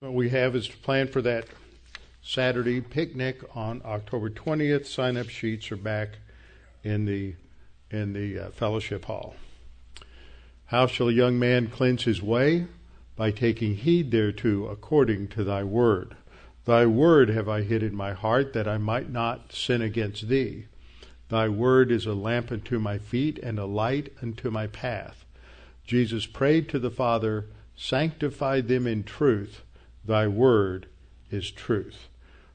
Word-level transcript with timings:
What 0.00 0.14
we 0.14 0.28
have 0.28 0.54
is 0.54 0.68
to 0.68 0.76
plan 0.76 1.08
for 1.08 1.20
that 1.22 1.48
Saturday 2.22 2.80
picnic 2.80 3.42
on 3.56 3.82
October 3.84 4.30
20th. 4.30 4.86
Sign 4.86 5.16
up 5.16 5.28
sheets 5.28 5.72
are 5.72 5.76
back 5.76 6.18
in 6.84 7.04
the 7.04 7.34
in 7.90 8.12
the 8.12 8.38
uh, 8.38 8.50
fellowship 8.50 9.06
hall. 9.06 9.34
How 10.66 10.86
shall 10.86 11.08
a 11.08 11.12
young 11.12 11.36
man 11.36 11.66
cleanse 11.66 12.04
his 12.04 12.22
way? 12.22 12.68
By 13.16 13.32
taking 13.32 13.74
heed 13.74 14.12
thereto 14.12 14.68
according 14.68 15.28
to 15.30 15.42
thy 15.42 15.64
word. 15.64 16.14
Thy 16.64 16.86
word 16.86 17.28
have 17.30 17.48
I 17.48 17.62
hid 17.62 17.82
in 17.82 17.96
my 17.96 18.12
heart 18.12 18.52
that 18.52 18.68
I 18.68 18.78
might 18.78 19.10
not 19.10 19.52
sin 19.52 19.82
against 19.82 20.28
thee. 20.28 20.66
Thy 21.28 21.48
word 21.48 21.90
is 21.90 22.06
a 22.06 22.14
lamp 22.14 22.52
unto 22.52 22.78
my 22.78 22.98
feet 22.98 23.40
and 23.42 23.58
a 23.58 23.66
light 23.66 24.12
unto 24.22 24.48
my 24.48 24.68
path. 24.68 25.24
Jesus 25.84 26.24
prayed 26.24 26.68
to 26.68 26.78
the 26.78 26.92
Father, 26.92 27.46
Sanctify 27.74 28.60
them 28.60 28.86
in 28.86 29.02
truth. 29.02 29.62
Thy 30.08 30.26
word 30.26 30.86
is 31.30 31.50
truth. 31.50 32.08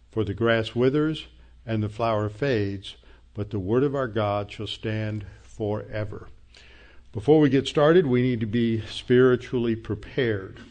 For 0.09 0.23
the 0.23 0.33
grass 0.33 0.73
withers 0.73 1.27
and 1.67 1.83
the 1.83 1.87
flower 1.87 2.27
fades, 2.27 2.95
but 3.35 3.51
the 3.51 3.59
word 3.59 3.83
of 3.83 3.93
our 3.93 4.07
God 4.07 4.51
shall 4.51 4.65
stand 4.65 5.27
forever. 5.43 6.29
Before 7.11 7.39
we 7.39 7.51
get 7.51 7.67
started, 7.67 8.07
we 8.07 8.23
need 8.23 8.39
to 8.39 8.47
be 8.47 8.81
spiritually 8.87 9.75
prepared. 9.75 10.61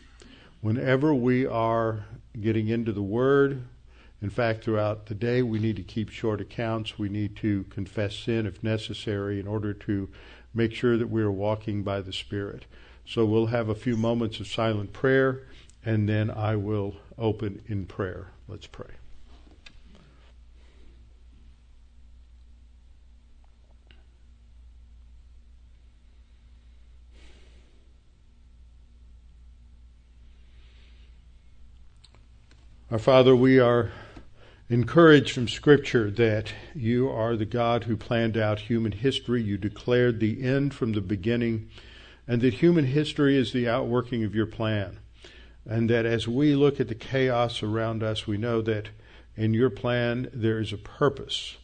Whenever 0.61 1.15
we 1.15 1.47
are 1.47 2.07
getting 2.41 2.67
into 2.67 2.91
the 2.91 3.01
Word, 3.01 3.63
in 4.21 4.31
fact, 4.31 4.65
throughout 4.65 5.07
the 5.07 5.15
day, 5.15 5.41
we 5.41 5.61
need 5.61 5.77
to 5.77 5.85
keep 5.85 6.11
short 6.11 6.41
accounts. 6.41 6.99
We 6.99 7.09
need 7.09 7.37
to 7.37 7.63
confess 7.71 8.17
sin 8.17 8.45
if 8.45 8.61
necessary 8.61 9.39
in 9.39 9.47
order 9.47 9.73
to 9.73 10.09
make 10.53 10.75
sure 10.75 10.99
that 10.99 11.11
we 11.11 11.23
are 11.23 11.31
walking 11.31 11.85
by 11.85 12.01
the 12.01 12.13
Spirit. 12.13 12.65
So 13.07 13.25
we'll 13.25 13.47
have 13.47 13.69
a 13.69 13.75
few 13.77 13.97
moments 13.97 14.41
of 14.41 14.49
silent 14.49 14.93
prayer 14.93 15.43
and 15.85 16.09
then 16.09 16.31
I 16.31 16.57
will 16.57 16.97
open 17.19 17.63
in 17.67 17.87
prayer. 17.87 18.29
Let's 18.49 18.67
pray. 18.67 18.91
Our 32.93 32.99
Father, 32.99 33.35
we 33.35 33.59
are 33.59 33.91
encouraged 34.69 35.33
from 35.33 35.49
Scripture 35.49 36.11
that 36.11 36.53
you 36.75 37.09
are 37.09 37.37
the 37.37 37.47
God 37.47 37.85
who 37.85 37.97
planned 37.97 38.37
out 38.37 38.61
human 38.61 38.93
history. 38.93 39.43
You 39.43 39.57
declared 39.57 40.21
the 40.21 40.45
end 40.45 40.75
from 40.75 40.93
the 40.93 41.01
beginning, 41.01 41.71
and 42.29 42.43
that 42.43 42.55
human 42.55 42.85
history 42.85 43.39
is 43.39 43.55
the 43.55 43.67
outworking 43.67 44.25
of 44.25 44.35
your 44.35 44.45
plan. 44.45 44.99
And 45.69 45.89
that 45.91 46.05
as 46.07 46.27
we 46.27 46.55
look 46.55 46.81
at 46.81 46.89
the 46.89 46.95
chaos 46.95 47.63
around 47.63 48.03
us, 48.03 48.27
we 48.27 48.37
know 48.37 48.63
that 48.63 48.89
in 49.37 49.55
your 49.55 49.71
plan 49.71 50.29
there 50.33 50.61
is 50.61 50.73
a 50.73 50.79
purpose, 50.79 51.57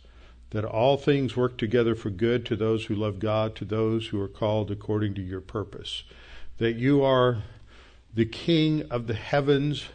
that 0.50 0.64
all 0.64 0.96
things 0.96 1.36
work 1.36 1.58
together 1.58 1.94
for 1.94 2.10
good 2.10 2.46
to 2.46 2.56
those 2.56 2.86
who 2.86 2.94
love 2.94 3.18
God, 3.18 3.54
to 3.56 3.64
those 3.64 4.08
who 4.08 4.20
are 4.20 4.28
called 4.28 4.70
according 4.70 5.14
to 5.14 5.22
your 5.22 5.40
purpose. 5.40 6.04
That 6.58 6.74
you 6.74 7.02
are 7.02 7.42
the 8.14 8.26
King 8.26 8.82
of 8.90 9.06
the 9.06 9.14
heavens, 9.14 9.86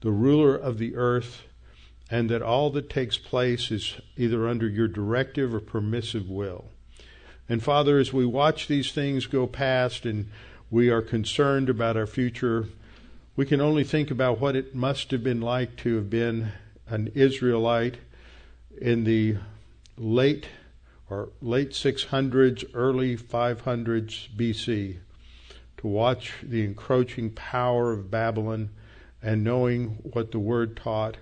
the 0.00 0.10
ruler 0.10 0.56
of 0.56 0.78
the 0.78 0.96
earth, 0.96 1.42
and 2.10 2.28
that 2.28 2.42
all 2.42 2.70
that 2.70 2.90
takes 2.90 3.16
place 3.16 3.70
is 3.70 4.00
either 4.16 4.48
under 4.48 4.68
your 4.68 4.88
directive 4.88 5.54
or 5.54 5.60
permissive 5.60 6.28
will. 6.28 6.66
And 7.48 7.62
Father, 7.62 7.98
as 7.98 8.12
we 8.12 8.26
watch 8.26 8.66
these 8.66 8.92
things 8.92 9.26
go 9.26 9.46
past 9.46 10.04
and 10.04 10.30
we 10.70 10.90
are 10.90 11.02
concerned 11.02 11.68
about 11.68 11.96
our 11.96 12.06
future, 12.06 12.66
we 13.34 13.46
can 13.46 13.60
only 13.60 13.84
think 13.84 14.10
about 14.10 14.40
what 14.40 14.56
it 14.56 14.74
must 14.74 15.10
have 15.10 15.24
been 15.24 15.40
like 15.40 15.76
to 15.76 15.96
have 15.96 16.10
been 16.10 16.52
an 16.86 17.10
Israelite 17.14 17.96
in 18.78 19.04
the 19.04 19.36
late 19.96 20.48
or 21.08 21.30
late 21.40 21.70
600s, 21.70 22.64
early 22.74 23.16
500s 23.16 24.28
BC, 24.36 24.98
to 25.78 25.86
watch 25.86 26.34
the 26.42 26.64
encroaching 26.64 27.30
power 27.30 27.92
of 27.92 28.10
Babylon 28.10 28.70
and 29.22 29.42
knowing 29.42 29.98
what 30.02 30.30
the 30.32 30.38
word 30.38 30.76
taught 30.76 31.16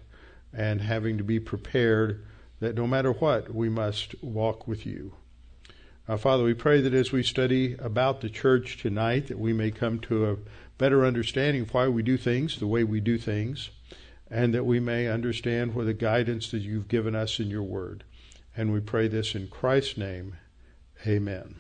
and 0.53 0.81
having 0.81 1.17
to 1.19 1.25
be 1.25 1.39
prepared 1.39 2.25
that 2.59 2.75
no 2.75 2.87
matter 2.87 3.13
what, 3.13 3.55
we 3.55 3.69
must 3.69 4.15
walk 4.23 4.67
with 4.67 4.85
you. 4.85 5.13
Father, 6.19 6.43
we 6.43 6.55
pray 6.55 6.81
that 6.81 6.93
as 6.93 7.13
we 7.13 7.23
study 7.23 7.77
about 7.79 8.21
the 8.21 8.29
church 8.29 8.79
tonight, 8.83 9.29
that 9.29 9.39
we 9.39 9.53
may 9.53 9.71
come 9.71 10.01
to 10.01 10.27
a 10.31 10.37
better 10.81 11.05
understanding 11.05 11.61
of 11.61 11.75
why 11.75 11.87
we 11.87 12.03
do 12.03 12.17
things 12.17 12.59
the 12.59 12.67
way 12.67 12.83
we 12.83 13.01
do 13.01 13.19
things, 13.19 13.69
and 14.31 14.55
that 14.55 14.65
we 14.65 14.81
may 14.81 15.07
understand 15.07 15.75
what 15.75 15.85
the 15.85 15.93
guidance 15.93 16.51
that 16.51 16.63
you've 16.63 16.89
given 16.89 17.15
us 17.15 17.39
in 17.39 17.51
your 17.51 17.63
word. 17.63 18.03
And 18.57 18.73
we 18.73 18.81
pray 18.81 19.07
this 19.07 19.35
in 19.35 19.49
Christ's 19.49 19.99
name. 19.99 20.37
Amen. 21.07 21.57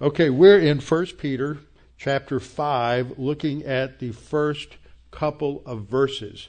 Okay, 0.00 0.30
we're 0.30 0.60
in 0.60 0.78
1 0.78 1.06
Peter 1.18 1.58
chapter 1.98 2.38
5, 2.38 3.18
looking 3.18 3.64
at 3.64 3.98
the 3.98 4.12
first 4.12 4.76
couple 5.10 5.64
of 5.66 5.86
verses. 5.86 6.48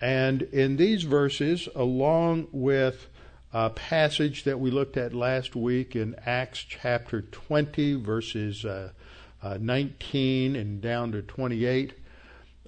And 0.00 0.42
in 0.42 0.76
these 0.76 1.02
verses, 1.02 1.68
along 1.74 2.46
with 2.52 3.08
a 3.52 3.70
passage 3.70 4.44
that 4.44 4.60
we 4.60 4.70
looked 4.70 4.96
at 4.96 5.14
last 5.14 5.56
week 5.56 5.96
in 5.96 6.14
Acts 6.24 6.60
chapter 6.60 7.22
20, 7.22 7.94
verses 7.94 8.64
uh, 8.64 8.92
uh, 9.42 9.58
19 9.60 10.56
and 10.56 10.80
down 10.80 11.12
to 11.12 11.22
28, 11.22 11.94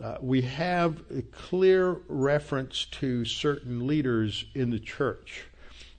uh, 0.02 0.16
we 0.20 0.42
have 0.42 1.02
a 1.16 1.22
clear 1.22 2.00
reference 2.08 2.84
to 2.86 3.24
certain 3.24 3.86
leaders 3.86 4.46
in 4.54 4.70
the 4.70 4.80
church. 4.80 5.44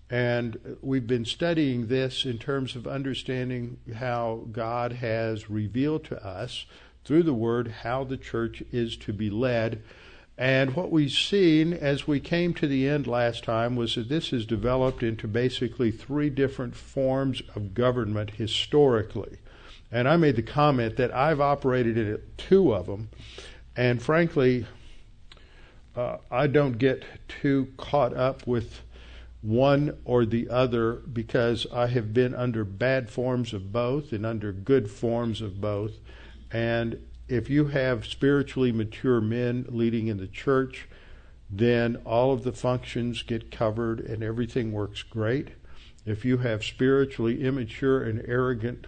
And 0.09 0.77
we've 0.81 1.07
been 1.07 1.25
studying 1.25 1.87
this 1.87 2.25
in 2.25 2.37
terms 2.37 2.75
of 2.75 2.85
understanding 2.85 3.77
how 3.95 4.45
God 4.51 4.93
has 4.93 5.49
revealed 5.49 6.03
to 6.05 6.25
us 6.25 6.65
through 7.03 7.23
the 7.23 7.33
Word 7.33 7.67
how 7.83 8.03
the 8.03 8.17
church 8.17 8.61
is 8.71 8.97
to 8.97 9.13
be 9.13 9.29
led. 9.29 9.81
And 10.37 10.75
what 10.75 10.91
we've 10.91 11.11
seen 11.11 11.73
as 11.73 12.07
we 12.07 12.19
came 12.19 12.53
to 12.55 12.67
the 12.67 12.89
end 12.89 13.07
last 13.07 13.45
time 13.45 13.75
was 13.75 13.95
that 13.95 14.09
this 14.09 14.31
has 14.31 14.45
developed 14.45 15.01
into 15.01 15.27
basically 15.27 15.91
three 15.91 16.29
different 16.29 16.75
forms 16.75 17.41
of 17.55 17.73
government 17.73 18.31
historically. 18.31 19.37
And 19.91 20.07
I 20.07 20.17
made 20.17 20.35
the 20.35 20.41
comment 20.41 20.97
that 20.97 21.13
I've 21.13 21.39
operated 21.39 21.97
in 21.97 22.21
two 22.37 22.73
of 22.73 22.87
them, 22.87 23.09
and 23.75 24.01
frankly, 24.01 24.65
uh, 25.95 26.17
I 26.29 26.47
don't 26.47 26.77
get 26.77 27.03
too 27.27 27.69
caught 27.77 28.13
up 28.13 28.45
with 28.45 28.81
one 29.41 29.95
or 30.05 30.25
the 30.25 30.49
other 30.49 30.93
because 30.93 31.67
I 31.71 31.87
have 31.87 32.13
been 32.13 32.33
under 32.33 32.65
bad 32.65 33.09
forms 33.09 33.53
of 33.53 33.71
both 33.71 34.11
and 34.11 34.25
under 34.25 34.51
good 34.51 34.89
forms 34.89 35.39
of 35.39 35.61
both. 35.61 35.93
And 36.51 36.99
if 37.27 37.49
you 37.49 37.67
have 37.67 38.05
spiritually 38.05 38.71
mature 38.71 39.21
men 39.21 39.65
leading 39.69 40.07
in 40.07 40.17
the 40.17 40.27
church, 40.27 40.87
then 41.49 41.97
all 42.05 42.33
of 42.33 42.43
the 42.43 42.51
functions 42.51 43.21
get 43.21 43.51
covered 43.51 43.99
and 43.99 44.23
everything 44.23 44.71
works 44.71 45.03
great. 45.03 45.49
If 46.05 46.25
you 46.25 46.39
have 46.39 46.63
spiritually 46.63 47.43
immature 47.43 48.03
and 48.03 48.23
arrogant 48.27 48.87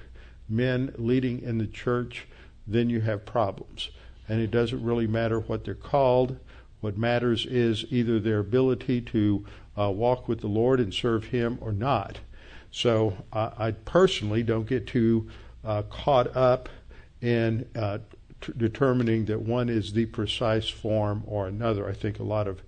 men 0.50 0.94
leading 0.98 1.42
in 1.42 1.58
the 1.58 1.68
church, 1.68 2.26
then 2.66 2.90
you 2.90 3.02
have 3.02 3.26
problems. 3.26 3.90
And 4.28 4.42
it 4.42 4.52
doesn't 4.52 4.84
really 4.84 5.08
matter 5.08 5.40
what 5.40 5.64
they're 5.64 5.74
called. 5.74 6.38
What 6.82 6.98
matters 6.98 7.46
is 7.46 7.86
either 7.90 8.20
their 8.20 8.40
ability 8.40 9.02
to 9.02 9.46
uh, 9.78 9.92
walk 9.92 10.28
with 10.28 10.42
the 10.42 10.48
Lord 10.48 10.80
and 10.80 10.94
serve 10.94 11.26
Him 11.26 11.58
or 11.62 11.72
not. 11.72 12.20
So 12.72 13.14
I, 13.32 13.52
I 13.58 13.72
personally 13.72 14.44
don't 14.44 14.68
get 14.68 14.88
too 14.88 15.30
uh, 15.64 15.84
caught 15.84 16.36
up 16.36 16.70
in 17.22 17.68
uh, 17.76 18.00
t- 18.42 18.54
determining 18.56 19.26
that 19.26 19.42
one 19.42 19.70
is 19.70 19.94
the 19.94 20.06
precise 20.06 20.70
form 20.70 21.24
or 21.26 21.48
another. 21.48 21.88
I 21.88 21.94
think 21.94 22.20
a 22.20 22.24
lot 22.24 22.48
of 22.48 22.62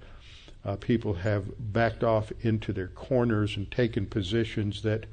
uh, 0.66 0.76
people 0.76 1.14
have 1.14 1.46
backed 1.74 2.04
off 2.04 2.32
into 2.42 2.74
their 2.74 2.88
corners 2.88 3.56
and 3.56 3.70
taken 3.72 4.06
positions 4.06 4.82
that 4.84 5.06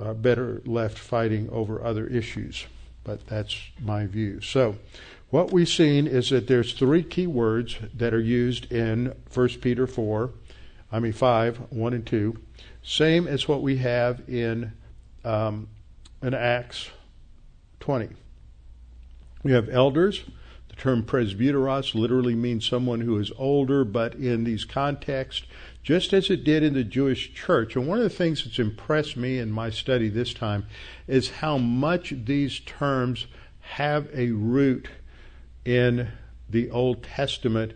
uh, 0.00 0.14
better 0.14 0.62
left 0.64 0.98
fighting 0.98 1.48
over 1.50 1.84
other 1.84 2.06
issues. 2.06 2.66
But 3.04 3.26
that's 3.26 3.56
my 3.80 4.06
view. 4.06 4.40
So, 4.40 4.76
what 5.30 5.50
we've 5.50 5.68
seen 5.68 6.06
is 6.06 6.28
that 6.28 6.46
there's 6.46 6.74
three 6.74 7.02
key 7.02 7.26
words 7.26 7.78
that 7.94 8.12
are 8.12 8.20
used 8.20 8.70
in 8.70 9.14
1 9.32 9.48
Peter 9.60 9.86
4, 9.86 10.30
I 10.92 11.00
mean 11.00 11.12
5, 11.12 11.56
1 11.70 11.92
and 11.94 12.06
2, 12.06 12.38
same 12.82 13.26
as 13.26 13.48
what 13.48 13.62
we 13.62 13.78
have 13.78 14.28
in, 14.28 14.72
um, 15.24 15.68
in 16.22 16.34
Acts 16.34 16.90
20. 17.80 18.10
We 19.42 19.52
have 19.52 19.70
elders. 19.70 20.22
The 20.68 20.76
term 20.76 21.02
presbyteros 21.02 21.94
literally 21.94 22.34
means 22.34 22.66
someone 22.66 23.00
who 23.00 23.18
is 23.18 23.32
older, 23.38 23.84
but 23.84 24.14
in 24.14 24.44
these 24.44 24.64
contexts, 24.64 25.46
just 25.82 26.12
as 26.12 26.30
it 26.30 26.44
did 26.44 26.62
in 26.62 26.74
the 26.74 26.84
Jewish 26.84 27.34
church. 27.34 27.74
And 27.74 27.86
one 27.86 27.98
of 27.98 28.04
the 28.04 28.10
things 28.10 28.44
that's 28.44 28.58
impressed 28.58 29.16
me 29.16 29.38
in 29.38 29.50
my 29.50 29.70
study 29.70 30.08
this 30.08 30.32
time 30.32 30.66
is 31.06 31.30
how 31.30 31.58
much 31.58 32.14
these 32.24 32.60
terms 32.60 33.26
have 33.60 34.08
a 34.14 34.30
root 34.30 34.88
in 35.64 36.08
the 36.48 36.70
Old 36.70 37.02
Testament 37.02 37.72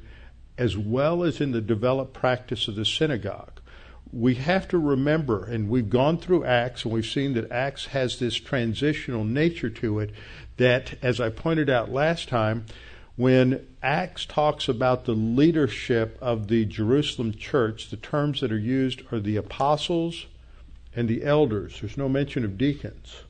as 0.58 0.76
well 0.76 1.22
as 1.22 1.40
in 1.40 1.52
the 1.52 1.60
developed 1.60 2.14
practice 2.14 2.68
of 2.68 2.76
the 2.76 2.84
synagogue. 2.84 3.60
We 4.12 4.36
have 4.36 4.68
to 4.68 4.78
remember, 4.78 5.44
and 5.44 5.68
we've 5.68 5.90
gone 5.90 6.18
through 6.18 6.44
Acts, 6.44 6.84
and 6.84 6.94
we've 6.94 7.04
seen 7.04 7.34
that 7.34 7.50
Acts 7.50 7.86
has 7.86 8.18
this 8.18 8.36
transitional 8.36 9.24
nature 9.24 9.68
to 9.68 9.98
it, 9.98 10.12
that, 10.56 10.94
as 11.02 11.20
I 11.20 11.28
pointed 11.28 11.68
out 11.68 11.92
last 11.92 12.28
time, 12.28 12.64
when 13.16 13.66
Acts 13.82 14.26
talks 14.26 14.68
about 14.68 15.04
the 15.04 15.12
leadership 15.12 16.18
of 16.20 16.48
the 16.48 16.64
Jerusalem 16.66 17.32
church, 17.32 17.88
the 17.88 17.96
terms 17.96 18.40
that 18.40 18.52
are 18.52 18.58
used 18.58 19.02
are 19.10 19.20
the 19.20 19.36
apostles 19.36 20.26
and 20.94 21.08
the 21.08 21.24
elders. 21.24 21.80
There's 21.80 21.96
no 21.96 22.08
mention 22.08 22.44
of 22.44 22.58
deacons. 22.58 23.22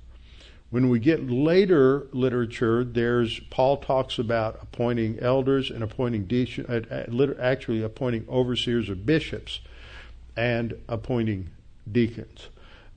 When 0.71 0.89
we 0.89 0.99
get 0.99 1.31
later 1.31 2.09
literature, 2.13 2.83
there's 2.83 3.39
Paul 3.51 3.77
talks 3.77 4.19
about 4.19 4.59
appointing 4.61 5.19
elders 5.21 5.71
and 5.71 5.83
appointing 5.83 6.29
uh, 6.69 6.81
uh, 6.91 7.35
actually 7.41 7.83
appointing 7.83 8.27
overseers 8.29 8.91
or 8.91 8.97
bishops 8.97 9.61
and 10.37 10.75
appointing 10.89 11.51
deacons. 11.91 12.49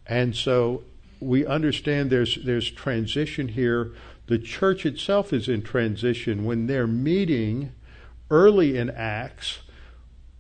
And 0.07 0.35
so 0.35 0.83
we 1.19 1.45
understand 1.45 2.09
there's 2.09 2.39
there's 2.43 2.69
transition 2.71 3.49
here. 3.49 3.91
The 4.29 4.39
church 4.39 4.85
itself 4.85 5.33
is 5.33 5.49
in 5.49 5.61
transition 5.61 6.45
when 6.45 6.67
they're 6.67 6.87
meeting 6.87 7.73
early 8.31 8.77
in 8.77 8.89
Acts 8.89 9.59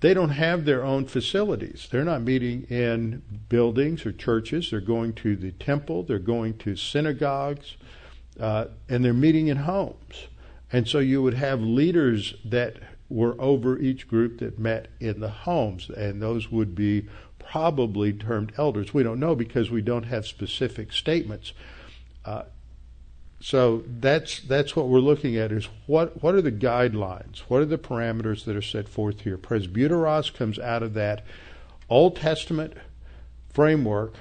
they 0.01 0.13
don't 0.13 0.29
have 0.29 0.65
their 0.65 0.83
own 0.83 1.05
facilities. 1.05 1.87
They're 1.91 2.05
not 2.05 2.21
meeting 2.21 2.63
in 2.69 3.21
buildings 3.49 4.05
or 4.05 4.11
churches. 4.11 4.71
They're 4.71 4.79
going 4.79 5.13
to 5.13 5.35
the 5.35 5.51
temple, 5.51 6.03
they're 6.03 6.19
going 6.19 6.57
to 6.59 6.75
synagogues, 6.75 7.75
uh, 8.39 8.65
and 8.87 9.03
they're 9.03 9.13
meeting 9.13 9.47
in 9.47 9.57
homes. 9.57 10.27
And 10.71 10.87
so 10.87 10.99
you 10.99 11.21
would 11.21 11.33
have 11.33 11.61
leaders 11.61 12.35
that 12.45 12.77
were 13.09 13.35
over 13.41 13.77
each 13.77 14.07
group 14.07 14.39
that 14.39 14.59
met 14.59 14.87
in 14.99 15.19
the 15.19 15.29
homes, 15.29 15.89
and 15.89 16.21
those 16.21 16.51
would 16.51 16.75
be 16.75 17.07
probably 17.39 18.13
termed 18.13 18.53
elders. 18.57 18.93
We 18.93 19.03
don't 19.03 19.19
know 19.19 19.35
because 19.35 19.71
we 19.71 19.81
don't 19.81 20.03
have 20.03 20.27
specific 20.27 20.93
statements. 20.93 21.51
Uh, 22.23 22.43
so 23.41 23.83
that's 23.87 24.41
that's 24.41 24.75
what 24.75 24.89
we're 24.89 24.99
looking 24.99 25.37
at 25.37 25.51
is 25.51 25.69
what 25.85 26.21
what 26.21 26.35
are 26.35 26.41
the 26.41 26.51
guidelines? 26.51 27.39
What 27.47 27.61
are 27.61 27.65
the 27.65 27.77
parameters 27.77 28.43
that 28.45 28.55
are 28.55 28.61
set 28.61 28.89
forth 28.89 29.21
here? 29.21 29.37
Presbyteros 29.37 30.33
comes 30.33 30.59
out 30.59 30.83
of 30.83 30.93
that 30.95 31.25
Old 31.89 32.17
Testament 32.17 32.73
framework. 33.49 34.15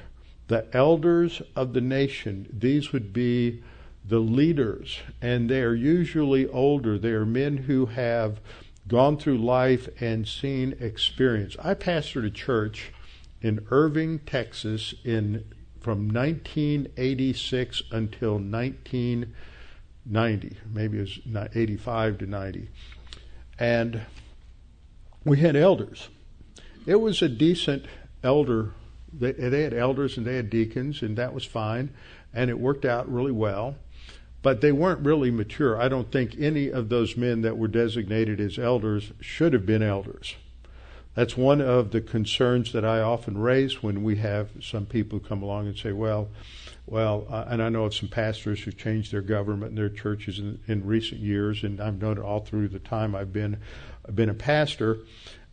The 0.47 0.67
elders 0.75 1.43
of 1.55 1.75
the 1.75 1.81
nation, 1.81 2.49
these 2.51 2.93
would 2.93 3.13
be 3.13 3.63
the 4.03 4.21
leaders, 4.21 5.01
and 5.21 5.51
they 5.51 5.61
are 5.61 5.75
usually 5.75 6.49
older. 6.49 6.99
They 6.99 7.11
are 7.11 7.27
men 7.27 7.59
who 7.59 7.87
have 7.87 8.41
gone 8.87 9.19
through 9.19 9.39
life 9.39 9.89
and 10.01 10.27
seen 10.27 10.75
experience. 10.81 11.57
I 11.63 11.75
pastored 11.75 12.25
a 12.25 12.31
church 12.31 12.93
in 13.43 13.67
Irving, 13.71 14.21
Texas 14.21 14.95
in 15.05 15.45
from 15.81 16.09
1986 16.09 17.83
until 17.93 18.35
1990, 18.35 20.57
maybe 20.73 20.99
it 20.99 21.01
was 21.01 21.19
85 21.55 22.19
to 22.19 22.27
90. 22.27 22.69
And 23.59 24.03
we 25.25 25.39
had 25.39 25.57
elders. 25.57 26.09
It 26.87 26.97
was 26.97 27.23
a 27.23 27.29
decent 27.29 27.87
elder. 28.23 28.73
They, 29.13 29.33
they 29.33 29.63
had 29.63 29.75
elders 29.75 30.17
and 30.17 30.27
they 30.27 30.37
had 30.37 30.51
deacons, 30.51 31.03
and 31.03 31.19
that 31.19 31.35
was 31.35 31.45
fine, 31.45 31.91
and 32.33 32.51
it 32.51 32.59
worked 32.59 32.85
out 32.85 33.13
really 33.13 33.33
well. 33.33 33.77
But 34.41 34.61
they 34.61 34.73
weren't 34.73 35.05
really 35.05 35.31
mature. 35.31 35.81
I 35.81 35.89
don't 35.89 36.13
think 36.13 36.37
any 36.39 36.71
of 36.71 36.89
those 36.89 37.17
men 37.17 37.43
that 37.43 37.59
were 37.59 37.69
designated 37.69 38.41
as 38.41 38.59
elders 38.59 39.13
should 39.21 39.53
have 39.53 39.67
been 39.67 39.83
elders. 39.83 40.37
That's 41.19 41.37
one 41.37 41.61
of 41.61 41.91
the 41.91 42.01
concerns 42.01 42.71
that 42.71 42.85
I 42.85 43.01
often 43.01 43.39
raise 43.39 43.83
when 43.83 44.05
we 44.05 44.19
have 44.19 44.51
some 44.61 44.87
people 44.87 45.19
come 45.19 45.43
along 45.43 45.67
and 45.67 45.77
say, 45.77 45.91
well, 45.91 46.29
well, 46.87 47.27
uh, 47.29 47.45
and 47.49 47.61
I 47.61 47.71
know 47.71 47.87
of 47.87 47.95
some 47.97 48.09
pastors 48.09 48.61
who 48.61 48.71
changed 48.71 49.11
their 49.11 49.21
government 49.21 49.71
and 49.71 49.79
their 49.79 49.89
churches 49.89 50.39
in, 50.39 50.61
in 50.69 50.87
recent 50.87 51.21
years, 51.21 51.65
and 51.65 51.81
I've 51.81 52.01
known 52.01 52.19
it 52.19 52.23
all 52.23 52.39
through 52.39 52.69
the 52.69 52.79
time 52.79 53.17
I've 53.17 53.33
been 53.33 53.59
been 54.15 54.29
a 54.29 54.35
pastor. 54.35 54.99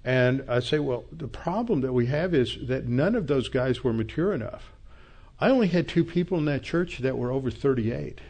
And 0.04 0.46
I 0.48 0.60
say, 0.60 0.78
well, 0.78 1.06
the 1.12 1.28
problem 1.28 1.82
that 1.82 1.94
we 1.94 2.06
have 2.06 2.36
is 2.36 2.60
that 2.68 2.86
none 2.86 3.16
of 3.16 3.26
those 3.26 3.50
guys 3.50 3.84
were 3.84 3.92
mature 3.92 4.34
enough. 4.34 4.72
I 5.40 5.50
only 5.50 5.70
had 5.70 5.88
two 5.88 6.04
people 6.04 6.38
in 6.38 6.46
that 6.46 6.62
church 6.62 7.00
that 7.00 7.18
were 7.18 7.32
over 7.32 7.50
38. 7.50 8.22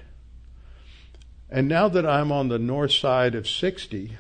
And 1.50 1.68
now 1.68 1.90
that 1.90 2.06
I'm 2.06 2.32
on 2.32 2.48
the 2.48 2.60
north 2.60 2.94
side 2.94 3.36
of 3.36 3.46
60, 3.46 4.16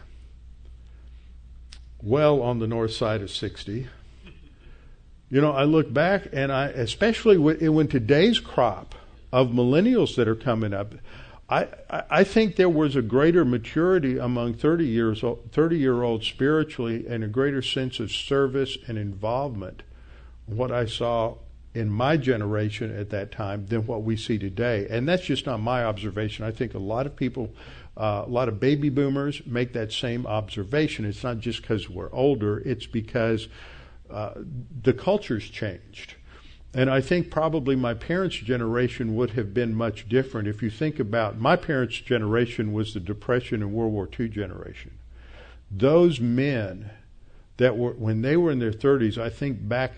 well 2.01 2.41
on 2.41 2.59
the 2.59 2.67
north 2.67 2.93
side 2.93 3.21
of 3.21 3.31
60. 3.31 3.87
You 5.29 5.41
know, 5.41 5.51
I 5.51 5.63
look 5.63 5.91
back 5.91 6.27
and 6.31 6.51
I, 6.51 6.67
especially 6.67 7.37
when, 7.37 7.87
today's 7.87 8.39
crop 8.39 8.95
of 9.31 9.49
millennials 9.49 10.15
that 10.15 10.27
are 10.27 10.35
coming 10.35 10.73
up, 10.73 10.93
I, 11.47 11.67
I 12.09 12.23
think 12.23 12.55
there 12.55 12.69
was 12.69 12.95
a 12.95 13.03
greater 13.03 13.45
maturity 13.45 14.17
among 14.17 14.55
30 14.55 14.85
years 14.85 15.23
30 15.51 15.77
year 15.77 16.01
olds 16.01 16.25
spiritually 16.25 17.05
and 17.07 17.23
a 17.23 17.27
greater 17.27 17.61
sense 17.61 17.99
of 17.99 18.11
service 18.11 18.77
and 18.87 18.97
involvement 18.97 19.83
what 20.47 20.71
I 20.71 20.85
saw 20.85 21.35
in 21.75 21.89
my 21.89 22.17
generation 22.17 22.95
at 22.95 23.11
that 23.11 23.31
time 23.31 23.67
than 23.67 23.85
what 23.85 24.01
we 24.01 24.17
see 24.17 24.39
today 24.39 24.87
and 24.89 25.07
that's 25.07 25.25
just 25.25 25.45
not 25.45 25.59
my 25.59 25.85
observation 25.85 26.45
I 26.45 26.51
think 26.51 26.73
a 26.73 26.79
lot 26.79 27.05
of 27.05 27.15
people 27.15 27.51
uh, 27.97 28.23
a 28.25 28.29
lot 28.29 28.49
of 28.49 28.59
baby 28.59 28.89
boomers 28.89 29.41
make 29.45 29.73
that 29.73 29.91
same 29.91 30.25
observation. 30.25 31.05
It's 31.05 31.23
not 31.23 31.39
just 31.39 31.61
because 31.61 31.89
we're 31.89 32.11
older, 32.13 32.59
it's 32.59 32.85
because 32.85 33.47
uh, 34.09 34.33
the 34.83 34.93
culture's 34.93 35.49
changed. 35.49 36.15
And 36.73 36.89
I 36.89 36.99
think 36.99 37.31
probably 37.31 37.77
my 37.77 37.93
parents' 37.93 38.35
generation 38.35 39.15
would 39.15 39.31
have 39.31 39.53
been 39.53 39.73
much 39.73 40.09
different. 40.09 40.49
If 40.49 40.61
you 40.61 40.69
think 40.69 40.99
about 40.99 41.39
my 41.39 41.55
parents' 41.55 42.01
generation 42.01 42.73
was 42.73 42.93
the 42.93 42.99
Depression 42.99 43.61
and 43.61 43.71
World 43.71 43.93
War 43.93 44.09
II 44.19 44.27
generation. 44.27 44.91
Those 45.71 46.19
men 46.19 46.89
that 47.57 47.77
were, 47.77 47.93
when 47.93 48.21
they 48.21 48.35
were 48.35 48.51
in 48.51 48.59
their 48.59 48.73
30s, 48.73 49.17
I 49.17 49.29
think 49.29 49.69
back 49.69 49.93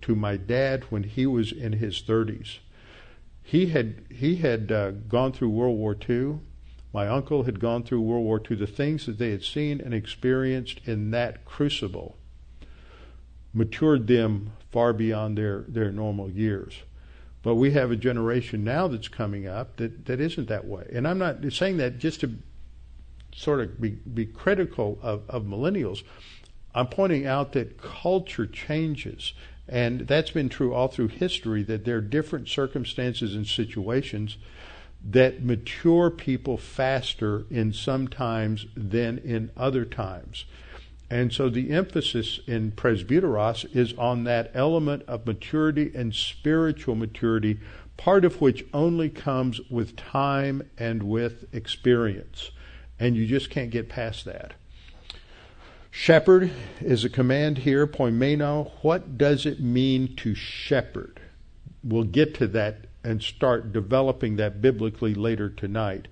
to 0.00 0.14
my 0.14 0.38
dad 0.38 0.84
when 0.84 1.02
he 1.02 1.26
was 1.26 1.52
in 1.52 1.74
his 1.74 2.00
30s. 2.00 2.58
He 3.42 3.66
had, 3.66 4.06
he 4.08 4.36
had 4.36 4.72
uh, 4.72 4.92
gone 4.92 5.32
through 5.32 5.50
World 5.50 5.76
War 5.76 5.94
II 6.08 6.38
my 6.92 7.08
uncle 7.08 7.44
had 7.44 7.58
gone 7.58 7.82
through 7.82 8.02
World 8.02 8.24
War 8.24 8.40
II. 8.50 8.56
The 8.56 8.66
things 8.66 9.06
that 9.06 9.18
they 9.18 9.30
had 9.30 9.42
seen 9.42 9.80
and 9.80 9.94
experienced 9.94 10.80
in 10.84 11.10
that 11.12 11.44
crucible 11.44 12.16
matured 13.54 14.06
them 14.06 14.52
far 14.70 14.92
beyond 14.92 15.36
their, 15.38 15.64
their 15.68 15.90
normal 15.90 16.30
years. 16.30 16.82
But 17.42 17.56
we 17.56 17.72
have 17.72 17.90
a 17.90 17.96
generation 17.96 18.62
now 18.62 18.88
that's 18.88 19.08
coming 19.08 19.46
up 19.46 19.76
that, 19.76 20.06
that 20.06 20.20
isn't 20.20 20.48
that 20.48 20.66
way. 20.66 20.88
And 20.92 21.08
I'm 21.08 21.18
not 21.18 21.38
saying 21.50 21.78
that 21.78 21.98
just 21.98 22.20
to 22.20 22.34
sort 23.34 23.60
of 23.60 23.80
be, 23.80 23.90
be 23.90 24.26
critical 24.26 24.98
of, 25.02 25.28
of 25.28 25.44
millennials. 25.44 26.02
I'm 26.74 26.86
pointing 26.86 27.26
out 27.26 27.52
that 27.52 27.80
culture 27.80 28.46
changes. 28.46 29.32
And 29.68 30.02
that's 30.02 30.30
been 30.30 30.48
true 30.48 30.72
all 30.72 30.88
through 30.88 31.08
history, 31.08 31.62
that 31.64 31.84
there 31.84 31.96
are 31.96 32.02
different 32.02 32.48
circumstances 32.48 33.34
and 33.34 33.46
situations 33.46 34.36
that 35.04 35.42
mature 35.42 36.10
people 36.10 36.56
faster 36.56 37.44
in 37.50 37.72
some 37.72 38.08
times 38.08 38.66
than 38.76 39.18
in 39.18 39.50
other 39.56 39.84
times. 39.84 40.44
And 41.10 41.32
so 41.32 41.50
the 41.50 41.70
emphasis 41.70 42.40
in 42.46 42.72
presbyteros 42.72 43.76
is 43.76 43.92
on 43.98 44.24
that 44.24 44.50
element 44.54 45.02
of 45.06 45.26
maturity 45.26 45.92
and 45.94 46.14
spiritual 46.14 46.94
maturity, 46.94 47.60
part 47.96 48.24
of 48.24 48.40
which 48.40 48.64
only 48.72 49.10
comes 49.10 49.60
with 49.68 49.96
time 49.96 50.70
and 50.78 51.02
with 51.02 51.52
experience. 51.52 52.50
And 52.98 53.16
you 53.16 53.26
just 53.26 53.50
can't 53.50 53.70
get 53.70 53.88
past 53.88 54.24
that. 54.24 54.54
Shepherd 55.90 56.50
is 56.80 57.04
a 57.04 57.10
command 57.10 57.58
here, 57.58 57.86
poimeno. 57.86 58.70
What 58.80 59.18
does 59.18 59.44
it 59.44 59.60
mean 59.60 60.16
to 60.16 60.34
shepherd? 60.34 61.20
We'll 61.84 62.04
get 62.04 62.34
to 62.36 62.46
that 62.46 62.86
and 63.04 63.22
start 63.22 63.72
developing 63.72 64.36
that 64.36 64.60
biblically 64.60 65.14
later 65.14 65.48
tonight. 65.48 66.08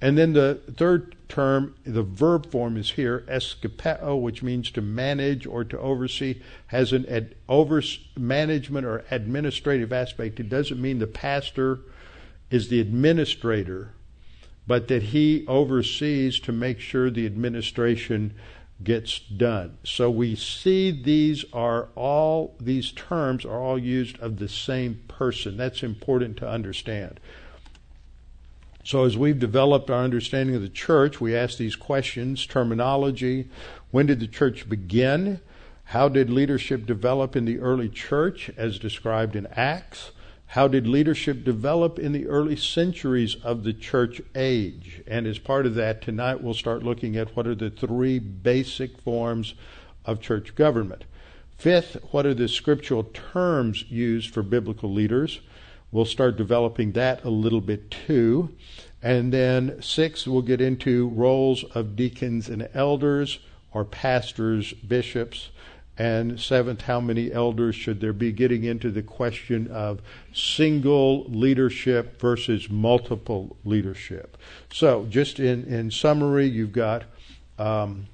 And 0.00 0.18
then 0.18 0.32
the 0.32 0.60
third 0.76 1.14
term, 1.28 1.76
the 1.84 2.02
verb 2.02 2.50
form 2.50 2.76
is 2.76 2.90
here, 2.90 3.24
episkopeo, 3.28 4.20
which 4.20 4.42
means 4.42 4.70
to 4.72 4.82
manage 4.82 5.46
or 5.46 5.62
to 5.64 5.78
oversee, 5.78 6.40
has 6.66 6.92
an 6.92 7.06
ad, 7.06 7.36
over 7.48 7.80
management 8.16 8.84
or 8.84 9.04
administrative 9.12 9.92
aspect. 9.92 10.40
It 10.40 10.48
doesn't 10.48 10.82
mean 10.82 10.98
the 10.98 11.06
pastor 11.06 11.78
is 12.50 12.68
the 12.68 12.80
administrator, 12.80 13.94
but 14.66 14.88
that 14.88 15.04
he 15.04 15.46
oversees 15.46 16.40
to 16.40 16.52
make 16.52 16.80
sure 16.80 17.08
the 17.08 17.26
administration 17.26 18.34
gets 18.84 19.18
done. 19.18 19.78
So 19.84 20.10
we 20.10 20.34
see 20.34 20.90
these 20.90 21.44
are 21.52 21.88
all, 21.94 22.54
these 22.60 22.92
terms 22.92 23.44
are 23.44 23.60
all 23.60 23.78
used 23.78 24.18
of 24.20 24.38
the 24.38 24.48
same 24.48 25.02
person. 25.08 25.56
That's 25.56 25.82
important 25.82 26.36
to 26.38 26.48
understand. 26.48 27.20
So, 28.84 29.04
as 29.04 29.16
we've 29.16 29.38
developed 29.38 29.90
our 29.90 30.02
understanding 30.02 30.56
of 30.56 30.62
the 30.62 30.68
church, 30.68 31.20
we 31.20 31.36
ask 31.36 31.56
these 31.56 31.76
questions 31.76 32.44
terminology. 32.46 33.48
When 33.92 34.06
did 34.06 34.18
the 34.18 34.26
church 34.26 34.68
begin? 34.68 35.40
How 35.84 36.08
did 36.08 36.30
leadership 36.30 36.84
develop 36.84 37.36
in 37.36 37.44
the 37.44 37.60
early 37.60 37.88
church 37.88 38.50
as 38.56 38.80
described 38.80 39.36
in 39.36 39.46
Acts? 39.52 40.10
How 40.52 40.68
did 40.68 40.86
leadership 40.86 41.44
develop 41.44 41.98
in 41.98 42.12
the 42.12 42.26
early 42.26 42.56
centuries 42.56 43.36
of 43.36 43.64
the 43.64 43.72
church 43.72 44.20
age? 44.34 45.00
And 45.06 45.26
as 45.26 45.38
part 45.38 45.64
of 45.64 45.74
that, 45.76 46.02
tonight 46.02 46.42
we'll 46.42 46.52
start 46.52 46.82
looking 46.82 47.16
at 47.16 47.34
what 47.34 47.46
are 47.46 47.54
the 47.54 47.70
three 47.70 48.18
basic 48.18 49.00
forms 49.00 49.54
of 50.04 50.20
church 50.20 50.54
government. 50.54 51.04
Fifth, 51.56 51.96
what 52.10 52.26
are 52.26 52.34
the 52.34 52.48
scriptural 52.48 53.04
terms 53.04 53.90
used 53.90 54.34
for 54.34 54.42
biblical 54.42 54.92
leaders? 54.92 55.40
We'll 55.90 56.04
start 56.04 56.36
developing 56.36 56.92
that 56.92 57.24
a 57.24 57.30
little 57.30 57.62
bit 57.62 57.90
too. 57.90 58.50
And 59.02 59.32
then 59.32 59.80
sixth, 59.80 60.26
we'll 60.26 60.42
get 60.42 60.60
into 60.60 61.08
roles 61.08 61.64
of 61.74 61.96
deacons 61.96 62.50
and 62.50 62.68
elders 62.74 63.38
or 63.72 63.86
pastors, 63.86 64.74
bishops. 64.74 65.48
And 65.98 66.40
seventh, 66.40 66.82
how 66.82 67.00
many 67.00 67.30
elders 67.30 67.74
should 67.74 68.00
there 68.00 68.14
be? 68.14 68.32
Getting 68.32 68.64
into 68.64 68.90
the 68.90 69.02
question 69.02 69.68
of 69.68 70.00
single 70.32 71.24
leadership 71.24 72.18
versus 72.18 72.70
multiple 72.70 73.56
leadership. 73.64 74.38
So, 74.72 75.06
just 75.10 75.38
in, 75.38 75.64
in 75.64 75.90
summary, 75.90 76.46
you've 76.46 76.72
got 76.72 77.04
um, 77.58 78.06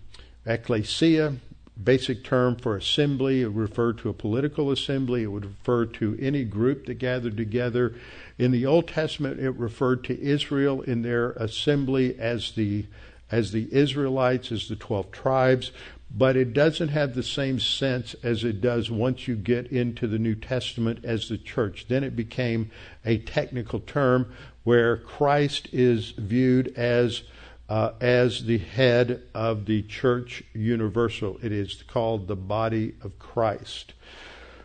ecclesia, 0.45 1.37
basic 1.83 2.25
term 2.25 2.57
for 2.57 2.77
assembly. 2.77 3.43
It 3.43 3.51
referred 3.51 3.99
to 3.99 4.09
a 4.09 4.13
political 4.15 4.73
assembly. 4.73 5.23
It 5.23 5.29
would 5.29 5.45
refer 5.45 5.87
to 5.87 6.19
any 6.21 6.45
group 6.45 6.87
that 6.87 6.95
gathered 6.95 7.37
together. 7.37 7.95
In 8.39 8.51
the 8.51 8.67
Old 8.67 8.89
Testament, 8.89 9.39
it 9.39 9.53
referred 9.53 10.03
to 10.05 10.21
Israel 10.21 10.83
in 10.83 11.03
their 11.03 11.31
assembly 11.33 12.19
as 12.19 12.53
the 12.53 12.87
as 13.31 13.53
the 13.53 13.69
Israelites, 13.71 14.51
as 14.51 14.69
the 14.69 14.77
twelve 14.77 15.13
tribes. 15.13 15.71
But 16.11 16.37
it 16.37 16.53
doesn't 16.53 16.89
have 16.89 17.15
the 17.15 17.23
same 17.23 17.61
sense 17.61 18.15
as 18.23 18.43
it 18.43 18.61
does 18.61 18.91
once 18.91 19.29
you 19.29 19.37
get 19.37 19.67
into 19.67 20.07
the 20.07 20.19
New 20.19 20.35
Testament 20.35 21.05
as 21.05 21.29
the 21.29 21.39
church. 21.39 21.87
Then 21.89 22.03
it 22.03 22.17
became 22.17 22.71
a 23.05 23.19
technical 23.19 23.81
term 23.81 24.33
where 24.65 24.97
Christ 24.97 25.69
is 25.73 26.11
viewed 26.13 26.69
as 26.77 27.23
uh, 27.69 27.93
as 28.01 28.45
the 28.45 28.59
head 28.59 29.23
of 29.35 29.67
the 29.67 29.83
church 29.83 30.43
universal. 30.55 31.39
It 31.43 31.53
is 31.53 31.83
called 31.87 32.27
the 32.27 32.37
body 32.37 32.95
of 33.03 33.19
Christ. 33.19 33.93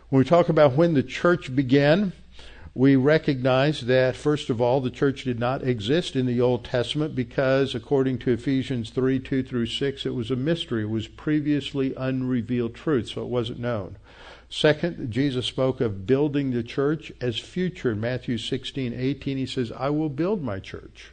When 0.08 0.18
we 0.18 0.24
talk 0.24 0.48
about 0.48 0.72
when 0.72 0.94
the 0.94 1.02
church 1.02 1.54
began, 1.54 2.12
we 2.74 2.96
recognize 2.96 3.82
that, 3.82 4.16
first 4.16 4.50
of 4.50 4.60
all, 4.60 4.80
the 4.80 4.90
church 4.90 5.22
did 5.22 5.38
not 5.38 5.62
exist 5.62 6.16
in 6.16 6.26
the 6.26 6.40
Old 6.40 6.64
Testament 6.64 7.14
because, 7.14 7.72
according 7.72 8.18
to 8.18 8.32
Ephesians 8.32 8.90
3 8.90 9.20
2 9.20 9.44
through 9.44 9.66
6, 9.66 10.04
it 10.04 10.14
was 10.14 10.30
a 10.32 10.36
mystery. 10.36 10.82
It 10.82 10.90
was 10.90 11.06
previously 11.06 11.94
unrevealed 11.96 12.74
truth, 12.74 13.10
so 13.10 13.22
it 13.22 13.28
wasn't 13.28 13.60
known. 13.60 13.96
Second, 14.50 15.10
Jesus 15.10 15.46
spoke 15.46 15.80
of 15.80 16.06
building 16.06 16.50
the 16.50 16.64
church 16.64 17.12
as 17.20 17.38
future. 17.38 17.92
In 17.92 18.00
Matthew 18.00 18.38
16 18.38 18.92
18, 18.92 19.36
he 19.36 19.46
says, 19.46 19.70
I 19.70 19.90
will 19.90 20.10
build 20.10 20.42
my 20.42 20.58
church. 20.58 21.12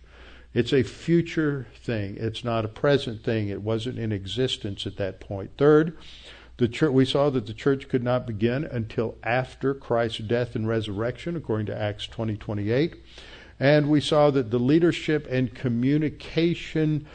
It's 0.53 0.73
a 0.73 0.83
future 0.83 1.67
thing. 1.83 2.17
It's 2.17 2.43
not 2.43 2.65
a 2.65 2.69
present 2.69 3.23
thing. 3.23 3.49
It 3.49 3.61
wasn't 3.61 3.99
in 3.99 4.11
existence 4.11 4.85
at 4.85 4.97
that 4.97 5.19
point. 5.19 5.51
Third, 5.57 5.97
the 6.61 6.67
church, 6.67 6.91
we 6.91 7.05
saw 7.05 7.31
that 7.31 7.47
the 7.47 7.55
church 7.55 7.89
could 7.89 8.03
not 8.03 8.27
begin 8.27 8.63
until 8.65 9.17
after 9.23 9.73
Christ's 9.73 10.19
death 10.19 10.55
and 10.55 10.67
resurrection, 10.67 11.35
according 11.35 11.65
to 11.65 11.75
Acts 11.75 12.05
20 12.05 12.37
28. 12.37 13.03
And 13.59 13.89
we 13.89 13.99
saw 13.99 14.29
that 14.29 14.51
the 14.51 14.59
leadership 14.59 15.27
and 15.27 15.55
communication 15.55 17.07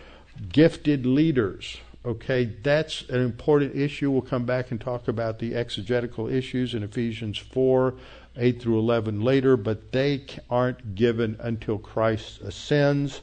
gifted 0.48 1.06
leaders, 1.06 1.76
okay, 2.04 2.56
that's 2.60 3.08
an 3.08 3.20
important 3.20 3.76
issue. 3.76 4.10
We'll 4.10 4.22
come 4.22 4.46
back 4.46 4.72
and 4.72 4.80
talk 4.80 5.06
about 5.06 5.38
the 5.38 5.54
exegetical 5.54 6.28
issues 6.28 6.74
in 6.74 6.82
Ephesians 6.82 7.38
4 7.38 7.94
8 8.36 8.60
through 8.60 8.80
11 8.80 9.20
later, 9.20 9.56
but 9.56 9.92
they 9.92 10.26
aren't 10.50 10.96
given 10.96 11.36
until 11.38 11.78
Christ 11.78 12.40
ascends. 12.40 13.20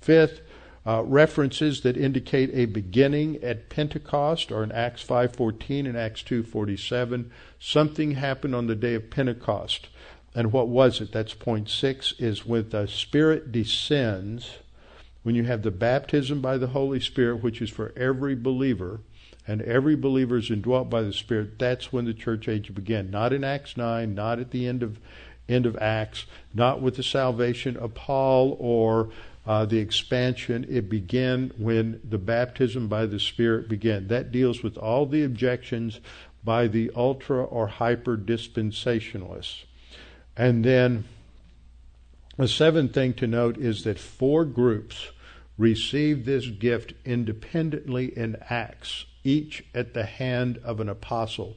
Fifth, 0.00 0.40
uh, 0.84 1.02
references 1.04 1.82
that 1.82 1.96
indicate 1.96 2.50
a 2.52 2.66
beginning 2.66 3.36
at 3.42 3.68
Pentecost 3.68 4.50
or 4.50 4.64
in 4.64 4.72
Acts 4.72 5.02
5:14 5.02 5.86
and 5.86 5.96
Acts 5.96 6.22
2:47. 6.22 7.30
Something 7.58 8.12
happened 8.12 8.54
on 8.54 8.66
the 8.66 8.74
day 8.74 8.94
of 8.94 9.10
Pentecost. 9.10 9.88
And 10.34 10.52
what 10.52 10.68
was 10.68 11.00
it? 11.00 11.12
That's 11.12 11.34
point 11.34 11.68
6 11.68 12.14
is 12.18 12.46
when 12.46 12.70
the 12.70 12.88
Spirit 12.88 13.52
descends, 13.52 14.58
when 15.22 15.34
you 15.34 15.44
have 15.44 15.62
the 15.62 15.70
baptism 15.70 16.40
by 16.40 16.56
the 16.56 16.68
Holy 16.68 17.00
Spirit 17.00 17.42
which 17.42 17.60
is 17.60 17.70
for 17.70 17.92
every 17.96 18.34
believer, 18.34 19.00
and 19.46 19.60
every 19.62 19.96
believer 19.96 20.38
is 20.38 20.50
indwelt 20.50 20.88
by 20.88 21.02
the 21.02 21.12
Spirit, 21.12 21.58
that's 21.58 21.92
when 21.92 22.06
the 22.06 22.14
church 22.14 22.48
age 22.48 22.74
began. 22.74 23.10
Not 23.10 23.32
in 23.32 23.44
Acts 23.44 23.76
9, 23.76 24.14
not 24.14 24.38
at 24.38 24.50
the 24.50 24.66
end 24.66 24.82
of 24.82 24.98
end 25.48 25.66
of 25.66 25.76
Acts, 25.78 26.26
not 26.54 26.80
with 26.80 26.96
the 26.96 27.02
salvation 27.02 27.76
of 27.76 27.94
Paul 27.94 28.56
or 28.60 29.10
uh, 29.46 29.64
the 29.64 29.78
expansion. 29.78 30.66
It 30.68 30.88
began 30.88 31.52
when 31.58 32.00
the 32.08 32.18
baptism 32.18 32.88
by 32.88 33.06
the 33.06 33.20
Spirit 33.20 33.68
began. 33.68 34.08
That 34.08 34.32
deals 34.32 34.62
with 34.62 34.76
all 34.76 35.06
the 35.06 35.24
objections 35.24 36.00
by 36.44 36.66
the 36.66 36.90
ultra 36.94 37.44
or 37.44 37.66
hyper 37.66 38.16
dispensationalists. 38.16 39.64
And 40.36 40.64
then 40.64 41.04
a 42.38 42.48
seventh 42.48 42.94
thing 42.94 43.14
to 43.14 43.26
note 43.26 43.58
is 43.58 43.84
that 43.84 43.98
four 43.98 44.44
groups 44.44 45.10
received 45.58 46.24
this 46.24 46.46
gift 46.46 46.94
independently 47.04 48.06
in 48.16 48.36
Acts 48.48 49.04
each 49.24 49.64
at 49.74 49.94
the 49.94 50.04
hand 50.04 50.58
of 50.64 50.80
an 50.80 50.88
apostle, 50.88 51.56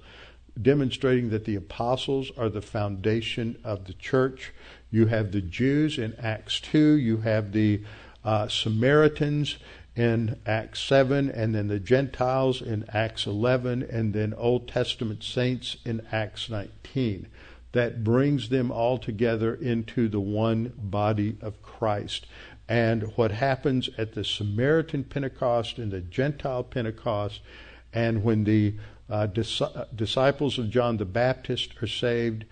demonstrating 0.61 1.29
that 1.29 1.45
the 1.45 1.55
apostles 1.55 2.31
are 2.37 2.49
the 2.49 2.61
foundation 2.61 3.57
of 3.63 3.85
the 3.85 3.93
church. 3.93 4.53
You 4.95 5.07
have 5.07 5.33
the 5.33 5.41
Jews 5.41 5.97
in 5.97 6.15
Acts 6.17 6.61
2, 6.61 6.93
you 6.93 7.17
have 7.17 7.51
the 7.51 7.81
uh, 8.23 8.47
Samaritans 8.47 9.57
in 9.93 10.37
Acts 10.45 10.79
7, 10.83 11.29
and 11.29 11.53
then 11.53 11.67
the 11.67 11.81
Gentiles 11.81 12.61
in 12.61 12.85
Acts 12.93 13.27
11, 13.27 13.83
and 13.83 14.13
then 14.13 14.33
Old 14.33 14.69
Testament 14.69 15.21
saints 15.21 15.75
in 15.83 16.01
Acts 16.13 16.49
19. 16.49 17.27
That 17.73 18.05
brings 18.05 18.47
them 18.47 18.71
all 18.71 18.97
together 18.97 19.53
into 19.53 20.07
the 20.07 20.21
one 20.21 20.71
body 20.77 21.35
of 21.41 21.61
Christ. 21.61 22.25
And 22.69 23.11
what 23.17 23.31
happens 23.31 23.89
at 23.97 24.13
the 24.13 24.23
Samaritan 24.23 25.03
Pentecost 25.03 25.77
and 25.77 25.91
the 25.91 25.99
Gentile 25.99 26.63
Pentecost, 26.63 27.41
and 27.91 28.23
when 28.23 28.45
the 28.45 28.75
uh, 29.09 29.25
dis- 29.25 29.61
disciples 29.93 30.57
of 30.57 30.69
John 30.69 30.95
the 30.95 31.03
Baptist 31.03 31.83
are 31.83 31.87
saved 31.87 32.45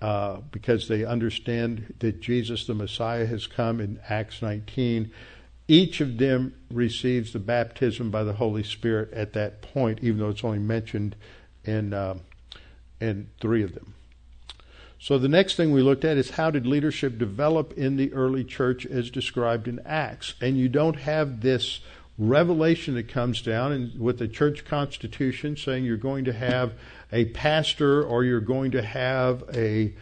uh, 0.00 0.38
because 0.52 0.88
they 0.88 1.04
understand 1.04 1.94
that 1.98 2.20
Jesus 2.20 2.66
the 2.66 2.74
Messiah 2.74 3.26
has 3.26 3.46
come 3.46 3.80
in 3.80 3.98
Acts 4.08 4.42
19, 4.42 5.10
each 5.66 6.00
of 6.00 6.18
them 6.18 6.54
receives 6.70 7.32
the 7.32 7.38
baptism 7.38 8.10
by 8.10 8.24
the 8.24 8.34
Holy 8.34 8.62
Spirit 8.62 9.12
at 9.12 9.34
that 9.34 9.60
point, 9.60 9.98
even 10.02 10.18
though 10.18 10.30
it's 10.30 10.44
only 10.44 10.58
mentioned 10.58 11.14
in, 11.64 11.92
uh, 11.92 12.16
in 13.00 13.28
three 13.40 13.62
of 13.62 13.74
them. 13.74 13.94
So 15.00 15.18
the 15.18 15.28
next 15.28 15.54
thing 15.54 15.72
we 15.72 15.82
looked 15.82 16.04
at 16.04 16.16
is 16.16 16.30
how 16.30 16.50
did 16.50 16.66
leadership 16.66 17.18
develop 17.18 17.72
in 17.74 17.96
the 17.96 18.12
early 18.12 18.42
church 18.42 18.84
as 18.84 19.10
described 19.10 19.68
in 19.68 19.80
Acts? 19.84 20.34
And 20.40 20.56
you 20.56 20.68
don't 20.68 20.98
have 21.00 21.40
this 21.40 21.80
revelation 22.18 22.94
that 22.94 23.08
comes 23.08 23.40
down 23.42 23.70
and 23.70 23.98
with 24.00 24.18
the 24.18 24.26
church 24.26 24.64
constitution 24.64 25.56
saying 25.56 25.84
you're 25.84 25.96
going 25.96 26.24
to 26.24 26.32
have 26.32 26.74
a 27.12 27.24
pastor 27.26 28.02
or 28.02 28.24
you're 28.24 28.40
going 28.40 28.72
to 28.72 28.82
have 28.82 29.44
a 29.54 29.94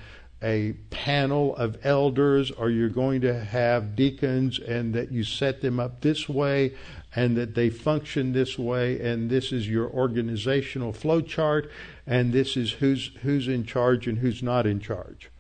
a 0.42 0.72
panel 0.90 1.56
of 1.56 1.78
elders 1.84 2.50
or 2.50 2.68
you're 2.68 2.90
going 2.90 3.22
to 3.22 3.44
have 3.44 3.96
deacons 3.96 4.58
and 4.58 4.94
that 4.94 5.10
you 5.10 5.24
set 5.24 5.62
them 5.62 5.80
up 5.80 6.02
this 6.02 6.28
way 6.28 6.74
and 7.14 7.36
that 7.36 7.54
they 7.54 7.70
function 7.70 8.32
this 8.32 8.58
way 8.58 9.00
and 9.00 9.30
this 9.30 9.50
is 9.50 9.68
your 9.68 9.88
organizational 9.88 10.92
flow 10.92 11.22
chart 11.22 11.70
and 12.06 12.32
this 12.32 12.56
is 12.56 12.72
who's 12.72 13.10
who's 13.22 13.48
in 13.48 13.64
charge 13.64 14.06
and 14.06 14.18
who's 14.18 14.42
not 14.42 14.66
in 14.66 14.78
charge. 14.78 15.30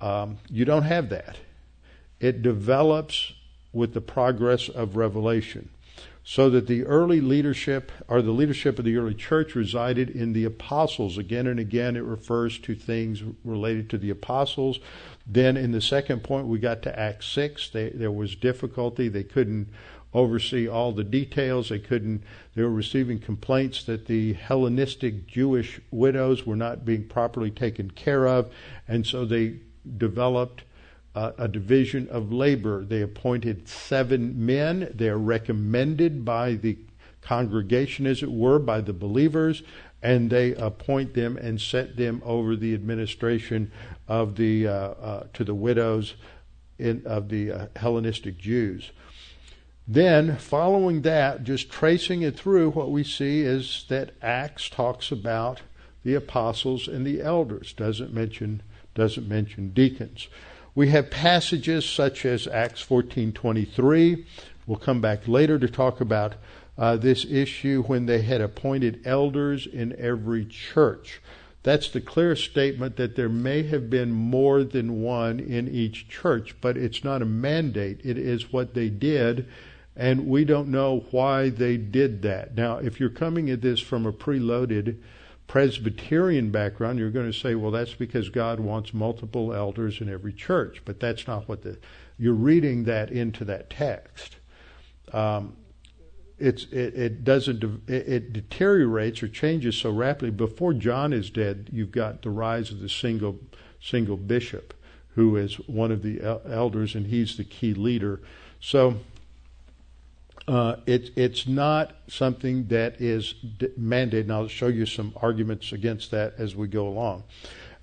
Um, 0.00 0.38
you 0.48 0.64
don't 0.64 0.82
have 0.82 1.10
that. 1.10 1.36
It 2.18 2.42
develops 2.42 3.32
with 3.72 3.94
the 3.94 4.00
progress 4.00 4.68
of 4.68 4.96
revelation. 4.96 5.68
So 6.22 6.50
that 6.50 6.66
the 6.66 6.84
early 6.84 7.20
leadership, 7.20 7.90
or 8.06 8.20
the 8.22 8.30
leadership 8.30 8.78
of 8.78 8.84
the 8.84 8.96
early 8.96 9.14
church, 9.14 9.54
resided 9.54 10.10
in 10.10 10.32
the 10.32 10.44
apostles. 10.44 11.16
Again 11.16 11.46
and 11.46 11.58
again, 11.58 11.96
it 11.96 12.04
refers 12.04 12.58
to 12.60 12.74
things 12.74 13.22
related 13.42 13.88
to 13.90 13.98
the 13.98 14.10
apostles. 14.10 14.80
Then, 15.26 15.56
in 15.56 15.72
the 15.72 15.80
second 15.80 16.22
point, 16.22 16.46
we 16.46 16.58
got 16.58 16.82
to 16.82 16.98
Acts 16.98 17.26
6. 17.26 17.70
They, 17.70 17.90
there 17.90 18.12
was 18.12 18.36
difficulty. 18.36 19.08
They 19.08 19.24
couldn't 19.24 19.68
oversee 20.12 20.68
all 20.68 20.92
the 20.92 21.04
details. 21.04 21.68
They 21.68 21.78
couldn't, 21.78 22.22
they 22.54 22.62
were 22.62 22.70
receiving 22.70 23.18
complaints 23.18 23.84
that 23.84 24.06
the 24.06 24.34
Hellenistic 24.34 25.26
Jewish 25.26 25.80
widows 25.90 26.46
were 26.46 26.56
not 26.56 26.84
being 26.84 27.06
properly 27.08 27.50
taken 27.50 27.90
care 27.90 28.26
of. 28.26 28.52
And 28.88 29.06
so 29.06 29.24
they 29.24 29.60
developed 29.96 30.64
uh, 31.14 31.32
a 31.38 31.48
division 31.48 32.08
of 32.08 32.32
labor. 32.32 32.84
They 32.84 33.02
appointed 33.02 33.68
seven 33.68 34.44
men. 34.44 34.92
They 34.94 35.08
are 35.08 35.18
recommended 35.18 36.24
by 36.24 36.54
the 36.54 36.78
congregation, 37.20 38.06
as 38.06 38.22
it 38.22 38.30
were, 38.30 38.58
by 38.58 38.80
the 38.80 38.92
believers, 38.92 39.62
and 40.02 40.30
they 40.30 40.54
appoint 40.54 41.14
them 41.14 41.36
and 41.36 41.60
set 41.60 41.96
them 41.96 42.22
over 42.24 42.56
the 42.56 42.74
administration 42.74 43.70
of 44.08 44.36
the 44.36 44.66
uh, 44.66 44.72
uh, 44.72 45.26
to 45.34 45.44
the 45.44 45.54
widows 45.54 46.14
in, 46.78 47.02
of 47.04 47.28
the 47.28 47.52
uh, 47.52 47.66
Hellenistic 47.76 48.38
Jews. 48.38 48.90
Then, 49.86 50.36
following 50.36 51.02
that, 51.02 51.42
just 51.42 51.70
tracing 51.70 52.22
it 52.22 52.36
through, 52.36 52.70
what 52.70 52.92
we 52.92 53.02
see 53.02 53.40
is 53.40 53.84
that 53.88 54.12
Acts 54.22 54.68
talks 54.68 55.10
about 55.10 55.62
the 56.04 56.14
apostles 56.14 56.86
and 56.88 57.04
the 57.04 57.20
elders. 57.20 57.72
Doesn't 57.72 58.12
mention 58.12 58.62
doesn't 58.94 59.28
mention 59.28 59.70
deacons. 59.70 60.28
We 60.74 60.88
have 60.88 61.10
passages 61.10 61.84
such 61.84 62.24
as 62.24 62.46
Acts 62.46 62.82
14:23. 62.82 64.24
We'll 64.66 64.78
come 64.78 65.00
back 65.00 65.26
later 65.26 65.58
to 65.58 65.68
talk 65.68 66.00
about 66.00 66.34
uh, 66.78 66.96
this 66.96 67.26
issue 67.28 67.82
when 67.82 68.06
they 68.06 68.22
had 68.22 68.40
appointed 68.40 69.00
elders 69.04 69.66
in 69.66 69.94
every 69.98 70.44
church. 70.44 71.20
That's 71.62 71.90
the 71.90 72.00
clear 72.00 72.36
statement 72.36 72.96
that 72.96 73.16
there 73.16 73.28
may 73.28 73.64
have 73.64 73.90
been 73.90 74.12
more 74.12 74.64
than 74.64 75.02
one 75.02 75.40
in 75.40 75.68
each 75.68 76.08
church, 76.08 76.54
but 76.60 76.76
it's 76.76 77.04
not 77.04 77.20
a 77.20 77.26
mandate. 77.26 78.00
It 78.02 78.16
is 78.16 78.52
what 78.52 78.72
they 78.72 78.88
did, 78.88 79.46
and 79.94 80.26
we 80.26 80.44
don't 80.44 80.68
know 80.68 81.04
why 81.10 81.50
they 81.50 81.76
did 81.76 82.22
that. 82.22 82.56
Now, 82.56 82.78
if 82.78 82.98
you're 82.98 83.10
coming 83.10 83.50
at 83.50 83.60
this 83.60 83.80
from 83.80 84.06
a 84.06 84.12
preloaded 84.12 84.96
Presbyterian 85.50 86.52
background, 86.52 87.00
you're 87.00 87.10
going 87.10 87.26
to 87.26 87.36
say, 87.36 87.56
well, 87.56 87.72
that's 87.72 87.94
because 87.94 88.28
God 88.28 88.60
wants 88.60 88.94
multiple 88.94 89.52
elders 89.52 90.00
in 90.00 90.08
every 90.08 90.32
church, 90.32 90.80
but 90.84 91.00
that's 91.00 91.26
not 91.26 91.48
what 91.48 91.62
the 91.62 91.76
you're 92.16 92.34
reading 92.34 92.84
that 92.84 93.10
into 93.10 93.44
that 93.46 93.68
text. 93.68 94.36
Um, 95.12 95.56
it's 96.38 96.66
it, 96.66 96.94
it 96.94 97.24
doesn't 97.24 97.64
it, 97.88 98.08
it, 98.08 98.32
deteriorates 98.32 99.24
or 99.24 99.26
changes 99.26 99.76
so 99.76 99.90
rapidly. 99.90 100.30
Before 100.30 100.72
John 100.72 101.12
is 101.12 101.30
dead, 101.30 101.68
you've 101.72 101.90
got 101.90 102.22
the 102.22 102.30
rise 102.30 102.70
of 102.70 102.78
the 102.78 102.88
single 102.88 103.40
single 103.82 104.16
bishop, 104.16 104.72
who 105.16 105.34
is 105.36 105.56
one 105.68 105.90
of 105.90 106.04
the 106.04 106.20
elders, 106.48 106.94
and 106.94 107.08
he's 107.08 107.36
the 107.36 107.42
key 107.42 107.74
leader. 107.74 108.20
So 108.60 109.00
uh, 110.48 110.76
it, 110.86 111.10
it's 111.16 111.46
not 111.46 111.94
something 112.08 112.66
that 112.68 113.00
is 113.00 113.34
mandated. 113.78 114.22
And 114.22 114.32
I'll 114.32 114.48
show 114.48 114.68
you 114.68 114.86
some 114.86 115.12
arguments 115.20 115.72
against 115.72 116.10
that 116.10 116.34
as 116.38 116.56
we 116.56 116.68
go 116.68 116.88
along. 116.88 117.24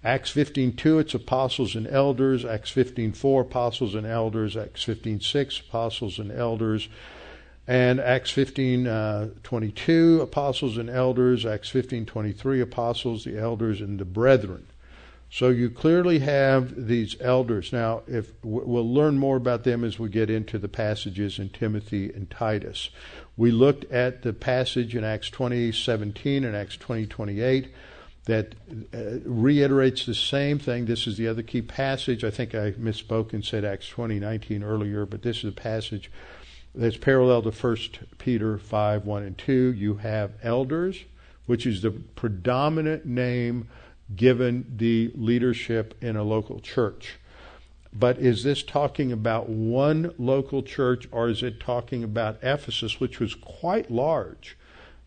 Acts 0.03 0.31
15:2 0.31 0.99
it's 0.99 1.13
apostles 1.13 1.75
and 1.75 1.87
elders. 1.87 2.45
Acts 2.45 2.71
15:4 2.71 3.41
apostles 3.41 3.95
and 3.95 4.05
elders. 4.05 4.55
Acts 4.55 4.83
15:6 4.83 5.59
apostles 5.59 6.19
and 6.19 6.31
elders. 6.31 6.87
And 7.69 7.99
Acts 7.99 8.31
15, 8.31 8.87
uh, 8.87 9.29
22, 9.43 10.21
apostles 10.21 10.77
and 10.77 10.89
elders. 10.89 11.45
Acts 11.45 11.67
15, 11.67 12.05
23, 12.05 12.61
apostles, 12.61 13.25
the 13.25 13.37
elders, 13.37 13.81
and 13.81 13.99
the 13.99 14.05
brethren. 14.05 14.67
So 15.29 15.49
you 15.49 15.69
clearly 15.69 16.19
have 16.19 16.87
these 16.87 17.15
elders. 17.19 17.73
Now, 17.73 18.03
if 18.07 18.31
we'll 18.43 18.91
learn 18.91 19.17
more 19.17 19.35
about 19.35 19.65
them 19.65 19.83
as 19.83 19.99
we 19.99 20.09
get 20.09 20.29
into 20.29 20.57
the 20.57 20.69
passages 20.69 21.37
in 21.37 21.49
Timothy 21.49 22.11
and 22.13 22.29
Titus. 22.29 22.89
We 23.35 23.51
looked 23.51 23.91
at 23.91 24.21
the 24.21 24.31
passage 24.33 24.95
in 24.95 25.03
Acts 25.03 25.29
20, 25.29 25.71
17 25.73 26.45
and 26.45 26.55
Acts 26.55 26.77
20, 26.77 27.07
28 27.07 27.71
that 28.25 28.55
uh, 28.93 29.19
reiterates 29.25 30.05
the 30.05 30.15
same 30.15 30.59
thing. 30.59 30.85
This 30.85 31.07
is 31.07 31.17
the 31.17 31.27
other 31.27 31.43
key 31.43 31.61
passage. 31.61 32.23
I 32.23 32.29
think 32.29 32.55
I 32.55 32.71
misspoke 32.71 33.33
and 33.33 33.43
said 33.43 33.63
Acts 33.63 33.87
20, 33.89 34.19
19 34.19 34.63
earlier, 34.63 35.05
but 35.05 35.23
this 35.23 35.39
is 35.39 35.45
a 35.45 35.51
passage 35.51 36.11
that's 36.75 36.97
parallel 36.97 37.41
to 37.43 37.51
1 37.51 37.77
Peter 38.17 38.57
5 38.57 39.05
1 39.05 39.23
and 39.23 39.37
2. 39.37 39.73
You 39.73 39.95
have 39.95 40.33
elders, 40.43 41.05
which 41.45 41.65
is 41.65 41.81
the 41.81 41.91
predominant 41.91 43.05
name 43.05 43.69
given 44.15 44.65
the 44.77 45.11
leadership 45.15 45.95
in 46.01 46.15
a 46.15 46.23
local 46.23 46.59
church. 46.59 47.19
But 47.93 48.19
is 48.19 48.43
this 48.43 48.63
talking 48.63 49.11
about 49.11 49.49
one 49.49 50.13
local 50.17 50.61
church 50.61 51.07
or 51.11 51.29
is 51.29 51.41
it 51.41 51.59
talking 51.59 52.03
about 52.03 52.39
Ephesus, 52.43 52.99
which 52.99 53.19
was 53.19 53.33
quite 53.33 53.89
large, 53.89 54.57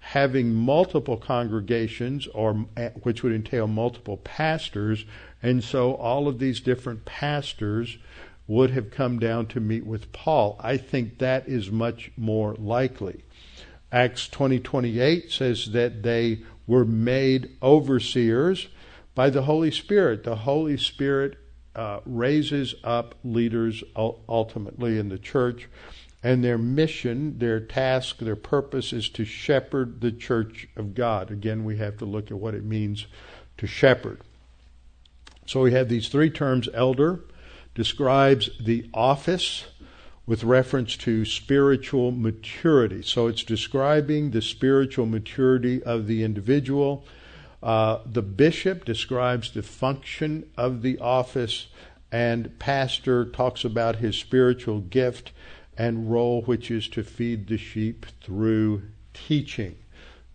having 0.01 0.53
multiple 0.53 1.17
congregations, 1.17 2.27
or 2.29 2.67
eh, 2.77 2.91
which 3.03 3.23
would 3.23 3.33
entail 3.33 3.67
multiple 3.67 4.17
pastors, 4.17 5.05
and 5.43 5.63
so 5.63 5.95
all 5.95 6.27
of 6.27 6.39
these 6.39 6.61
different 6.61 7.05
pastors 7.05 7.99
would 8.47 8.71
have 8.71 8.91
come 8.91 9.19
down 9.19 9.47
to 9.47 9.61
meet 9.61 9.87
with 9.87 10.11
Paul. 10.13 10.59
I 10.59 10.77
think 10.77 11.19
that 11.19 11.49
is 11.49 11.71
much 11.71 12.11
more 12.17 12.55
likely. 12.55 13.23
Acts 13.93 14.29
20:28 14.29 15.31
says 15.31 15.73
that 15.73 16.03
they 16.03 16.41
were 16.67 16.85
made 16.85 17.51
overseers 17.63 18.69
by 19.15 19.31
the 19.31 19.43
Holy 19.43 19.71
Spirit. 19.71 20.25
The 20.25 20.37
Holy 20.37 20.77
Spirit 20.77 21.39
uh, 21.75 22.01
raises 22.05 22.75
up 22.83 23.15
leaders 23.23 23.83
ultimately 23.97 24.99
in 24.99 25.09
the 25.09 25.19
church, 25.19 25.69
and 26.23 26.45
their 26.45 26.59
mission, 26.59 27.39
their 27.39 27.61
task, 27.61 28.19
their 28.19 28.37
purpose 28.37 28.93
is 28.93 29.09
to 29.11 29.25
shepherd 29.25 30.01
the 30.01 30.13
church 30.13 30.69
of 30.77 30.95
God. 30.95 31.31
Again, 31.31 31.65
we 31.65 31.79
have 31.79 31.97
to 31.99 32.05
look 32.05 32.31
at 32.31 32.39
what 32.39 32.55
it 32.55 32.65
means 32.65 33.07
to 33.57 33.67
shepherd. 33.67 34.21
So 35.47 35.63
we 35.63 35.73
have 35.73 35.89
these 35.89 36.09
three 36.09 36.31
terms 36.31 36.69
elder, 36.75 37.21
describes 37.75 38.51
the 38.61 38.89
office 38.93 39.67
with 40.27 40.45
reference 40.45 40.97
to 40.97 41.25
spiritual 41.25 42.13
maturity. 42.13 43.03
So 43.03 43.27
it's 43.27 43.43
describing 43.43 44.31
the 44.31 44.43
spiritual 44.43 45.07
maturity 45.07 45.83
of 45.83 46.07
the 46.07 46.23
individual. 46.23 47.05
Uh, 47.63 47.99
the 48.07 48.23
bishop 48.23 48.85
describes 48.85 49.53
the 49.53 49.63
function 49.63 50.49
of 50.57 50.83
the 50.83 50.99
office, 50.99 51.69
and 52.11 52.59
pastor 52.59 53.25
talks 53.25 53.65
about 53.65 53.97
his 53.97 54.17
spiritual 54.17 54.81
gift 54.81 55.33
and 55.77 56.11
role, 56.11 56.43
which 56.43 56.71
is 56.71 56.89
to 56.89 57.03
feed 57.03 57.47
the 57.47 57.59
sheep 57.59 58.07
through 58.23 58.83
teaching. 59.13 59.77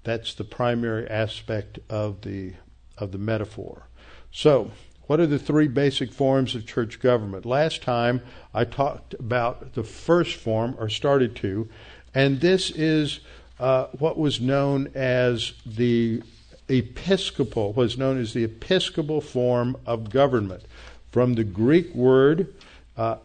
That's 0.04 0.34
the 0.34 0.44
primary 0.44 1.08
aspect 1.10 1.80
of 1.90 2.22
the 2.22 2.54
of 2.98 3.12
the 3.12 3.18
metaphor. 3.18 3.88
So 4.32 4.72
what 5.08 5.20
are 5.20 5.28
the 5.28 5.40
three 5.40 5.68
basic 5.68 6.12
forms 6.12 6.56
of 6.56 6.66
church 6.66 7.00
government? 7.00 7.46
Last 7.46 7.82
time 7.82 8.22
I 8.54 8.66
talked 8.66 9.14
about 9.16 9.74
the 9.74 9.84
first 9.84 10.36
form, 10.36 10.76
or 10.80 10.90
started 10.90 11.36
to, 11.38 11.70
and 12.14 12.40
this 12.40 12.72
is 12.72 13.20
uh, 13.60 13.88
what 14.00 14.18
was 14.18 14.40
known 14.40 14.90
as 14.96 15.54
the 15.66 16.22
episcopal, 16.70 17.74
was 17.74 17.98
known 17.98 18.20
as 18.20 18.34
the 18.34 18.44
episcopal 18.44 19.22
form 19.22 19.78
of 19.86 20.10
government. 20.10 20.64
From 21.12 21.36
the 21.36 21.44
Greek 21.44 21.94
word 21.96 22.54
uh, 22.98 23.18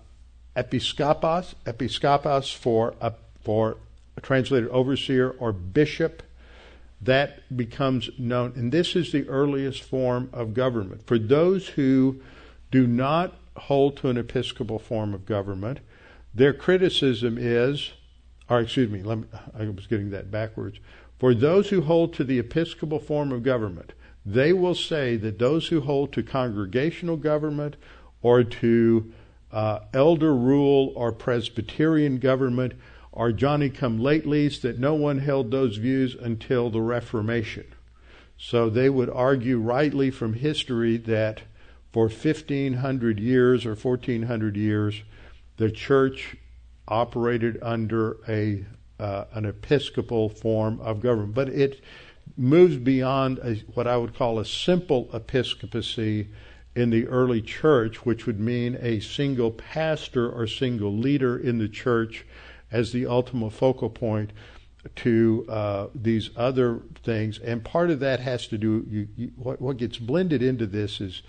episkopos, 0.57 1.55
episkopos 1.65 2.55
for, 2.55 2.95
uh, 3.01 3.11
for 3.43 3.77
translated 4.23 4.69
overseer 4.71 5.31
or 5.39 5.53
bishop, 5.53 6.23
that 7.01 7.57
becomes 7.57 8.11
known. 8.19 8.53
And 8.57 8.73
this 8.73 8.95
is 8.95 9.13
the 9.13 9.29
earliest 9.29 9.83
form 9.83 10.29
of 10.33 10.55
government. 10.55 11.07
For 11.07 11.19
those 11.19 11.69
who 11.69 12.21
do 12.71 12.87
not 12.87 13.35
hold 13.57 13.97
to 13.99 14.09
an 14.09 14.17
episcopal 14.17 14.79
form 14.79 15.15
of 15.15 15.27
government, 15.27 15.81
their 16.35 16.53
criticism 16.53 17.37
is, 17.39 17.93
or 18.49 18.61
excuse 18.61 18.91
me, 18.91 19.03
me 19.03 19.25
I 19.59 19.65
was 19.65 19.87
getting 19.87 20.11
that 20.11 20.31
backwards. 20.31 20.79
For 21.21 21.35
those 21.35 21.69
who 21.69 21.83
hold 21.83 22.15
to 22.15 22.25
the 22.25 22.39
episcopal 22.39 22.99
form 22.99 23.31
of 23.31 23.43
government, 23.43 23.93
they 24.25 24.55
will 24.55 24.75
say 24.75 25.17
that 25.19 25.39
those 25.39 25.69
who 25.69 25.83
hold 25.83 26.15
to 26.15 26.23
congregational 26.23 27.19
government 27.19 27.77
or 28.23 28.43
to 28.43 29.13
uh, 29.53 29.81
elder 29.93 30.35
rule 30.35 30.95
or 30.97 31.13
Presbyterian 31.13 32.21
government 32.21 32.73
are 33.13 33.33
Johnny 33.33 33.69
come 33.69 33.99
latelys 33.99 34.63
that 34.63 34.79
no 34.79 34.95
one 34.95 35.19
held 35.19 35.51
those 35.51 35.77
views 35.77 36.15
until 36.15 36.71
the 36.71 36.81
Reformation. 36.81 37.67
So 38.39 38.71
they 38.71 38.89
would 38.89 39.11
argue 39.11 39.59
rightly 39.59 40.11
from 40.11 40.33
history 40.33 40.97
that 40.97 41.43
for 41.93 42.05
1500 42.05 43.21
years 43.21 43.67
or 43.67 43.75
1400 43.75 44.57
years, 44.57 45.03
the 45.59 45.71
church 45.71 46.37
operated 46.89 47.59
under 47.61 48.17
a 48.27 48.65
uh, 49.01 49.25
an 49.39 49.45
episcopal 49.45 50.29
form 50.29 50.79
of 50.81 51.01
government, 51.01 51.35
but 51.35 51.49
it 51.49 51.83
moves 52.37 52.77
beyond 52.77 53.39
a, 53.39 53.55
what 53.75 53.87
I 53.87 53.97
would 53.97 54.15
call 54.15 54.39
a 54.39 54.45
simple 54.45 55.09
episcopacy 55.13 56.29
in 56.77 56.91
the 56.91 57.07
early 57.09 57.43
church, 57.43 58.07
which 58.07 58.27
would 58.27 58.39
mean 58.39 58.79
a 58.81 59.01
single 59.01 59.51
pastor 59.51 60.31
or 60.31 60.47
single 60.47 60.97
leader 60.97 61.37
in 61.37 61.59
the 61.59 61.69
church 61.69 62.25
as 62.71 62.93
the 62.93 63.07
ultimate 63.07 63.53
focal 63.53 63.91
point 63.91 64.31
to 64.95 65.45
uh, 65.49 65.87
these 65.95 66.31
other 66.37 66.81
things. 67.05 67.39
And 67.39 67.65
part 67.65 67.91
of 67.91 68.01
that 68.01 68.21
has 68.21 68.47
to 68.47 68.59
do, 68.59 68.87
you, 68.89 69.09
you, 69.17 69.31
what, 69.37 69.61
what 69.61 69.77
gets 69.79 69.99
blended 69.99 70.43
into 70.43 70.67
this 70.67 71.01
is 71.01 71.23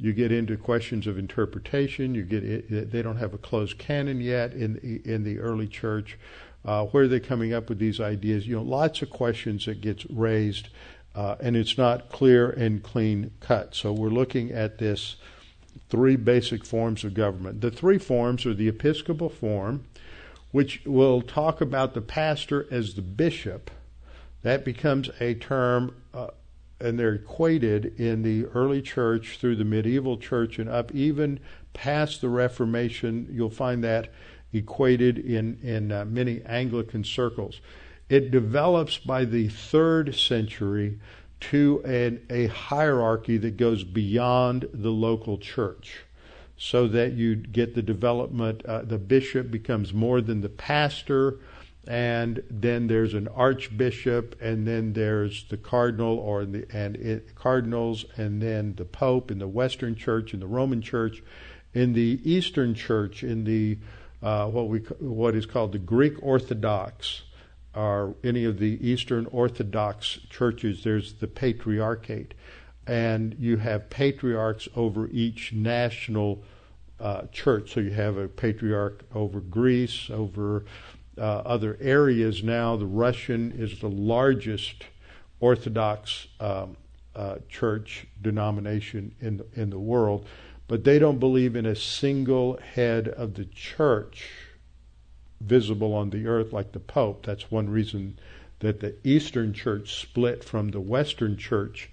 You 0.00 0.12
get 0.12 0.30
into 0.30 0.56
questions 0.56 1.06
of 1.08 1.18
interpretation. 1.18 2.14
You 2.14 2.22
get 2.22 2.90
they 2.92 3.02
don't 3.02 3.16
have 3.16 3.34
a 3.34 3.38
closed 3.38 3.78
canon 3.78 4.20
yet 4.20 4.52
in 4.52 4.78
in 5.04 5.24
the 5.24 5.40
early 5.40 5.66
church. 5.66 6.16
Uh, 6.64 6.84
where 6.86 7.04
are 7.04 7.08
they 7.08 7.20
coming 7.20 7.52
up 7.52 7.68
with 7.68 7.78
these 7.78 8.00
ideas? 8.00 8.46
You 8.46 8.56
know, 8.56 8.62
lots 8.62 9.02
of 9.02 9.10
questions 9.10 9.66
that 9.66 9.80
gets 9.80 10.04
raised, 10.10 10.68
uh, 11.14 11.36
and 11.40 11.56
it's 11.56 11.78
not 11.78 12.10
clear 12.10 12.50
and 12.50 12.82
clean 12.82 13.30
cut. 13.40 13.74
So 13.74 13.92
we're 13.92 14.08
looking 14.08 14.50
at 14.50 14.78
this 14.78 15.16
three 15.88 16.16
basic 16.16 16.64
forms 16.64 17.04
of 17.04 17.14
government. 17.14 17.60
The 17.60 17.70
three 17.70 17.98
forms 17.98 18.44
are 18.44 18.54
the 18.54 18.68
episcopal 18.68 19.30
form, 19.30 19.84
which 20.50 20.82
will 20.84 21.22
talk 21.22 21.60
about 21.60 21.94
the 21.94 22.00
pastor 22.00 22.66
as 22.70 22.94
the 22.94 23.02
bishop. 23.02 23.70
That 24.42 24.64
becomes 24.64 25.10
a 25.20 25.34
term 25.34 25.94
uh, 26.12 26.28
and 26.80 26.98
they're 26.98 27.14
equated 27.14 27.98
in 27.98 28.22
the 28.22 28.44
early 28.46 28.80
church 28.80 29.38
through 29.40 29.56
the 29.56 29.64
medieval 29.64 30.16
church 30.16 30.58
and 30.58 30.68
up 30.68 30.94
even 30.94 31.40
past 31.72 32.20
the 32.20 32.28
Reformation. 32.28 33.28
You'll 33.30 33.50
find 33.50 33.82
that 33.84 34.10
equated 34.52 35.18
in 35.18 35.58
in 35.62 35.92
uh, 35.92 36.04
many 36.04 36.42
Anglican 36.44 37.04
circles. 37.04 37.60
It 38.08 38.30
develops 38.30 38.98
by 38.98 39.24
the 39.24 39.48
third 39.48 40.14
century 40.14 40.98
to 41.40 41.82
an, 41.84 42.20
a 42.30 42.46
hierarchy 42.46 43.36
that 43.38 43.56
goes 43.56 43.84
beyond 43.84 44.68
the 44.72 44.90
local 44.90 45.38
church, 45.38 46.04
so 46.56 46.88
that 46.88 47.12
you 47.12 47.36
get 47.36 47.74
the 47.74 47.82
development. 47.82 48.64
Uh, 48.64 48.82
the 48.82 48.98
bishop 48.98 49.50
becomes 49.50 49.92
more 49.92 50.20
than 50.20 50.40
the 50.40 50.48
pastor 50.48 51.38
and 51.88 52.42
then 52.50 52.86
there's 52.86 53.14
an 53.14 53.28
archbishop, 53.28 54.36
and 54.42 54.68
then 54.68 54.92
there's 54.92 55.44
the 55.48 55.56
cardinal 55.56 56.18
or 56.18 56.44
the 56.44 56.66
and 56.70 56.96
it, 56.96 57.34
cardinals, 57.34 58.04
and 58.18 58.42
then 58.42 58.74
the 58.76 58.84
pope 58.84 59.30
in 59.30 59.38
the 59.38 59.48
Western 59.48 59.94
Church 59.94 60.34
in 60.34 60.40
the 60.40 60.46
Roman 60.46 60.82
Church, 60.82 61.22
in 61.72 61.94
the 61.94 62.20
Eastern 62.24 62.74
Church, 62.74 63.24
in 63.24 63.44
the 63.44 63.78
uh, 64.22 64.46
what 64.46 64.68
we 64.68 64.80
what 65.00 65.34
is 65.34 65.46
called 65.46 65.72
the 65.72 65.78
Greek 65.78 66.14
Orthodox, 66.22 67.22
or 67.74 68.14
any 68.24 68.44
of 68.44 68.58
the 68.58 68.78
Eastern 68.86 69.26
Orthodox 69.26 70.18
churches. 70.30 70.84
There's 70.84 71.14
the 71.14 71.26
patriarchate, 71.26 72.34
and 72.86 73.34
you 73.38 73.58
have 73.58 73.90
patriarchs 73.90 74.68
over 74.74 75.08
each 75.08 75.52
national 75.52 76.42
uh, 77.00 77.22
church. 77.32 77.72
So 77.72 77.80
you 77.80 77.90
have 77.92 78.16
a 78.16 78.28
patriarch 78.28 79.04
over 79.14 79.40
Greece, 79.40 80.10
over 80.10 80.64
uh, 81.16 81.20
other 81.20 81.76
areas 81.80 82.42
now. 82.42 82.76
The 82.76 82.86
Russian 82.86 83.52
is 83.52 83.80
the 83.80 83.88
largest 83.88 84.84
Orthodox 85.40 86.26
um, 86.40 86.76
uh, 87.14 87.36
church 87.48 88.06
denomination 88.22 89.14
in 89.20 89.38
the, 89.38 89.46
in 89.54 89.70
the 89.70 89.78
world, 89.78 90.26
but 90.68 90.84
they 90.84 90.98
don't 90.98 91.18
believe 91.18 91.56
in 91.56 91.66
a 91.66 91.74
single 91.74 92.58
head 92.74 93.08
of 93.08 93.34
the 93.34 93.46
church 93.46 94.30
visible 95.40 95.94
on 95.94 96.10
the 96.10 96.26
earth 96.26 96.52
like 96.52 96.72
the 96.72 96.80
Pope. 96.80 97.24
That's 97.24 97.50
one 97.50 97.70
reason 97.70 98.18
that 98.60 98.80
the 98.80 98.94
Eastern 99.02 99.52
Church 99.52 100.00
split 100.00 100.44
from 100.44 100.70
the 100.70 100.80
Western 100.80 101.36
Church 101.36 101.90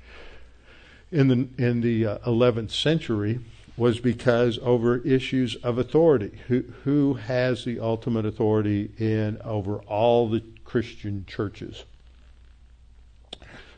in 1.12 1.28
the 1.28 1.48
in 1.58 1.82
the 1.82 2.06
uh, 2.06 2.18
11th 2.20 2.72
century 2.72 3.40
was 3.78 4.00
because 4.00 4.58
over 4.62 4.98
issues 5.00 5.56
of 5.56 5.78
authority. 5.78 6.40
Who, 6.48 6.62
who 6.84 7.16
has 7.16 7.66
the 7.66 7.80
ultimate 7.80 8.26
authority 8.26 8.92
in 8.98 9.40
over 9.44 9.80
all 9.80 10.30
the 10.30 10.42
Christian 10.64 11.26
churches? 11.28 11.84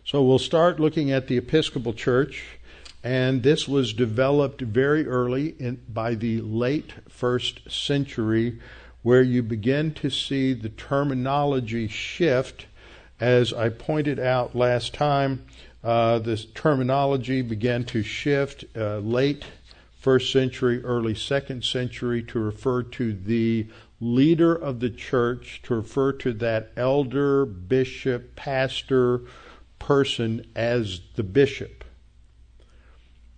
So 0.06 0.24
we'll 0.24 0.40
start 0.40 0.80
looking 0.80 1.12
at 1.12 1.28
the 1.28 1.38
Episcopal 1.38 1.94
Church, 1.94 2.57
and 3.04 3.44
this 3.44 3.68
was 3.68 3.94
developed 3.94 4.62
very 4.62 5.08
early 5.08 5.56
in, 5.60 5.82
by 5.88 6.16
the 6.16 6.42
late 6.42 6.94
first 7.08 7.72
century, 7.72 8.60
where 9.04 9.22
you 9.22 9.44
begin 9.44 9.94
to 9.94 10.10
see 10.10 10.54
the 10.54 10.70
terminology 10.70 11.88
shift. 11.88 12.66
As 13.20 13.54
I 13.54 13.70
pointed 13.70 14.20
out 14.20 14.56
last 14.56 14.94
time, 14.94 15.46
uh, 15.84 16.20
this 16.20 16.46
terminology 16.46 17.42
began 17.42 17.86
to 17.86 18.04
shift 18.04 18.66
uh, 18.76 18.98
late 18.98 19.46
first 20.00 20.32
century, 20.32 20.84
early 20.84 21.16
second 21.16 21.64
century, 21.64 22.22
to 22.24 22.40
refer 22.40 22.84
to 22.84 23.14
the 23.14 23.68
leader 24.00 24.54
of 24.54 24.80
the 24.80 24.90
church, 24.90 25.62
to 25.64 25.76
refer 25.76 26.12
to 26.14 26.34
that 26.34 26.72
elder, 26.76 27.46
bishop, 27.46 28.36
pastor 28.36 29.22
person 29.80 30.46
as 30.56 31.02
the 31.16 31.24
bishop. 31.24 31.77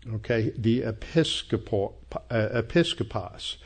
Okay, 0.07 0.53
the 0.57 0.83
episcopal, 0.83 1.97
uh, 2.31 2.49
episcopos. 2.53 3.57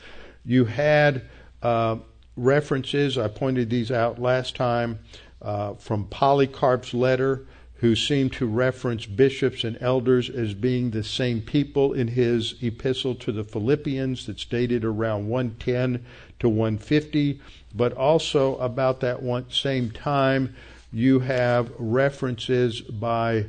You 0.44 0.64
had 0.64 1.22
uh, 1.62 1.96
references, 2.36 3.16
I 3.16 3.28
pointed 3.28 3.70
these 3.70 3.92
out 3.92 4.20
last 4.20 4.56
time, 4.56 4.98
uh, 5.40 5.74
from 5.74 6.06
Polycarp's 6.06 6.92
letter 6.92 7.46
who 7.76 7.94
seemed 7.94 8.32
to 8.32 8.46
reference 8.46 9.04
bishops 9.04 9.62
and 9.62 9.76
elders 9.80 10.30
as 10.30 10.54
being 10.54 10.90
the 10.90 11.04
same 11.04 11.40
people 11.40 11.92
in 11.92 12.08
his 12.08 12.54
epistle 12.62 13.14
to 13.14 13.30
the 13.30 13.44
Philippians 13.44 14.26
that's 14.26 14.44
dated 14.44 14.84
around 14.84 15.28
110 15.28 16.04
to 16.40 16.48
150, 16.48 17.40
but 17.74 17.92
also 17.92 18.56
about 18.56 19.00
that 19.00 19.22
one 19.22 19.50
same 19.50 19.90
time 19.90 20.54
you 20.92 21.20
have 21.20 21.70
references 21.78 22.80
by 22.80 23.44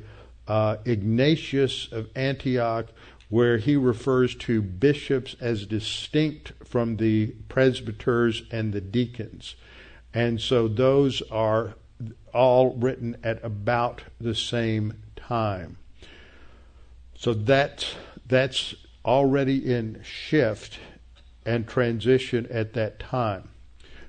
uh, 0.48 0.78
Ignatius 0.86 1.92
of 1.92 2.10
Antioch 2.16 2.88
where 3.30 3.58
he 3.58 3.76
refers 3.76 4.36
to 4.36 4.62
bishops 4.62 5.36
as 5.40 5.66
distinct 5.66 6.54
from 6.64 6.98
the 6.98 7.28
presbyters 7.50 8.44
and 8.52 8.72
the 8.72 8.82
deacons. 8.82 9.56
And 10.14 10.40
so 10.40 10.68
those 10.68 11.22
are 11.32 11.76
all 12.34 12.76
written 12.76 13.18
at 13.24 13.44
about 13.44 14.04
the 14.22 14.36
same 14.36 15.02
time. 15.16 15.78
So 17.18 17.34
that's, 17.34 17.96
that's 18.28 18.76
already 19.04 19.74
in 19.74 20.02
shift 20.04 20.80
and 21.46 21.68
transition 21.68 22.48
at 22.50 22.74
that 22.74 23.00
time. 23.00 23.50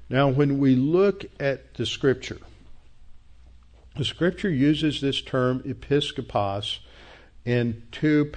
Now, 0.08 0.28
when 0.28 0.58
we 0.58 0.76
look 0.76 1.24
at 1.40 1.74
the 1.74 1.86
scripture, 1.86 2.38
the 3.96 4.04
scripture 4.04 4.50
uses 4.50 5.00
this 5.00 5.22
term 5.22 5.60
episkopos 5.60 6.78
in 7.44 7.82
two 7.90 8.32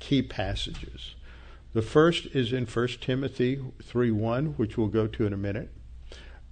key 0.00 0.22
passages. 0.22 1.14
The 1.72 1.82
first 1.82 2.26
is 2.26 2.52
in 2.52 2.66
1 2.66 2.88
Timothy 3.00 3.56
3:1, 3.82 4.54
which 4.56 4.76
we'll 4.76 4.88
go 4.88 5.06
to 5.06 5.26
in 5.26 5.32
a 5.32 5.36
minute, 5.36 5.70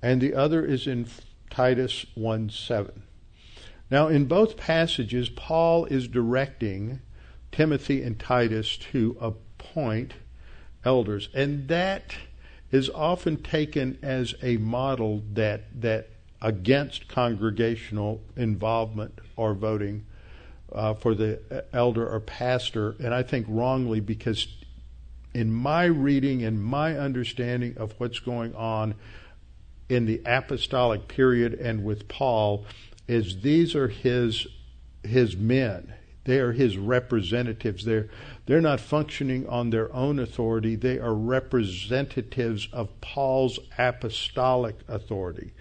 and 0.01 0.20
the 0.20 0.35
other 0.35 0.64
is 0.64 0.87
in 0.87 1.07
Titus 1.51 2.07
1 2.14 2.51
7. 2.51 3.03
Now, 3.90 4.09
in 4.09 4.25
both 4.25 4.57
passages, 4.57 5.29
Paul 5.29 5.85
is 5.87 6.09
directing 6.09 7.01
Timothy 7.51 8.03
and 8.03 8.18
Titus 8.18 8.77
to 8.79 9.16
appoint 9.20 10.14
elders, 10.85 11.29
and 11.35 11.68
that 11.68 12.14
is 12.70 12.88
often 12.90 13.42
taken 13.42 13.98
as 14.03 14.35
a 14.42 14.57
model 14.57 15.22
that 15.35 15.81
that 15.81 16.09
against 16.42 17.09
congregational 17.09 18.20
involvement 18.37 19.18
or 19.37 19.55
voting 19.55 20.05
uh, 20.72 20.92
for 20.92 21.14
the 21.14 21.64
elder 21.72 22.07
or 22.07 22.20
pastor, 22.20 22.96
and 22.98 23.14
I 23.14 23.22
think 23.22 23.46
wrongly 23.48 24.00
because 24.00 24.48
in 25.33 25.52
my 25.52 25.85
reading 25.85 26.42
and 26.42 26.62
my 26.62 26.98
understanding 26.98 27.76
of 27.78 27.94
what's 27.98 28.18
going 28.18 28.55
on 28.55 28.94
in 29.88 30.07
the 30.07 30.20
apostolic 30.26 31.09
period 31.09 31.55
and 31.55 31.85
with 31.85 32.09
Paul 32.09 32.66
is 33.07 33.42
these 33.42 33.74
are 33.74 33.88
his 33.88 34.46
his 35.02 35.37
men. 35.37 35.94
They 36.24 36.38
are 36.38 36.52
his 36.52 36.76
representatives. 36.76 37.85
They're 37.85 38.09
they're 38.46 38.61
not 38.61 38.81
functioning 38.81 39.46
on 39.48 39.70
their 39.70 39.92
own 39.94 40.18
authority. 40.18 40.76
They 40.76 40.98
are 40.98 41.14
representatives 41.14 42.68
of 42.72 43.00
Paul's 43.00 43.59
apostolic 43.78 44.76
authority. 44.88 45.52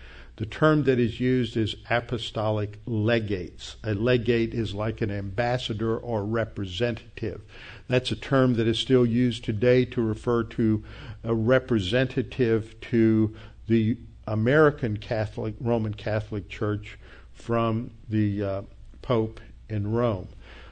The 0.41 0.47
term 0.47 0.86
that 0.86 0.99
is 0.99 1.19
used 1.19 1.56
is 1.56 1.75
apostolic 1.88 2.80
legates. 2.88 3.75
A 3.84 3.93
legate 3.93 4.56
is 4.56 4.73
like 4.73 4.99
an 5.01 5.12
ambassador 5.12 5.95
or 5.95 6.25
representative. 6.25 7.41
That's 7.88 8.10
a 8.10 8.15
term 8.15 8.56
that 8.56 8.65
is 8.65 8.80
still 8.80 9.06
used 9.06 9.43
today 9.43 9.86
to 9.86 10.01
refer 10.01 10.41
to 10.45 10.84
a 11.23 11.36
representative 11.36 12.73
to 12.89 13.36
the 13.67 13.97
American 14.25 14.97
Catholic, 14.97 15.54
Roman 15.62 15.93
Catholic 15.93 16.49
Church 16.49 16.97
from 17.34 17.91
the 18.10 18.43
uh, 18.43 18.62
Pope 19.04 19.39
in 19.69 19.91
Rome. 19.91 20.27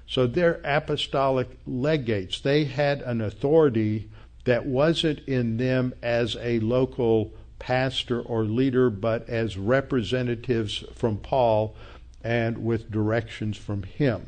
So 0.07 0.25
they're 0.25 0.61
apostolic 0.63 1.59
legates. 1.67 2.41
They 2.41 2.63
had 2.63 3.03
an 3.03 3.21
authority 3.21 4.09
that 4.45 4.65
wasn't 4.65 5.19
in 5.27 5.57
them 5.57 5.93
as 6.01 6.35
a 6.41 6.59
local 6.61 7.33
pastor 7.59 8.21
or 8.21 8.43
leader, 8.45 8.89
but 8.89 9.29
as 9.29 9.57
representatives 9.57 10.83
from 10.95 11.17
Paul 11.17 11.75
and 12.23 12.63
with 12.63 12.91
directions 12.91 13.57
from 13.57 13.83
him. 13.83 14.27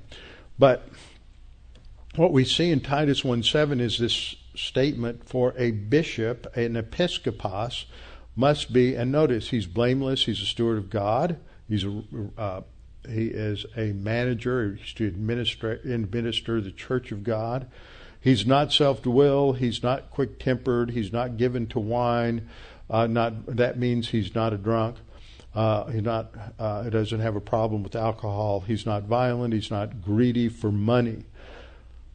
But 0.59 0.87
what 2.15 2.31
we 2.31 2.45
see 2.45 2.71
in 2.71 2.81
Titus 2.81 3.23
1 3.23 3.43
7 3.43 3.79
is 3.79 3.97
this 3.97 4.35
statement 4.55 5.27
for 5.27 5.53
a 5.57 5.71
bishop, 5.71 6.45
an 6.55 6.75
episkopos, 6.75 7.85
must 8.35 8.71
be, 8.71 8.95
and 8.95 9.11
notice 9.11 9.49
he's 9.49 9.65
blameless, 9.65 10.25
he's 10.25 10.41
a 10.41 10.45
steward 10.45 10.77
of 10.77 10.89
God, 10.89 11.37
he's 11.67 11.83
a, 11.83 12.03
uh, 12.37 12.61
he 13.07 13.27
is 13.27 13.65
a 13.75 13.93
manager, 13.93 14.77
he's 14.79 14.93
to 14.93 15.07
administer, 15.07 15.71
administer 15.83 16.61
the 16.61 16.71
church 16.71 17.11
of 17.11 17.23
God. 17.23 17.67
He's 18.19 18.45
not 18.45 18.71
self-willed, 18.71 19.57
he's 19.57 19.81
not 19.81 20.11
quick-tempered, 20.11 20.91
he's 20.91 21.11
not 21.11 21.37
given 21.37 21.65
to 21.67 21.79
wine. 21.79 22.47
Uh, 22.91 23.07
not 23.07 23.45
that 23.55 23.79
means 23.79 24.09
he's 24.09 24.35
not 24.35 24.51
a 24.51 24.57
drunk. 24.57 24.97
Uh, 25.55 25.85
he's 25.85 26.03
not. 26.03 26.31
Uh, 26.59 26.89
doesn't 26.89 27.21
have 27.21 27.37
a 27.37 27.41
problem 27.41 27.83
with 27.83 27.95
alcohol. 27.95 28.59
He's 28.59 28.85
not 28.85 29.03
violent. 29.03 29.53
He's 29.53 29.71
not 29.71 30.01
greedy 30.01 30.49
for 30.49 30.71
money. 30.71 31.23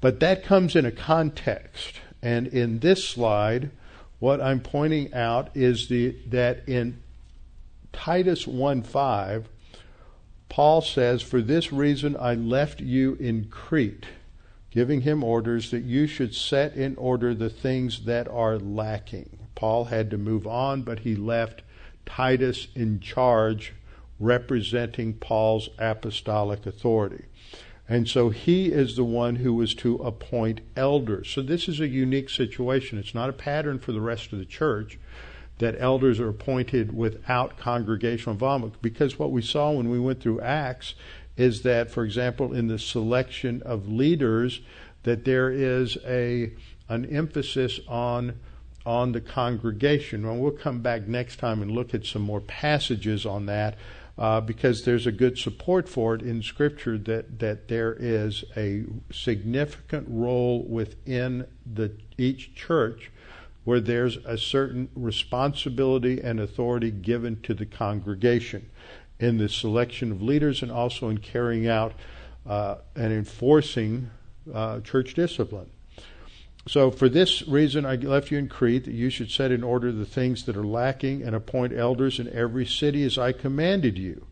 But 0.02 0.20
that 0.20 0.44
comes 0.44 0.76
in 0.76 0.84
a 0.84 0.92
context. 0.92 1.94
And 2.22 2.46
in 2.46 2.80
this 2.80 3.08
slide, 3.08 3.70
what 4.18 4.40
I'm 4.40 4.60
pointing 4.60 5.14
out 5.14 5.48
is 5.56 5.88
the 5.88 6.14
that 6.26 6.68
in 6.68 6.98
Titus 7.92 8.46
1:5, 8.46 9.48
Paul 10.50 10.82
says, 10.82 11.22
"For 11.22 11.40
this 11.40 11.72
reason 11.72 12.16
I 12.20 12.34
left 12.34 12.80
you 12.80 13.16
in 13.18 13.46
Crete." 13.46 14.06
giving 14.76 15.00
him 15.00 15.24
orders 15.24 15.70
that 15.70 15.84
you 15.84 16.06
should 16.06 16.34
set 16.34 16.76
in 16.76 16.94
order 16.96 17.34
the 17.34 17.48
things 17.48 18.04
that 18.04 18.28
are 18.28 18.58
lacking. 18.58 19.45
Paul 19.56 19.86
had 19.86 20.10
to 20.10 20.18
move 20.18 20.46
on, 20.46 20.82
but 20.82 21.00
he 21.00 21.16
left 21.16 21.62
Titus 22.04 22.68
in 22.76 23.00
charge, 23.00 23.72
representing 24.20 25.14
Paul's 25.14 25.68
apostolic 25.78 26.64
authority. 26.64 27.24
And 27.88 28.08
so 28.08 28.30
he 28.30 28.66
is 28.66 28.96
the 28.96 29.04
one 29.04 29.36
who 29.36 29.54
was 29.54 29.74
to 29.76 29.96
appoint 29.96 30.60
elders. 30.76 31.30
So 31.30 31.42
this 31.42 31.68
is 31.68 31.80
a 31.80 31.88
unique 31.88 32.30
situation. 32.30 32.98
It's 32.98 33.14
not 33.14 33.30
a 33.30 33.34
pattern 33.34 33.78
for 33.78 33.92
the 33.92 34.00
rest 34.00 34.32
of 34.32 34.38
the 34.38 34.44
church 34.44 34.98
that 35.58 35.76
elders 35.78 36.20
are 36.20 36.28
appointed 36.28 36.94
without 36.96 37.58
congregational 37.58 38.32
involvement. 38.32 38.80
Because 38.82 39.18
what 39.18 39.32
we 39.32 39.42
saw 39.42 39.72
when 39.72 39.88
we 39.88 40.00
went 40.00 40.20
through 40.20 40.40
Acts 40.40 40.94
is 41.36 41.62
that, 41.62 41.90
for 41.90 42.04
example, 42.04 42.52
in 42.52 42.68
the 42.68 42.78
selection 42.78 43.62
of 43.62 43.88
leaders, 43.88 44.60
that 45.04 45.24
there 45.24 45.50
is 45.50 45.96
a 46.04 46.52
an 46.88 47.04
emphasis 47.06 47.80
on 47.88 48.38
on 48.86 49.12
the 49.12 49.20
congregation. 49.20 50.24
And 50.24 50.40
we'll 50.40 50.52
come 50.52 50.80
back 50.80 51.06
next 51.06 51.38
time 51.38 51.60
and 51.60 51.70
look 51.70 51.92
at 51.92 52.06
some 52.06 52.22
more 52.22 52.40
passages 52.40 53.26
on 53.26 53.46
that. 53.46 53.76
Uh, 54.18 54.40
because 54.40 54.86
there's 54.86 55.06
a 55.06 55.12
good 55.12 55.36
support 55.36 55.86
for 55.86 56.14
it 56.14 56.22
in 56.22 56.42
Scripture 56.42 56.96
that, 56.96 57.38
that 57.38 57.68
there 57.68 57.94
is 57.98 58.44
a 58.56 58.84
significant 59.12 60.06
role 60.08 60.62
within 60.62 61.46
the 61.70 61.92
each 62.16 62.54
church 62.54 63.10
where 63.64 63.80
there's 63.80 64.16
a 64.24 64.38
certain 64.38 64.88
responsibility 64.94 66.20
and 66.22 66.40
authority 66.40 66.90
given 66.90 67.38
to 67.42 67.52
the 67.52 67.66
congregation 67.66 68.70
in 69.18 69.38
the 69.38 69.48
selection 69.48 70.12
of 70.12 70.22
leaders 70.22 70.62
and 70.62 70.70
also 70.70 71.08
in 71.08 71.18
carrying 71.18 71.66
out 71.66 71.92
uh, 72.46 72.76
and 72.94 73.12
enforcing 73.12 74.10
uh, 74.54 74.80
church 74.80 75.14
discipline. 75.14 75.68
So, 76.68 76.90
for 76.90 77.08
this 77.08 77.46
reason, 77.46 77.86
I 77.86 77.94
left 77.94 78.32
you 78.32 78.38
in 78.38 78.48
Crete 78.48 78.86
that 78.86 78.94
you 78.94 79.08
should 79.08 79.30
set 79.30 79.52
in 79.52 79.62
order 79.62 79.92
the 79.92 80.04
things 80.04 80.44
that 80.44 80.56
are 80.56 80.66
lacking 80.66 81.22
and 81.22 81.34
appoint 81.34 81.72
elders 81.72 82.18
in 82.18 82.32
every 82.32 82.66
city 82.66 83.04
as 83.04 83.16
I 83.16 83.30
commanded 83.32 83.96
you. 83.98 84.26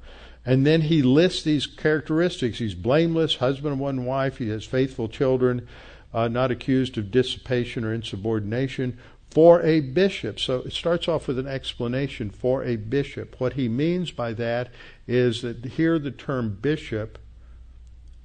And 0.44 0.66
then 0.66 0.82
he 0.82 1.00
lists 1.00 1.42
these 1.42 1.66
characteristics. 1.66 2.58
He's 2.58 2.74
blameless, 2.74 3.36
husband 3.36 3.74
of 3.74 3.78
one 3.78 4.04
wife, 4.04 4.38
he 4.38 4.48
has 4.48 4.64
faithful 4.64 5.08
children, 5.08 5.68
uh, 6.12 6.28
not 6.28 6.50
accused 6.50 6.98
of 6.98 7.12
dissipation 7.12 7.84
or 7.84 7.94
insubordination, 7.94 8.98
for 9.30 9.62
a 9.62 9.80
bishop. 9.80 10.38
So 10.38 10.58
it 10.58 10.72
starts 10.72 11.08
off 11.08 11.28
with 11.28 11.38
an 11.38 11.46
explanation 11.46 12.30
for 12.30 12.64
a 12.64 12.76
bishop. 12.76 13.40
What 13.40 13.54
he 13.54 13.68
means 13.68 14.10
by 14.10 14.32
that 14.34 14.70
is 15.06 15.42
that 15.42 15.64
here 15.64 15.98
the 15.98 16.10
term 16.10 16.58
bishop 16.60 17.18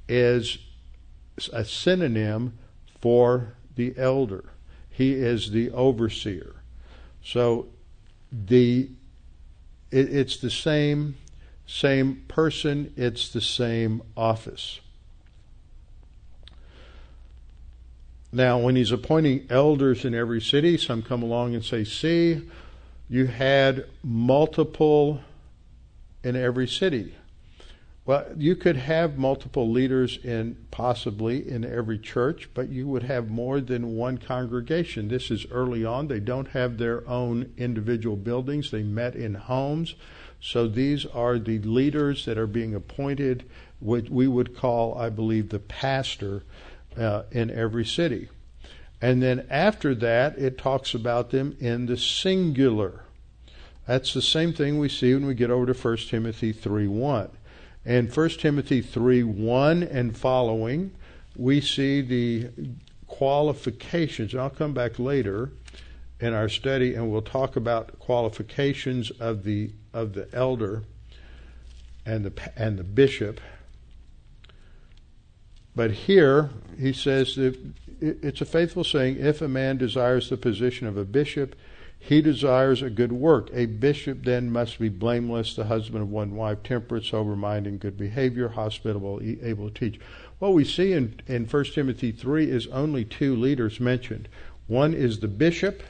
is 0.07 0.57
a 1.53 1.63
synonym 1.63 2.57
for 2.99 3.55
the 3.79 3.93
elder. 3.97 4.43
He 4.89 5.13
is 5.13 5.51
the 5.51 5.71
overseer. 5.71 6.55
So 7.23 7.67
the 8.31 8.89
it, 9.89 10.13
it's 10.13 10.37
the 10.37 10.49
same 10.49 11.15
same 11.65 12.23
person, 12.27 12.93
it's 12.97 13.29
the 13.29 13.41
same 13.41 14.01
office. 14.17 14.81
Now, 18.31 18.59
when 18.59 18.75
he's 18.75 18.91
appointing 18.91 19.47
elders 19.49 20.03
in 20.03 20.13
every 20.13 20.41
city, 20.41 20.77
some 20.77 21.01
come 21.01 21.23
along 21.23 21.55
and 21.55 21.63
say, 21.63 21.83
See, 21.83 22.41
you 23.07 23.27
had 23.27 23.85
multiple 24.03 25.21
in 26.23 26.35
every 26.35 26.67
city. 26.67 27.15
Well, 28.09 28.25
you 28.35 28.55
could 28.55 28.77
have 28.77 29.19
multiple 29.19 29.69
leaders 29.69 30.17
in 30.23 30.57
possibly 30.71 31.47
in 31.47 31.63
every 31.63 31.99
church, 31.99 32.49
but 32.55 32.69
you 32.69 32.87
would 32.87 33.03
have 33.03 33.29
more 33.29 33.61
than 33.61 33.95
one 33.95 34.17
congregation. 34.17 35.09
This 35.09 35.29
is 35.29 35.45
early 35.51 35.85
on. 35.85 36.07
They 36.07 36.19
don't 36.19 36.47
have 36.47 36.79
their 36.79 37.07
own 37.07 37.53
individual 37.55 38.15
buildings, 38.15 38.71
they 38.71 38.81
met 38.81 39.15
in 39.15 39.35
homes. 39.35 39.93
So 40.41 40.67
these 40.67 41.05
are 41.05 41.37
the 41.37 41.59
leaders 41.59 42.25
that 42.25 42.39
are 42.39 42.47
being 42.47 42.73
appointed, 42.73 43.47
what 43.79 44.09
we 44.09 44.27
would 44.27 44.57
call, 44.57 44.97
I 44.97 45.09
believe, 45.09 45.49
the 45.49 45.59
pastor 45.59 46.41
uh, 46.97 47.25
in 47.29 47.51
every 47.51 47.85
city. 47.85 48.29
And 48.99 49.21
then 49.21 49.45
after 49.51 49.93
that, 49.93 50.35
it 50.35 50.57
talks 50.57 50.95
about 50.95 51.29
them 51.29 51.55
in 51.59 51.85
the 51.85 51.95
singular. 51.95 53.03
That's 53.85 54.15
the 54.15 54.23
same 54.23 54.51
thing 54.51 54.79
we 54.79 54.89
see 54.89 55.13
when 55.13 55.27
we 55.27 55.35
get 55.35 55.51
over 55.51 55.71
to 55.71 55.79
1 55.79 55.97
Timothy 56.09 56.51
3 56.53 56.87
1. 56.87 57.29
And 57.89 58.15
1 58.15 58.29
Timothy 58.29 58.81
3 58.81 59.23
1 59.23 59.81
and 59.83 60.15
following, 60.15 60.91
we 61.35 61.59
see 61.59 62.01
the 62.01 62.49
qualifications. 63.07 64.35
I'll 64.35 64.51
come 64.51 64.75
back 64.75 64.99
later 64.99 65.51
in 66.19 66.33
our 66.33 66.49
study 66.49 66.93
and 66.93 67.11
we'll 67.11 67.23
talk 67.23 67.55
about 67.55 67.97
qualifications 67.97 69.09
of 69.11 69.43
the 69.43 69.71
of 69.91 70.13
the 70.13 70.29
elder 70.33 70.83
and 72.05 72.25
the 72.25 72.51
and 72.55 72.77
the 72.77 72.83
bishop 72.83 73.39
but 75.79 75.91
here 75.91 76.49
he 76.77 76.91
says 76.91 77.35
that 77.35 77.57
it's 78.01 78.41
a 78.41 78.45
faithful 78.45 78.83
saying 78.83 79.17
if 79.17 79.41
a 79.41 79.47
man 79.47 79.77
desires 79.77 80.29
the 80.29 80.35
position 80.35 80.87
of 80.87 80.97
a 80.97 81.05
bishop, 81.05 81.55
he 81.99 82.21
desires 82.21 82.81
a 82.81 82.89
good 82.89 83.11
work. 83.11 83.49
A 83.53 83.65
bishop 83.65 84.23
then 84.23 84.49
must 84.49 84.79
be 84.79 84.87
blameless, 84.87 85.55
the 85.55 85.65
husband 85.65 86.03
of 86.03 86.09
one 86.09 86.35
wife, 86.35 86.63
temperate, 86.63 87.03
sober 87.03 87.35
minded, 87.35 87.73
and 87.73 87.79
good 87.79 87.97
behavior, 87.97 88.47
hospitable, 88.47 89.19
able 89.21 89.69
to 89.69 89.73
teach. 89.73 89.99
What 90.39 90.53
we 90.53 90.63
see 90.63 90.93
in, 90.93 91.19
in 91.27 91.45
1 91.45 91.63
Timothy 91.65 92.13
3 92.13 92.49
is 92.49 92.67
only 92.67 93.03
two 93.03 93.35
leaders 93.35 93.81
mentioned. 93.81 94.29
One 94.67 94.93
is 94.93 95.19
the 95.19 95.27
bishop, 95.27 95.83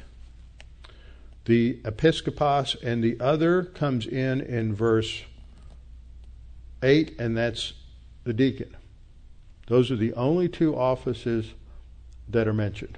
the 1.46 1.76
episkopos, 1.84 2.76
and 2.82 3.04
the 3.04 3.20
other 3.20 3.64
comes 3.64 4.08
in 4.08 4.42
in 4.42 4.74
verse 4.74 5.22
8, 6.82 7.20
and 7.20 7.38
that's 7.38 7.74
the 8.24 8.34
deacon. 8.34 8.76
Those 9.68 9.92
are 9.92 9.96
the 9.96 10.14
only 10.14 10.50
two 10.50 10.76
offices 10.76 11.54
that 12.28 12.48
are 12.48 12.54
mentioned. 12.54 12.98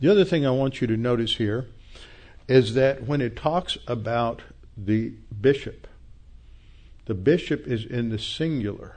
The 0.00 0.10
other 0.10 0.24
thing 0.24 0.44
I 0.44 0.50
want 0.50 0.80
you 0.80 0.86
to 0.88 0.96
notice 0.96 1.36
here 1.36 1.66
is 2.48 2.74
that 2.74 3.06
when 3.06 3.22
it 3.22 3.34
talks 3.34 3.78
about 3.86 4.42
the 4.76 5.14
bishop, 5.40 5.86
the 7.06 7.14
bishop 7.14 7.66
is 7.66 7.84
in 7.84 8.10
the 8.10 8.18
singular. 8.18 8.96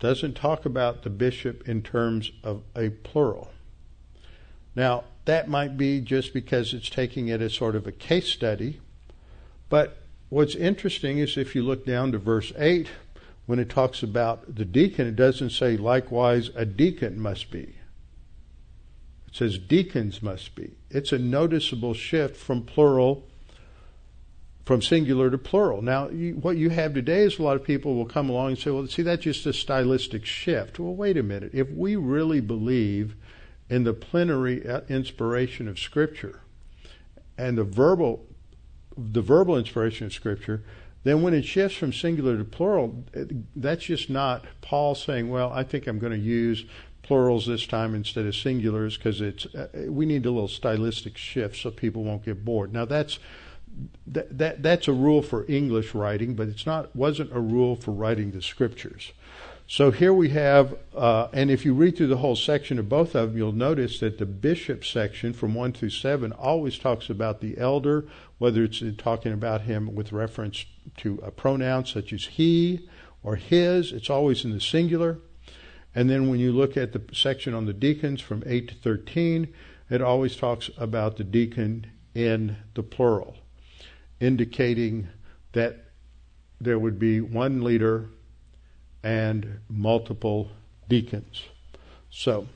Doesn't 0.00 0.34
talk 0.34 0.64
about 0.64 1.02
the 1.02 1.10
bishop 1.10 1.68
in 1.68 1.82
terms 1.82 2.32
of 2.42 2.62
a 2.74 2.90
plural. 2.90 3.52
Now, 4.74 5.04
that 5.24 5.48
might 5.48 5.76
be 5.78 6.00
just 6.00 6.34
because 6.34 6.74
it's 6.74 6.90
taking 6.90 7.28
it 7.28 7.40
as 7.40 7.54
sort 7.54 7.76
of 7.76 7.86
a 7.86 7.92
case 7.92 8.28
study, 8.28 8.80
but 9.68 9.98
what's 10.30 10.56
interesting 10.56 11.18
is 11.18 11.36
if 11.36 11.54
you 11.54 11.62
look 11.62 11.86
down 11.86 12.10
to 12.12 12.18
verse 12.18 12.52
8, 12.58 12.88
when 13.46 13.60
it 13.60 13.70
talks 13.70 14.02
about 14.02 14.56
the 14.56 14.64
deacon, 14.64 15.06
it 15.06 15.16
doesn't 15.16 15.50
say 15.50 15.76
likewise 15.76 16.50
a 16.56 16.64
deacon 16.66 17.20
must 17.20 17.50
be. 17.50 17.76
Says 19.34 19.58
deacons 19.58 20.22
must 20.22 20.54
be. 20.54 20.76
It's 20.90 21.10
a 21.10 21.18
noticeable 21.18 21.92
shift 21.92 22.36
from 22.36 22.62
plural, 22.62 23.26
from 24.64 24.80
singular 24.80 25.28
to 25.28 25.38
plural. 25.38 25.82
Now, 25.82 26.08
you, 26.08 26.36
what 26.36 26.56
you 26.56 26.70
have 26.70 26.94
today 26.94 27.22
is 27.22 27.40
a 27.40 27.42
lot 27.42 27.56
of 27.56 27.64
people 27.64 27.96
will 27.96 28.06
come 28.06 28.30
along 28.30 28.50
and 28.50 28.58
say, 28.58 28.70
well, 28.70 28.86
see, 28.86 29.02
that's 29.02 29.24
just 29.24 29.44
a 29.44 29.52
stylistic 29.52 30.24
shift. 30.24 30.78
Well, 30.78 30.94
wait 30.94 31.16
a 31.16 31.24
minute. 31.24 31.50
If 31.52 31.68
we 31.68 31.96
really 31.96 32.40
believe 32.40 33.16
in 33.68 33.82
the 33.82 33.92
plenary 33.92 34.64
uh, 34.68 34.82
inspiration 34.88 35.66
of 35.66 35.80
Scripture 35.80 36.42
and 37.36 37.58
the 37.58 37.64
verbal, 37.64 38.24
the 38.96 39.20
verbal 39.20 39.58
inspiration 39.58 40.06
of 40.06 40.12
Scripture, 40.12 40.62
then 41.02 41.22
when 41.22 41.34
it 41.34 41.44
shifts 41.44 41.76
from 41.76 41.92
singular 41.92 42.38
to 42.38 42.44
plural, 42.44 43.04
that's 43.56 43.86
just 43.86 44.08
not 44.08 44.44
Paul 44.60 44.94
saying, 44.94 45.28
"Well, 45.28 45.52
I 45.52 45.64
think 45.64 45.88
I'm 45.88 45.98
going 45.98 46.12
to 46.12 46.18
use 46.18 46.66
plurals 47.04 47.46
this 47.46 47.66
time 47.66 47.94
instead 47.94 48.26
of 48.26 48.34
singulars 48.34 48.96
because 48.96 49.20
it's 49.20 49.46
uh, 49.54 49.68
we 49.86 50.06
need 50.06 50.26
a 50.26 50.30
little 50.30 50.48
stylistic 50.48 51.16
shift 51.16 51.56
so 51.56 51.70
people 51.70 52.02
won't 52.02 52.24
get 52.24 52.44
bored." 52.44 52.72
Now 52.72 52.84
that's 52.84 53.18
that, 54.06 54.36
that 54.38 54.62
that's 54.62 54.88
a 54.88 54.92
rule 54.92 55.22
for 55.22 55.44
English 55.48 55.94
writing, 55.94 56.34
but 56.34 56.48
it's 56.48 56.66
not 56.66 56.94
wasn't 56.94 57.32
a 57.32 57.40
rule 57.40 57.76
for 57.76 57.92
writing 57.92 58.32
the 58.32 58.42
scriptures. 58.42 59.12
So 59.66 59.90
here 59.90 60.12
we 60.12 60.28
have, 60.28 60.76
uh, 60.94 61.28
and 61.32 61.50
if 61.50 61.64
you 61.64 61.72
read 61.72 61.96
through 61.96 62.08
the 62.08 62.18
whole 62.18 62.36
section 62.36 62.78
of 62.78 62.90
both 62.90 63.14
of 63.14 63.30
them, 63.30 63.38
you'll 63.38 63.52
notice 63.52 63.98
that 64.00 64.18
the 64.18 64.26
bishop 64.26 64.84
section 64.84 65.32
from 65.32 65.54
1 65.54 65.72
through 65.72 65.88
7 65.88 66.32
always 66.32 66.78
talks 66.78 67.08
about 67.08 67.40
the 67.40 67.56
elder, 67.56 68.04
whether 68.36 68.62
it's 68.62 68.82
talking 68.98 69.32
about 69.32 69.62
him 69.62 69.94
with 69.94 70.12
reference 70.12 70.66
to 70.98 71.18
a 71.22 71.30
pronoun 71.30 71.86
such 71.86 72.12
as 72.12 72.26
he 72.26 72.86
or 73.22 73.36
his, 73.36 73.90
it's 73.90 74.10
always 74.10 74.44
in 74.44 74.50
the 74.50 74.60
singular. 74.60 75.18
And 75.94 76.10
then 76.10 76.28
when 76.28 76.40
you 76.40 76.52
look 76.52 76.76
at 76.76 76.92
the 76.92 77.02
section 77.12 77.54
on 77.54 77.66
the 77.66 77.72
deacons 77.72 78.20
from 78.20 78.42
8 78.46 78.68
to 78.68 78.74
13, 78.74 79.52
it 79.90 80.02
always 80.02 80.36
talks 80.36 80.70
about 80.76 81.16
the 81.16 81.24
deacon 81.24 81.86
in 82.14 82.56
the 82.74 82.82
plural, 82.82 83.36
indicating 84.20 85.08
that 85.52 85.84
there 86.60 86.78
would 86.78 86.98
be 86.98 87.20
one 87.20 87.62
leader 87.62 88.08
and 89.02 89.60
multiple 89.68 90.50
deacons. 90.88 91.44
So, 92.10 92.48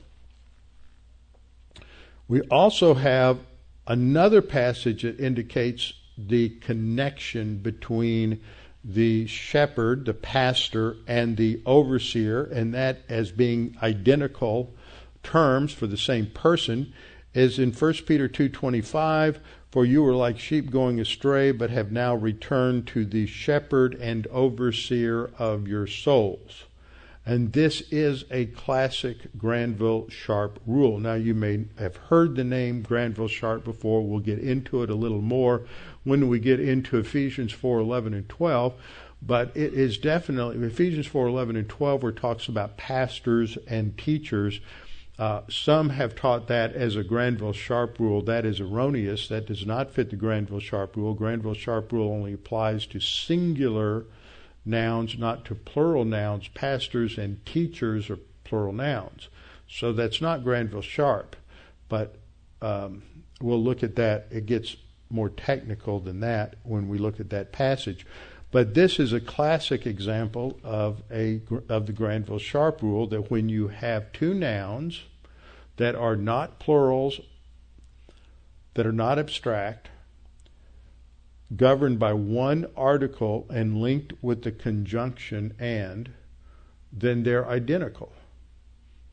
we 2.27 2.41
also 2.41 2.93
have 2.93 3.39
another 3.87 4.41
passage 4.41 5.03
that 5.03 5.19
indicates 5.19 5.93
the 6.17 6.49
connection 6.49 7.57
between 7.57 8.41
the 8.83 9.27
shepherd, 9.27 10.05
the 10.05 10.13
pastor, 10.13 10.95
and 11.07 11.37
the 11.37 11.61
overseer, 11.65 12.43
and 12.43 12.73
that 12.73 13.01
as 13.09 13.31
being 13.31 13.75
identical 13.83 14.73
terms 15.21 15.73
for 15.73 15.87
the 15.87 15.97
same 15.97 16.27
person, 16.27 16.93
is 17.33 17.59
in 17.59 17.71
1 17.71 18.05
Peter 18.05 18.27
2:25, 18.27 19.39
for 19.69 19.85
you 19.85 20.01
were 20.01 20.15
like 20.15 20.39
sheep 20.39 20.71
going 20.71 20.99
astray, 20.99 21.51
but 21.51 21.69
have 21.69 21.91
now 21.91 22.15
returned 22.15 22.87
to 22.87 23.05
the 23.05 23.27
shepherd 23.27 23.95
and 23.95 24.25
overseer 24.27 25.29
of 25.37 25.67
your 25.67 25.85
souls. 25.85 26.65
And 27.29 27.53
this 27.53 27.83
is 27.91 28.25
a 28.31 28.47
classic 28.47 29.37
Granville 29.37 30.09
Sharp 30.09 30.59
rule. 30.65 30.99
Now, 30.99 31.13
you 31.13 31.35
may 31.35 31.65
have 31.77 31.95
heard 31.95 32.35
the 32.35 32.43
name 32.43 32.81
Granville 32.81 33.27
Sharp 33.27 33.63
before. 33.63 34.01
We'll 34.01 34.17
get 34.17 34.39
into 34.39 34.81
it 34.81 34.89
a 34.89 34.95
little 34.95 35.21
more 35.21 35.61
when 36.03 36.27
we 36.27 36.39
get 36.39 36.59
into 36.59 36.97
Ephesians 36.97 37.51
4 37.51 37.81
11 37.81 38.15
and 38.15 38.27
12. 38.27 38.73
But 39.21 39.55
it 39.55 39.75
is 39.75 39.99
definitely, 39.99 40.65
Ephesians 40.65 41.05
4 41.05 41.27
11 41.27 41.55
and 41.55 41.69
12, 41.69 42.01
where 42.01 42.11
it 42.13 42.17
talks 42.17 42.47
about 42.47 42.77
pastors 42.77 43.59
and 43.67 43.95
teachers 43.95 44.59
uh, 45.19 45.41
some 45.49 45.89
have 45.89 46.15
taught 46.15 46.47
that 46.47 46.73
as 46.73 46.95
a 46.95 47.03
Granville 47.03 47.53
Sharp 47.53 47.99
rule. 47.99 48.23
That 48.23 48.43
is 48.43 48.59
erroneous. 48.59 49.27
That 49.27 49.45
does 49.45 49.67
not 49.67 49.91
fit 49.91 50.09
the 50.09 50.15
Granville 50.15 50.61
Sharp 50.61 50.95
rule. 50.95 51.13
Granville 51.13 51.53
Sharp 51.53 51.91
rule 51.91 52.11
only 52.11 52.33
applies 52.33 52.87
to 52.87 52.99
singular 52.99 54.05
nouns, 54.69 55.17
not 55.17 55.43
to 55.45 55.55
plural 55.55 56.05
nouns. 56.05 56.47
Pastors 56.49 57.17
and 57.17 57.45
teachers 57.45 58.09
are 58.09 58.19
plural 58.43 58.73
nouns. 58.73 59.27
So 59.67 59.91
that's 59.91 60.21
not 60.21 60.43
Granville 60.43 60.81
Sharp. 60.81 61.35
But 61.89 62.15
um, 62.61 63.03
we'll 63.41 63.63
look 63.63 63.83
at 63.83 63.95
that. 63.95 64.27
It 64.31 64.45
gets 64.45 64.75
more 65.09 65.29
technical 65.29 65.99
than 65.99 66.19
that 66.19 66.55
when 66.63 66.87
we 66.87 66.97
look 66.97 67.19
at 67.19 67.29
that 67.31 67.51
passage. 67.51 68.05
But 68.51 68.73
this 68.73 68.99
is 68.99 69.13
a 69.13 69.19
classic 69.19 69.85
example 69.85 70.59
of 70.63 71.03
a 71.11 71.41
of 71.67 71.85
the 71.85 71.93
Granville 71.93 72.39
Sharp 72.39 72.81
rule 72.81 73.07
that 73.07 73.29
when 73.29 73.47
you 73.47 73.67
have 73.67 74.11
two 74.11 74.33
nouns 74.33 75.03
that 75.77 75.95
are 75.95 76.15
not 76.15 76.59
plurals, 76.59 77.21
that 78.73 78.87
are 78.87 78.91
not 78.91 79.19
abstract, 79.19 79.89
governed 81.55 81.99
by 81.99 82.13
one 82.13 82.67
article 82.77 83.47
and 83.49 83.81
linked 83.81 84.13
with 84.21 84.43
the 84.43 84.51
conjunction 84.51 85.53
and, 85.59 86.11
then 86.91 87.23
they're 87.23 87.47
identical. 87.47 88.13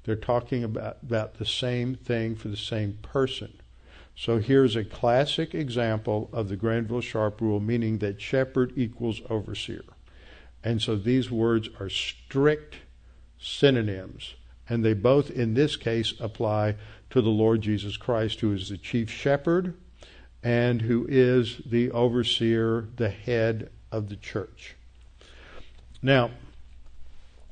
They're 0.05 0.17
talking 0.17 0.63
about, 0.63 0.99
about 1.03 1.35
the 1.35 1.47
same 1.47 1.95
thing 1.95 2.37
for 2.37 2.49
the 2.49 2.57
same 2.57 2.99
person. 3.03 3.61
So 4.15 4.39
here's 4.39 4.77
a 4.77 4.85
classic 4.85 5.55
example 5.55 6.31
of 6.33 6.49
the 6.49 6.57
Granville 6.57 7.03
Sharp 7.03 7.41
rule, 7.41 7.61
meaning 7.61 7.99
that 7.99 8.21
shepherd 8.21 8.73
equals 8.77 9.21
overseer. 9.29 9.85
And 10.65 10.81
so 10.81 10.97
these 10.97 11.31
words 11.31 11.69
are 11.79 11.91
strict 11.91 12.77
synonyms, 13.39 14.35
and 14.69 14.85
they 14.85 14.95
both, 14.95 15.31
in 15.31 15.55
this 15.55 15.77
case, 15.77 16.15
apply 16.19 16.77
to 17.11 17.21
the 17.21 17.29
Lord 17.29 17.61
Jesus 17.61 17.97
Christ, 17.97 18.41
who 18.41 18.53
is 18.53 18.69
the 18.69 18.79
chief 18.79 19.11
shepherd 19.11 19.75
and 20.47 20.83
who 20.83 21.05
is 21.09 21.61
the 21.67 21.91
overseer, 21.91 22.87
the 22.95 23.09
head 23.11 23.69
of 23.91 24.09
the 24.09 24.15
church. 24.15 24.77
Now, 26.01 26.31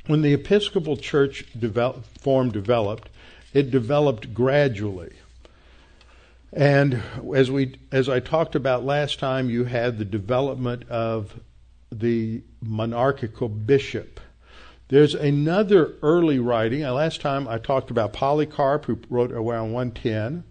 when 0.07 0.22
the 0.22 0.33
Episcopal 0.33 0.96
Church 0.96 1.44
develop, 1.59 2.04
form 2.20 2.52
developed, 2.52 3.09
it 3.52 3.72
developed 3.72 4.33
gradually. 4.33 5.12
And 6.52 7.02
as 7.35 7.50
we, 7.50 7.74
as 7.90 8.09
I 8.09 8.20
talked 8.20 8.54
about 8.54 8.85
last 8.85 9.18
time, 9.18 9.50
you 9.50 9.64
had 9.64 9.98
the 9.98 10.04
development 10.04 10.88
of 10.88 11.40
the 11.90 12.42
monarchical 12.62 13.48
bishop. 13.48 14.20
There's 14.87 15.16
another 15.16 15.94
early 16.00 16.38
writing. 16.38 16.83
Last 16.83 17.20
time 17.20 17.48
I 17.48 17.59
talked 17.59 17.90
about 17.90 18.12
Polycarp, 18.12 18.85
who 18.85 19.00
wrote 19.11 19.33
around 19.33 19.72
110. 19.72 20.44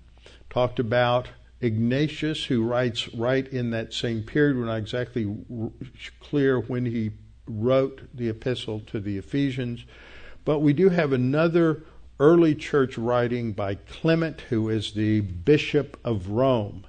Talked 0.49 0.79
about 0.79 1.29
Ignatius, 1.63 2.45
who 2.45 2.63
writes 2.63 3.13
right 3.13 3.47
in 3.47 3.69
that 3.69 3.93
same 3.93 4.21
period. 4.21 4.58
We're 4.58 4.65
not 4.65 4.78
exactly 4.78 5.34
clear 6.19 6.60
when 6.60 6.86
he 6.86 7.12
wrote 7.47 8.02
the 8.13 8.30
epistle 8.30 8.82
to 8.82 8.99
the 8.99 9.17
Ephesians. 9.17 9.86
But 10.43 10.60
we 10.60 10.73
do 10.73 10.89
have 10.89 11.13
another 11.13 11.84
early 12.19 12.54
church 12.54 12.97
writing 12.97 13.54
by 13.54 13.76
Clement, 13.76 14.41
who 14.49 14.69
is 14.69 14.91
the 14.91 15.21
Bishop 15.21 15.97
of 16.04 16.30
Rome. 16.30 16.86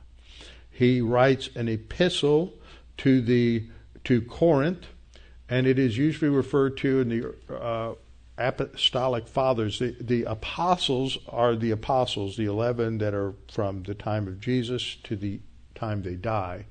He 0.70 1.00
writes 1.00 1.50
an 1.54 1.68
epistle 1.68 2.54
to 2.98 3.20
the 3.20 3.68
to 4.02 4.20
Corinth, 4.22 4.86
and 5.48 5.66
it 5.66 5.78
is 5.78 5.96
usually 5.96 6.30
referred 6.30 6.76
to 6.78 7.00
in 7.00 7.08
the 7.08 7.34
uh, 7.54 7.94
apostolic 8.36 9.28
fathers. 9.28 9.78
The, 9.78 9.96
the 10.00 10.24
apostles 10.24 11.18
are 11.28 11.54
the 11.54 11.70
apostles, 11.70 12.36
the 12.36 12.46
eleven 12.46 12.98
that 12.98 13.14
are 13.14 13.34
from 13.52 13.82
the 13.82 13.94
time 13.94 14.26
of 14.26 14.40
Jesus 14.40 14.96
to 15.04 15.16
the 15.16 15.40
time 15.74 16.02
they 16.02 16.14
die. 16.14 16.66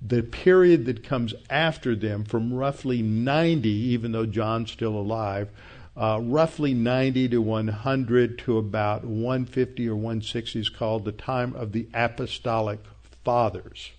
The 0.00 0.22
period 0.22 0.86
that 0.86 1.02
comes 1.02 1.34
after 1.50 1.96
them, 1.96 2.24
from 2.24 2.54
roughly 2.54 3.02
90, 3.02 3.68
even 3.68 4.12
though 4.12 4.26
John's 4.26 4.70
still 4.70 4.94
alive, 4.94 5.48
uh, 5.96 6.20
roughly 6.22 6.74
90 6.74 7.30
to 7.30 7.42
100 7.42 8.38
to 8.38 8.58
about 8.58 9.04
150 9.04 9.88
or 9.88 9.96
160 9.96 10.60
is 10.60 10.68
called 10.68 11.04
the 11.04 11.10
time 11.10 11.54
of 11.56 11.72
the 11.72 11.88
apostolic 11.92 12.78
fathers. 13.24 13.90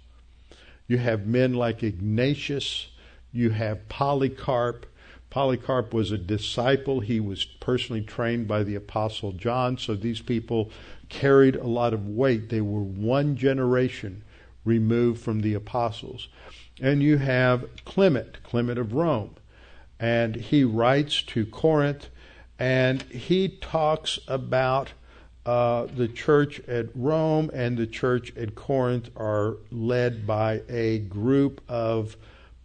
You 0.87 0.97
have 0.99 1.27
men 1.27 1.53
like 1.53 1.83
Ignatius, 1.83 2.87
you 3.33 3.49
have 3.49 3.89
Polycarp. 3.89 4.85
Polycarp 5.29 5.93
was 5.93 6.11
a 6.11 6.17
disciple. 6.17 7.01
He 7.01 7.19
was 7.19 7.45
personally 7.45 8.01
trained 8.01 8.47
by 8.47 8.63
the 8.63 8.75
Apostle 8.75 9.31
John, 9.31 9.77
so 9.77 9.95
these 9.95 10.21
people 10.21 10.71
carried 11.07 11.55
a 11.55 11.67
lot 11.67 11.93
of 11.93 12.07
weight. 12.07 12.49
They 12.49 12.61
were 12.61 12.81
one 12.81 13.35
generation 13.35 14.23
removed 14.65 15.21
from 15.21 15.41
the 15.41 15.53
apostles. 15.53 16.27
And 16.81 17.03
you 17.03 17.17
have 17.17 17.65
Clement, 17.85 18.43
Clement 18.43 18.79
of 18.79 18.93
Rome 18.93 19.35
and 19.99 20.35
he 20.35 20.63
writes 20.63 21.21
to 21.23 21.45
Corinth, 21.45 22.07
and 22.57 23.01
he 23.03 23.49
talks 23.49 24.19
about 24.27 24.93
uh, 25.45 25.87
the 25.93 26.07
church 26.07 26.61
at 26.67 26.87
Rome 26.95 27.49
and 27.53 27.77
the 27.77 27.87
church 27.87 28.35
at 28.37 28.55
Corinth 28.55 29.09
are 29.17 29.57
led 29.71 30.25
by 30.25 30.61
a 30.69 30.99
group 30.99 31.61
of 31.67 32.15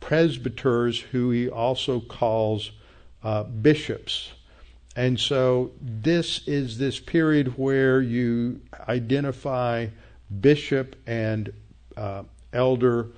presbyters 0.05 1.01
who 1.01 1.31
he 1.31 1.49
also 1.49 1.99
calls 1.99 2.73
uh, 3.23 3.43
bishops. 3.43 4.33
And 4.95 5.19
so 5.19 5.73
this 5.81 6.47
is 6.47 6.77
this 6.77 7.01
period 7.01 7.57
where 7.57 8.03
you 8.03 8.61
identify 8.87 9.87
bishop 10.41 10.95
and 11.07 11.51
uh, 11.97 12.25
elder 12.53 13.13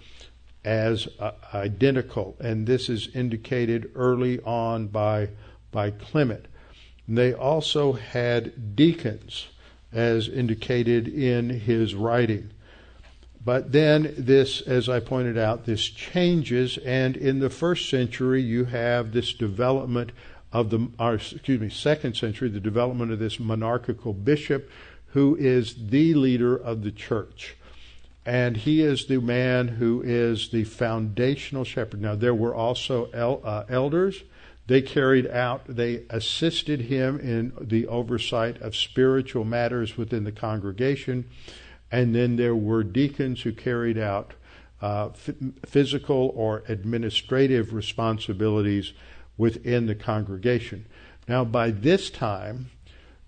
as 0.65 1.09
uh, 1.19 1.33
identical, 1.53 2.37
and 2.39 2.69
this 2.69 2.89
is 2.89 3.09
indicated 3.15 3.91
early 3.97 4.41
on 4.43 4.87
by 4.87 5.29
by 5.73 5.91
Clement. 5.91 6.47
they 7.09 7.33
also 7.35 7.93
had 7.93 8.77
deacons, 8.77 9.49
as 9.93 10.29
indicated 10.29 11.09
in 11.09 11.51
his 11.51 11.95
writing. 11.95 12.51
But 13.47 13.71
then 13.71 14.13
this, 14.19 14.61
as 14.61 14.89
I 14.89 14.99
pointed 14.99 15.39
out, 15.39 15.67
this 15.67 15.85
changes, 15.85 16.79
and 16.79 17.17
in 17.17 17.39
the 17.39 17.49
first 17.49 17.89
century 17.89 18.43
you 18.43 18.65
have 18.65 19.13
this 19.13 19.33
development 19.33 20.11
of 20.53 20.71
the, 20.71 20.89
or 20.99 21.15
excuse 21.15 21.61
me, 21.61 21.71
second 21.71 22.17
century, 22.17 22.49
the 22.49 22.59
development 22.59 23.13
of 23.13 23.21
this 23.21 23.39
monarchical 23.39 24.13
bishop 24.15 24.69
who 25.11 25.37
is 25.37 25.91
the 25.91 26.13
leader 26.15 26.57
of 26.57 26.83
the 26.83 26.91
church. 26.91 27.57
And 28.25 28.57
he 28.57 28.83
is 28.83 29.07
the 29.07 29.21
man 29.21 29.69
who 29.69 30.03
is 30.05 30.49
the 30.49 30.65
foundational 30.65 31.63
shepherd. 31.63 32.01
Now, 32.01 32.17
there 32.17 32.35
were 32.35 32.53
also 32.53 33.09
el- 33.13 33.43
uh, 33.45 33.63
elders. 33.69 34.25
They 34.67 34.83
carried 34.83 35.29
out, 35.29 35.63
they 35.69 36.03
assisted 36.11 36.81
him 36.81 37.21
in 37.21 37.53
the 37.61 37.87
oversight 37.87 38.61
of 38.61 38.75
spiritual 38.75 39.45
matters 39.45 39.97
within 39.97 40.25
the 40.25 40.33
congregation. 40.33 41.27
And 41.91 42.15
then 42.15 42.37
there 42.37 42.57
were 42.57 42.83
deacons 42.83 43.43
who 43.43 43.53
carried 43.53 43.99
out 43.99 44.35
uh, 44.83 45.11
physical 45.65 46.33
or 46.35 46.63
administrative 46.69 47.73
responsibilities 47.73 48.93
within 49.39 49.87
the 49.87 49.95
congregation. 49.95 50.87
Now, 51.29 51.45
by 51.45 51.71
this 51.71 52.11
time, 52.11 52.71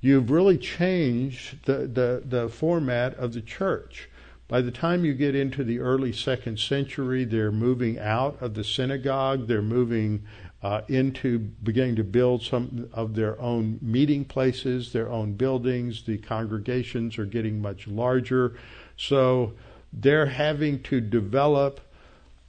you've 0.00 0.30
really 0.30 0.58
changed 0.58 1.64
the, 1.64 1.86
the, 1.86 2.22
the 2.24 2.48
format 2.48 3.14
of 3.14 3.32
the 3.32 3.40
church. 3.40 4.08
By 4.46 4.62
the 4.62 4.70
time 4.70 5.04
you 5.04 5.12
get 5.12 5.34
into 5.34 5.62
the 5.62 5.78
early 5.78 6.12
second 6.12 6.58
century, 6.58 7.24
they're 7.24 7.52
moving 7.52 7.98
out 7.98 8.40
of 8.40 8.54
the 8.54 8.64
synagogue, 8.64 9.46
they're 9.46 9.60
moving 9.60 10.24
uh, 10.62 10.80
into 10.88 11.38
beginning 11.38 11.96
to 11.96 12.04
build 12.04 12.42
some 12.42 12.88
of 12.92 13.14
their 13.14 13.40
own 13.40 13.78
meeting 13.80 14.24
places, 14.24 14.92
their 14.92 15.10
own 15.10 15.34
buildings. 15.34 16.02
The 16.02 16.18
congregations 16.18 17.18
are 17.18 17.26
getting 17.26 17.62
much 17.62 17.86
larger. 17.86 18.58
So 18.96 19.52
they're 19.92 20.26
having 20.26 20.82
to 20.84 21.00
develop 21.00 21.80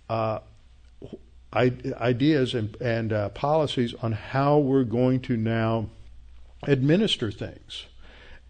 uh, 0.10 0.40
ideas 1.54 2.54
and, 2.56 2.76
and 2.82 3.14
uh, 3.14 3.30
policies 3.30 3.94
on 4.02 4.12
how 4.14 4.58
we're 4.58 4.84
going 4.84 5.22
to 5.22 5.38
now 5.38 5.90
administer 6.64 7.32
things. 7.32 7.86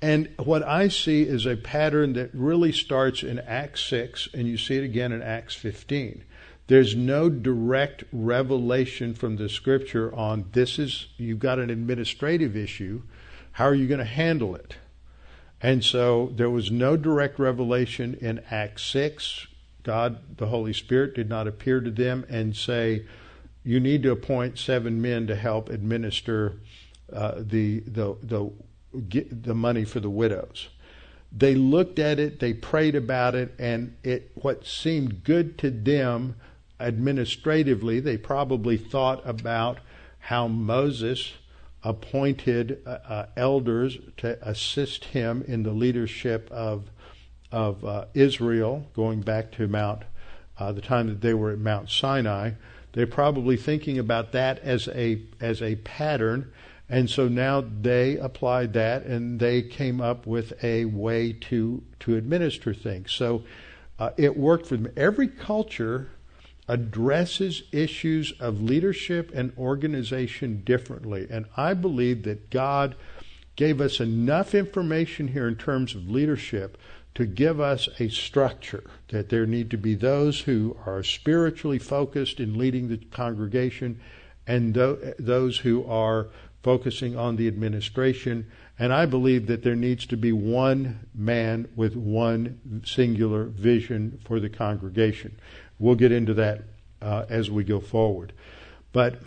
And 0.02 0.30
what 0.38 0.64
I 0.64 0.88
see 0.88 1.24
is 1.24 1.46
a 1.46 1.58
pattern 1.58 2.14
that 2.14 2.30
really 2.34 2.72
starts 2.72 3.22
in 3.22 3.40
Acts 3.40 3.84
6, 3.86 4.30
and 4.34 4.48
you 4.48 4.58
see 4.58 4.78
it 4.78 4.84
again 4.84 5.12
in 5.12 5.22
Acts 5.22 5.56
15. 5.56 6.24
There's 6.70 6.96
no 6.96 7.30
direct 7.30 8.04
revelation 8.12 9.16
from 9.16 9.38
the 9.38 9.50
scripture 9.50 10.14
on 10.14 10.46
this 10.52 10.78
is, 10.78 11.08
you've 11.18 11.40
got 11.40 11.58
an 11.58 11.72
administrative 11.72 12.56
issue. 12.56 13.02
How 13.54 13.66
are 13.66 13.74
you 13.74 13.88
going 13.88 13.98
to 13.98 14.06
handle 14.06 14.54
it? 14.54 14.76
And 15.64 15.84
so 15.84 16.32
there 16.36 16.52
was 16.52 16.70
no 16.70 16.96
direct 16.96 17.40
revelation 17.40 18.20
in 18.22 18.44
Acts 18.52 18.84
6. 18.84 19.48
God, 19.82 20.38
the 20.38 20.46
Holy 20.46 20.72
Spirit, 20.72 21.16
did 21.16 21.28
not 21.28 21.48
appear 21.48 21.82
to 21.82 21.90
them 21.90 22.24
and 22.30 22.56
say, 22.56 23.04
you 23.64 23.80
need 23.80 24.04
to 24.04 24.12
appoint 24.12 24.60
seven 24.60 25.02
men 25.02 25.26
to 25.26 25.36
help 25.36 25.70
administer 25.70 26.60
uh, 27.12 27.34
the, 27.38 27.80
the, 27.80 28.16
the, 28.22 28.52
the 29.32 29.56
money 29.56 29.86
for 29.86 30.00
the 30.00 30.10
widows. 30.12 30.70
They 31.36 31.56
looked 31.56 31.98
at 31.98 32.20
it, 32.20 32.40
they 32.40 32.54
prayed 32.54 32.94
about 32.94 33.34
it, 33.34 33.56
and 33.58 33.98
it 34.04 34.30
what 34.36 34.68
seemed 34.68 35.24
good 35.24 35.58
to 35.58 35.72
them 35.72 36.36
administratively, 36.80 38.00
they 38.00 38.18
probably 38.18 38.78
thought 38.78 39.22
about 39.28 39.80
how 40.20 40.48
Moses 40.48 41.34
appointed 41.84 42.82
uh, 42.86 42.90
uh, 42.90 43.26
elders 43.38 43.98
to 44.18 44.38
assist 44.48 45.06
him 45.06 45.44
in 45.48 45.64
the 45.64 45.72
leadership 45.72 46.50
of 46.52 46.90
of 47.52 47.84
uh, 47.84 48.06
Israel, 48.14 48.86
going 48.94 49.22
back 49.22 49.52
to 49.52 49.68
Mount 49.68 50.04
uh, 50.60 50.72
the 50.72 50.82
time 50.82 51.08
that 51.08 51.22
they 51.22 51.34
were 51.34 51.52
at 51.52 51.58
Mount 51.58 51.90
Sinai. 51.90 52.52
They're 52.94 53.08
probably 53.08 53.58
thinking 53.58 53.98
about 53.98 54.32
that 54.34 54.60
as 54.60 54.88
a 54.90 55.22
as 55.40 55.62
a 55.62 55.76
pattern, 55.78 56.52
and 56.90 57.10
so 57.10 57.28
now 57.28 57.62
they 57.62 58.18
applied 58.18 58.74
that, 58.74 59.04
and 59.04 59.40
they 59.40 59.62
came 59.62 60.02
up 60.02 60.28
with 60.28 60.54
a 60.64 60.86
way 60.86 61.34
to 61.34 61.84
to 62.02 62.16
administer 62.16 62.74
things. 62.74 63.12
So 63.12 63.44
uh, 63.98 64.12
it 64.18 64.38
worked 64.38 64.68
for 64.68 64.78
them. 64.78 64.92
Every 64.98 65.28
culture 65.28 66.10
addresses 66.70 67.64
issues 67.72 68.32
of 68.40 68.62
leadership 68.62 69.32
and 69.34 69.52
organization 69.58 70.62
differently. 70.64 71.28
And 71.30 71.48
I 71.58 71.74
believe 71.74 72.24
that 72.24 72.52
God 72.52 72.96
gave 73.56 73.82
us 73.82 74.00
enough 74.00 74.54
information 74.54 75.30
here 75.30 75.48
in 75.48 75.56
terms 75.56 75.96
of 75.96 76.10
leadership 76.10 76.78
to 77.16 77.26
give 77.26 77.60
us 77.60 77.90
a 78.00 78.08
structure 78.08 78.84
that 79.10 79.30
there 79.30 79.48
need 79.48 79.72
to 79.72 79.78
be 79.78 79.96
those 79.96 80.42
who 80.42 80.78
are 80.86 81.04
spiritually 81.04 81.80
focused 81.80 82.40
in 82.40 82.58
leading 82.58 82.88
the 82.88 82.98
congregation 82.98 84.00
and 84.46 84.74
those 84.74 85.58
who 85.58 85.86
are 85.86 86.28
focusing 86.62 87.18
on 87.18 87.36
the 87.36 87.48
administration. 87.48 88.50
And 88.78 88.94
I 88.94 89.06
believe 89.08 89.48
that 89.48 89.64
there 89.64 89.76
needs 89.76 90.06
to 90.06 90.18
be 90.18 90.32
one 90.32 91.08
man 91.14 91.68
with 91.76 91.96
one 91.96 92.82
singular 92.86 93.46
vision 93.46 94.20
for 94.24 94.40
the 94.40 94.50
congregation. 94.50 95.38
We'll 95.80 95.96
get 95.96 96.12
into 96.12 96.34
that 96.36 96.64
uh, 97.02 97.26
as 97.30 97.50
we 97.50 97.64
go 97.64 97.80
forward. 97.80 98.34
But 98.92 99.22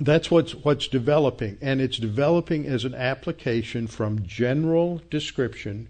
that's 0.00 0.30
what's 0.30 0.54
what's 0.54 0.88
developing, 0.88 1.58
and 1.60 1.80
it's 1.80 1.98
developing 1.98 2.66
as 2.66 2.84
an 2.84 2.94
application 2.94 3.86
from 3.86 4.26
general 4.26 5.02
description 5.10 5.88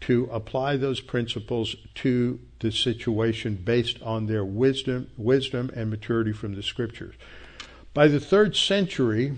to 0.00 0.28
apply 0.32 0.76
those 0.76 1.00
principles 1.00 1.76
to 1.94 2.40
the 2.60 2.72
situation 2.72 3.54
based 3.54 4.02
on 4.02 4.26
their 4.26 4.44
wisdom, 4.44 5.08
wisdom 5.16 5.70
and 5.74 5.90
maturity 5.90 6.32
from 6.32 6.54
the 6.54 6.62
scriptures. 6.62 7.14
By 7.94 8.08
the 8.08 8.18
third 8.18 8.56
century, 8.56 9.34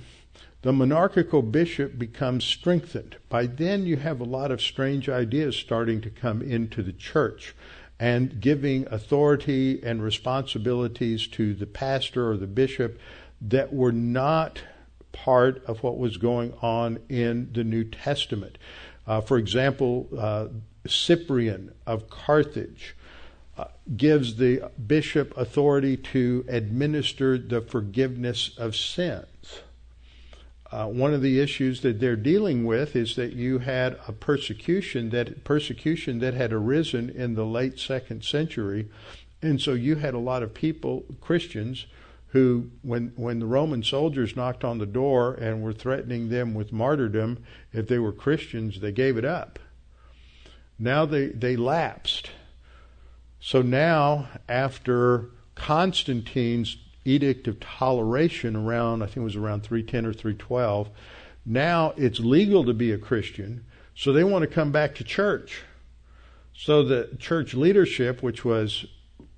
the 0.63 0.73
monarchical 0.73 1.43
bishop 1.43 1.99
becomes 1.99 2.45
strengthened. 2.45 3.17
By 3.29 3.47
then, 3.47 3.85
you 3.85 3.97
have 3.97 4.21
a 4.21 4.25
lot 4.25 4.51
of 4.51 4.63
strange 4.63 5.09
ideas 5.11 5.57
starting 5.57 6.01
to 6.01 6.11
come 6.11 6.41
into 6.41 6.83
the 6.83 6.93
church 6.93 7.55
and 7.99 8.41
giving 8.41 8.87
authority 8.91 9.81
and 9.83 10.03
responsibilities 10.03 11.27
to 11.29 11.55
the 11.55 11.67
pastor 11.67 12.31
or 12.31 12.37
the 12.37 12.47
bishop 12.47 12.99
that 13.41 13.73
were 13.73 13.93
not 13.93 14.63
part 15.13 15.65
of 15.67 15.83
what 15.83 15.97
was 15.97 16.17
going 16.17 16.53
on 16.61 16.99
in 17.09 17.49
the 17.53 17.63
New 17.63 17.85
Testament. 17.85 18.59
Uh, 19.07 19.21
for 19.21 19.39
example, 19.39 20.09
uh, 20.19 20.49
Cyprian 20.87 21.73
of 21.87 22.11
Carthage 22.11 22.97
uh, 23.57 23.67
gives 23.97 24.37
the 24.37 24.71
bishop 24.85 25.37
authority 25.37 25.97
to 25.97 26.45
administer 26.49 27.39
the 27.39 27.61
forgiveness 27.61 28.51
of 28.59 28.75
sins. 28.75 29.61
Uh, 30.75 30.89
one 30.89 31.15
of 31.15 31.23
the 31.23 31.39
issues 31.39 31.83
that 31.83 32.01
they're 32.01 32.17
dealing 32.17 32.65
with 32.65 32.97
is 32.97 33.15
that 33.15 33.33
you 33.33 33.61
had 33.61 33.97
a 34.09 34.13
persecution 34.13 35.11
that 35.11 35.45
persecution 35.45 36.19
that 36.19 36.35
had 36.35 36.53
arisen 36.53 37.09
in 37.11 37.37
the 37.37 37.45
late 37.45 37.79
second 37.79 38.25
century, 38.25 38.89
and 39.41 39.61
so 39.61 39.73
you 39.73 39.95
had 39.95 40.15
a 40.15 40.19
lot 40.19 40.43
of 40.43 40.53
people, 40.53 41.05
Christians, 41.21 41.87
who, 42.31 42.71
when 42.83 43.13
when 43.15 43.39
the 43.39 43.47
Roman 43.47 43.85
soldiers 43.85 44.35
knocked 44.35 44.65
on 44.65 44.79
the 44.79 44.85
door 44.85 45.35
and 45.35 45.63
were 45.63 45.73
threatening 45.73 46.29
them 46.29 46.55
with 46.55 46.73
martyrdom 46.73 47.45
if 47.73 47.87
they 47.87 48.01
were 48.01 48.11
Christians, 48.11 48.81
they 48.81 48.91
gave 48.91 49.17
it 49.17 49.25
up. 49.25 49.61
Now 50.77 51.07
they 51.07 51.27
they 51.29 51.55
lapsed. 51.55 52.33
So 53.39 53.63
now, 53.63 54.27
after 54.49 55.31
Constantine's 55.55 56.79
edict 57.05 57.49
of 57.49 57.61
toleration 57.61 58.57
around, 58.57 59.03
I 59.03 59.07
think 59.07 59.19
it 59.19 59.21
was 59.21 59.37
around 59.37 59.63
310 59.63 60.07
or 60.07 60.13
312. 60.13 60.89
Now 61.47 61.93
it's 61.97 62.21
legal 62.21 62.65
to 62.65 62.75
be 62.75 62.93
a 62.93 62.99
Christian, 62.99 63.65
so 63.95 64.13
they 64.13 64.25
want 64.25 64.43
to 64.43 64.55
come 64.55 64.73
back 64.73 64.95
to 64.97 65.05
church. 65.05 65.63
So 66.57 66.83
the 66.83 67.17
church 67.19 67.55
leadership, 67.55 68.23
which 68.23 68.45
was 68.45 68.87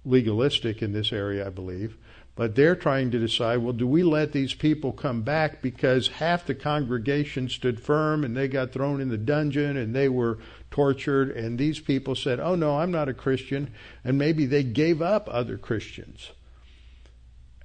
legalistic 0.05 0.83
in 0.83 0.93
this 0.93 1.13
area, 1.13 1.47
I 1.47 1.51
believe, 1.51 1.97
but 2.37 2.55
they're 2.55 2.77
trying 2.77 3.11
to 3.11 3.19
decide 3.19 3.59
well, 3.59 3.73
do 3.73 3.87
we 3.87 4.03
let 4.03 4.33
these 4.33 4.55
people 4.55 4.93
come 4.93 5.23
back 5.23 5.63
because 5.63 6.09
half 6.09 6.47
the 6.47 6.55
congregation 6.55 7.49
stood 7.49 7.81
firm 7.81 8.23
and 8.23 8.37
they 8.37 8.47
got 8.47 8.73
thrown 8.73 9.01
in 9.01 9.09
the 9.09 9.17
dungeon 9.17 9.77
and 9.77 9.95
they 9.95 10.09
were 10.09 10.39
tortured, 10.71 11.31
and 11.31 11.59
these 11.59 11.81
people 11.81 12.15
said, 12.15 12.39
oh 12.39 12.55
no, 12.55 12.79
I'm 12.79 12.93
not 12.93 13.09
a 13.09 13.15
Christian, 13.15 13.73
and 14.05 14.19
maybe 14.19 14.45
they 14.45 14.63
gave 14.63 15.01
up 15.01 15.29
other 15.31 15.57
Christians. 15.57 16.33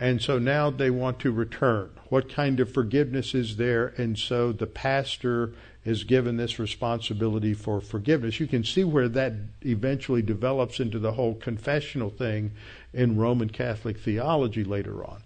And 0.02 0.20
so 0.20 0.40
now 0.40 0.72
they 0.72 0.90
want 0.90 1.20
to 1.20 1.32
return. 1.32 1.92
What 2.10 2.28
kind 2.28 2.60
of 2.60 2.74
forgiveness 2.74 3.36
is 3.36 3.58
there? 3.58 3.94
And 3.98 4.18
so 4.18 4.52
the 4.52 4.66
pastor 4.66 5.54
is 5.86 6.06
given 6.06 6.38
this 6.38 6.58
responsibility 6.58 7.54
for 7.54 7.80
forgiveness. 7.80 8.40
You 8.40 8.48
can 8.48 8.64
see 8.64 8.84
where 8.84 9.08
that 9.10 9.34
eventually 9.62 10.24
develops 10.24 10.80
into 10.80 10.98
the 10.98 11.12
whole 11.12 11.36
confessional 11.36 12.10
thing 12.10 12.52
in 12.96 13.16
Roman 13.16 13.52
Catholic 13.52 14.00
theology 14.00 14.64
later 14.64 15.06
on. 15.06 15.22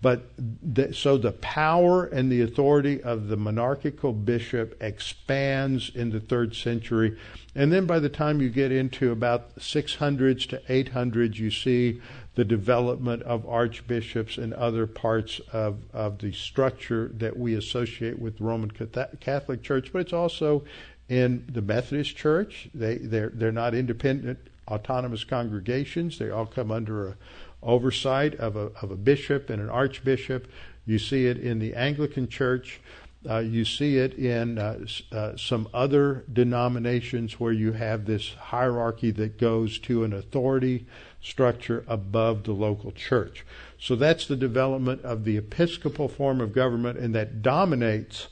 But 0.00 0.30
the, 0.36 0.92
so 0.92 1.16
the 1.16 1.32
power 1.32 2.04
and 2.04 2.30
the 2.30 2.42
authority 2.42 3.02
of 3.02 3.28
the 3.28 3.36
monarchical 3.36 4.12
bishop 4.12 4.76
expands 4.80 5.90
in 5.92 6.10
the 6.10 6.20
third 6.20 6.54
century. 6.54 7.18
And 7.54 7.72
then 7.72 7.86
by 7.86 7.98
the 7.98 8.08
time 8.08 8.40
you 8.40 8.48
get 8.48 8.70
into 8.70 9.10
about 9.10 9.56
600s 9.56 10.46
to 10.50 10.58
800s, 10.68 11.36
you 11.36 11.50
see 11.50 12.00
the 12.38 12.44
development 12.44 13.20
of 13.24 13.44
archbishops 13.48 14.38
and 14.38 14.54
other 14.54 14.86
parts 14.86 15.40
of, 15.52 15.76
of 15.92 16.18
the 16.18 16.30
structure 16.30 17.10
that 17.14 17.36
we 17.36 17.56
associate 17.56 18.16
with 18.16 18.38
the 18.38 18.44
Roman 18.44 18.70
Catholic 19.18 19.60
Church. 19.60 19.92
But 19.92 20.02
it's 20.02 20.12
also 20.12 20.62
in 21.08 21.44
the 21.48 21.60
Methodist 21.60 22.16
Church. 22.16 22.68
They, 22.72 22.98
they're, 22.98 23.32
they're 23.34 23.50
not 23.50 23.74
independent, 23.74 24.38
autonomous 24.68 25.24
congregations. 25.24 26.16
They 26.20 26.30
all 26.30 26.46
come 26.46 26.70
under 26.70 27.08
a 27.08 27.16
oversight 27.60 28.36
of 28.36 28.54
a, 28.54 28.70
of 28.82 28.92
a 28.92 28.96
bishop 28.96 29.50
and 29.50 29.60
an 29.60 29.68
archbishop. 29.68 30.46
You 30.86 31.00
see 31.00 31.26
it 31.26 31.38
in 31.38 31.58
the 31.58 31.74
Anglican 31.74 32.28
Church. 32.28 32.80
Uh, 33.28 33.38
you 33.38 33.64
see 33.64 33.96
it 33.96 34.14
in 34.14 34.58
uh, 34.58 34.78
uh, 35.10 35.36
some 35.36 35.68
other 35.74 36.24
denominations 36.32 37.40
where 37.40 37.50
you 37.50 37.72
have 37.72 38.04
this 38.04 38.32
hierarchy 38.34 39.10
that 39.10 39.38
goes 39.38 39.80
to 39.80 40.04
an 40.04 40.12
authority 40.12 40.86
structure 41.22 41.84
above 41.86 42.44
the 42.44 42.52
local 42.52 42.92
church. 42.92 43.44
So 43.78 43.96
that's 43.96 44.26
the 44.26 44.36
development 44.36 45.02
of 45.02 45.24
the 45.24 45.36
episcopal 45.36 46.08
form 46.08 46.40
of 46.40 46.52
government, 46.52 46.98
and 46.98 47.14
that 47.14 47.42
dominates 47.42 48.28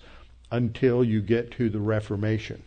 until 0.51 1.03
you 1.05 1.21
get 1.21 1.51
to 1.53 1.69
the 1.69 1.81
Reformation. 1.81 2.63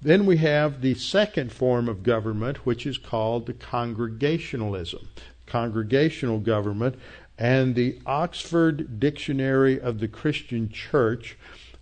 Then 0.00 0.26
we 0.26 0.38
have 0.38 0.80
the 0.80 0.94
second 0.94 1.52
form 1.52 1.88
of 1.88 2.02
government, 2.02 2.66
which 2.66 2.86
is 2.86 2.98
called 2.98 3.46
the 3.46 3.52
congregationalism 3.52 5.08
congregational 5.46 6.38
government, 6.38 6.96
and 7.36 7.74
the 7.74 7.98
Oxford 8.06 8.98
Dictionary 8.98 9.78
of 9.78 9.98
the 10.00 10.08
Christian 10.08 10.70
Church 10.70 11.36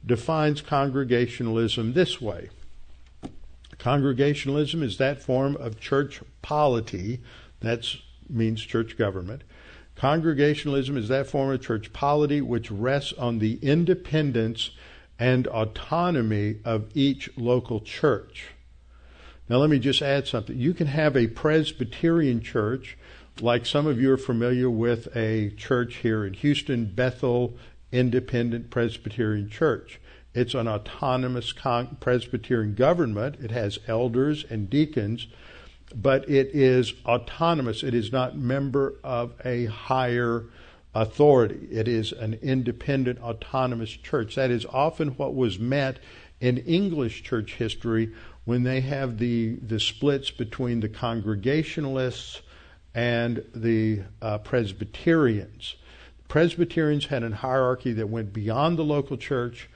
defines 0.04 0.60
congregationalism 0.60 1.92
this 1.92 2.20
way 2.20 2.48
Congregationalism 3.78 4.82
is 4.82 4.98
that 4.98 5.22
form 5.22 5.56
of 5.56 5.80
church 5.80 6.20
polity, 6.42 7.20
that 7.60 7.86
means 8.28 8.62
church 8.62 8.96
government. 8.96 9.42
Congregationalism 9.96 10.96
is 10.96 11.08
that 11.08 11.26
form 11.26 11.50
of 11.50 11.60
church 11.60 11.92
polity 11.92 12.40
which 12.40 12.70
rests 12.70 13.12
on 13.14 13.38
the 13.38 13.58
independence 13.62 14.70
and 15.18 15.46
autonomy 15.48 16.56
of 16.64 16.88
each 16.94 17.28
local 17.36 17.80
church. 17.80 18.48
Now, 19.48 19.56
let 19.56 19.68
me 19.68 19.78
just 19.78 20.00
add 20.00 20.26
something. 20.26 20.56
You 20.56 20.72
can 20.72 20.86
have 20.86 21.16
a 21.16 21.26
Presbyterian 21.26 22.40
church 22.40 22.96
like 23.40 23.66
some 23.66 23.86
of 23.86 24.00
you 24.00 24.12
are 24.12 24.18
familiar 24.18 24.70
with 24.70 25.14
a 25.16 25.50
church 25.50 25.96
here 25.96 26.24
in 26.24 26.34
Houston, 26.34 26.86
Bethel 26.86 27.56
Independent 27.92 28.70
Presbyterian 28.70 29.48
Church. 29.48 30.00
It's 30.34 30.54
an 30.54 30.68
autonomous 30.68 31.52
Presbyterian 31.52 32.74
government. 32.74 33.36
It 33.42 33.50
has 33.50 33.78
elders 33.88 34.44
and 34.48 34.70
deacons, 34.70 35.26
but 35.94 36.28
it 36.28 36.48
is 36.54 36.94
autonomous. 37.04 37.82
It 37.82 37.94
is 37.94 38.12
not 38.12 38.36
member 38.36 38.94
of 39.02 39.34
a 39.44 39.66
higher 39.66 40.46
authority. 40.94 41.68
It 41.70 41.88
is 41.88 42.12
an 42.12 42.34
independent, 42.42 43.20
autonomous 43.20 43.90
church. 43.90 44.34
That 44.34 44.50
is 44.50 44.66
often 44.66 45.10
what 45.10 45.34
was 45.34 45.58
meant 45.58 45.98
in 46.40 46.58
English 46.58 47.22
church 47.22 47.54
history 47.54 48.12
when 48.44 48.62
they 48.62 48.80
have 48.80 49.18
the, 49.18 49.56
the 49.56 49.78
splits 49.78 50.30
between 50.30 50.80
the 50.80 50.88
Congregationalists 50.88 52.40
and 52.94 53.44
the 53.54 54.02
uh, 54.20 54.38
Presbyterians. 54.38 55.76
Presbyterians 56.28 57.06
had 57.06 57.22
a 57.22 57.34
hierarchy 57.34 57.92
that 57.92 58.08
went 58.08 58.32
beyond 58.32 58.78
the 58.78 58.84
local 58.84 59.16
church. 59.16 59.68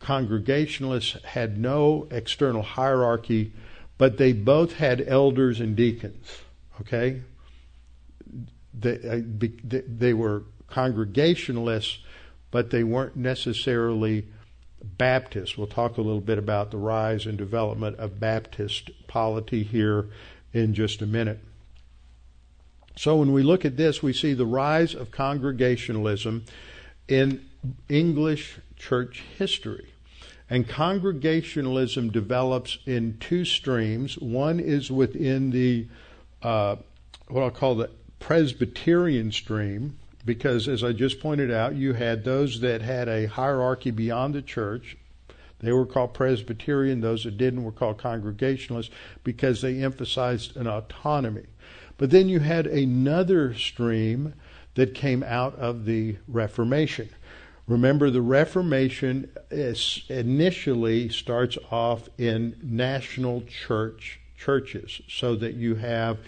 Congregationalists 0.00 1.22
had 1.24 1.56
no 1.58 2.08
external 2.10 2.62
hierarchy, 2.62 3.52
but 3.98 4.18
they 4.18 4.32
both 4.32 4.74
had 4.74 5.04
elders 5.06 5.60
and 5.60 5.76
deacons. 5.76 6.38
Okay? 6.80 7.22
They, 8.78 8.96
uh, 8.96 9.48
they 9.86 10.12
were 10.12 10.42
Congregationalists, 10.68 11.98
but 12.50 12.70
they 12.70 12.82
weren't 12.82 13.16
necessarily 13.16 14.26
Baptists. 14.82 15.56
We'll 15.56 15.66
talk 15.66 15.96
a 15.96 16.02
little 16.02 16.20
bit 16.20 16.38
about 16.38 16.70
the 16.70 16.76
rise 16.76 17.26
and 17.26 17.38
development 17.38 17.98
of 17.98 18.20
Baptist 18.20 18.90
polity 19.06 19.62
here 19.62 20.08
in 20.52 20.74
just 20.74 21.00
a 21.00 21.06
minute. 21.06 21.40
So 22.96 23.16
when 23.16 23.32
we 23.32 23.42
look 23.42 23.64
at 23.64 23.76
this, 23.76 24.02
we 24.02 24.12
see 24.12 24.34
the 24.34 24.46
rise 24.46 24.94
of 24.94 25.10
Congregationalism 25.10 26.44
in 27.08 27.44
English 27.88 28.58
church 28.76 29.22
history. 29.36 29.93
And 30.54 30.68
Congregationalism 30.68 32.12
develops 32.12 32.78
in 32.86 33.16
two 33.18 33.44
streams. 33.44 34.16
One 34.16 34.60
is 34.60 34.88
within 34.88 35.50
the, 35.50 35.88
uh, 36.44 36.76
what 37.26 37.42
I'll 37.42 37.50
call 37.50 37.74
the 37.74 37.90
Presbyterian 38.20 39.32
stream, 39.32 39.98
because 40.24 40.68
as 40.68 40.84
I 40.84 40.92
just 40.92 41.18
pointed 41.18 41.50
out, 41.50 41.74
you 41.74 41.94
had 41.94 42.22
those 42.22 42.60
that 42.60 42.82
had 42.82 43.08
a 43.08 43.26
hierarchy 43.26 43.90
beyond 43.90 44.36
the 44.36 44.42
church. 44.42 44.96
They 45.58 45.72
were 45.72 45.86
called 45.86 46.14
Presbyterian. 46.14 47.00
Those 47.00 47.24
that 47.24 47.36
didn't 47.36 47.64
were 47.64 47.72
called 47.72 47.98
Congregationalists 47.98 48.94
because 49.24 49.60
they 49.60 49.82
emphasized 49.82 50.56
an 50.56 50.68
autonomy. 50.68 51.46
But 51.98 52.12
then 52.12 52.28
you 52.28 52.38
had 52.38 52.68
another 52.68 53.54
stream 53.54 54.34
that 54.76 54.94
came 54.94 55.24
out 55.24 55.56
of 55.56 55.84
the 55.84 56.18
Reformation. 56.28 57.08
Remember, 57.66 58.10
the 58.10 58.20
Reformation 58.20 59.30
initially 59.50 61.08
starts 61.08 61.56
off 61.70 62.08
in 62.18 62.56
national 62.62 63.42
church 63.42 64.20
churches, 64.36 65.00
so 65.08 65.34
that 65.36 65.54
you 65.54 65.76
have 65.76 66.18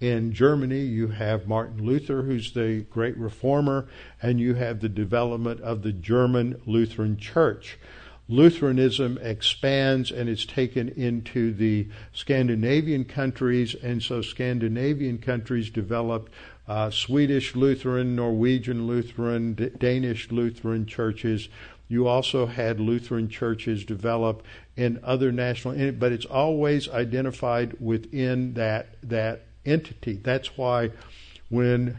in 0.00 0.32
Germany, 0.32 0.80
you 0.80 1.08
have 1.08 1.46
Martin 1.48 1.84
Luther, 1.84 2.22
who's 2.22 2.52
the 2.52 2.86
great 2.90 3.16
reformer, 3.16 3.86
and 4.22 4.38
you 4.38 4.54
have 4.54 4.80
the 4.80 4.88
development 4.88 5.60
of 5.60 5.82
the 5.82 5.92
German 5.92 6.60
Lutheran 6.66 7.16
Church. 7.16 7.78
Lutheranism 8.28 9.18
expands 9.22 10.10
and 10.10 10.28
is 10.28 10.44
taken 10.44 10.88
into 10.88 11.52
the 11.52 11.88
Scandinavian 12.12 13.04
countries, 13.04 13.74
and 13.74 14.02
so 14.02 14.20
Scandinavian 14.20 15.18
countries 15.18 15.70
developed 15.70 16.32
uh, 16.68 16.90
Swedish 16.90 17.54
Lutheran, 17.54 18.16
Norwegian 18.16 18.86
Lutheran, 18.86 19.54
D- 19.54 19.70
Danish 19.78 20.30
Lutheran 20.30 20.86
churches. 20.86 21.48
You 21.88 22.08
also 22.08 22.46
had 22.46 22.80
Lutheran 22.80 23.28
churches 23.28 23.84
develop 23.84 24.42
in 24.76 24.98
other 25.04 25.30
national, 25.30 25.92
but 25.92 26.12
it's 26.12 26.26
always 26.26 26.88
identified 26.88 27.76
within 27.80 28.54
that 28.54 28.96
that 29.02 29.42
entity. 29.64 30.14
That's 30.14 30.56
why 30.56 30.90
when 31.48 31.98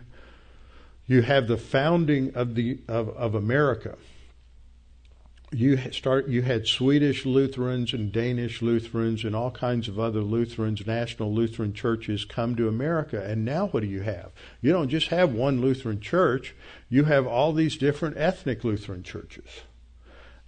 you 1.06 1.22
have 1.22 1.48
the 1.48 1.58
founding 1.58 2.36
of 2.36 2.56
the 2.56 2.80
of, 2.88 3.10
of 3.10 3.34
America, 3.34 3.98
you 5.52 5.78
start 5.92 6.28
you 6.28 6.42
had 6.42 6.68
Swedish 6.68 7.26
Lutherans 7.26 7.94
and 7.94 8.12
Danish 8.12 8.62
Lutherans 8.62 9.24
and 9.24 9.36
all 9.36 9.52
kinds 9.52 9.88
of 9.88 9.98
other 9.98 10.22
Lutherans, 10.22 10.86
national 10.86 11.34
Lutheran 11.34 11.74
churches 11.74 12.26
come 12.26 12.56
to 12.56 12.68
America. 12.68 13.24
And 13.24 13.46
now 13.46 13.68
what 13.68 13.82
do 13.82 13.88
you 13.88 14.02
have? 14.02 14.32
You 14.62 14.74
don't 14.74 14.90
just 14.90 15.08
have 15.08 15.32
one 15.32 15.62
Lutheran 15.62 16.02
church, 16.02 16.54
you 16.90 17.06
have 17.06 17.26
all 17.26 17.54
these 17.54 17.78
different 17.78 18.18
ethnic 18.18 18.64
Lutheran 18.64 19.04
churches. 19.04 19.62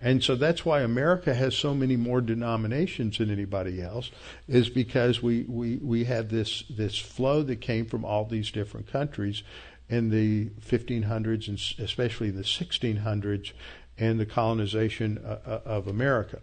And 0.01 0.23
so 0.23 0.35
that's 0.35 0.65
why 0.65 0.81
America 0.81 1.33
has 1.33 1.55
so 1.55 1.73
many 1.73 1.97
more 1.97 2.21
denominations 2.21 3.17
than 3.17 3.29
anybody 3.29 3.81
else, 3.81 4.11
is 4.47 4.69
because 4.69 5.21
we, 5.21 5.43
we, 5.43 5.75
we 5.77 6.05
had 6.05 6.29
this, 6.29 6.63
this 6.69 6.97
flow 6.97 7.43
that 7.43 7.59
came 7.59 7.85
from 7.85 8.05
all 8.05 8.23
these 8.23 8.49
different 8.49 8.89
countries 8.89 9.43
in 9.89 10.09
the 10.09 10.45
1500s 10.61 11.47
and 11.47 11.83
especially 11.83 12.29
the 12.29 12.43
1600s 12.43 13.51
and 13.99 14.19
the 14.19 14.25
colonization 14.25 15.17
uh, 15.23 15.39
uh, 15.45 15.61
of 15.65 15.87
America. 15.87 16.39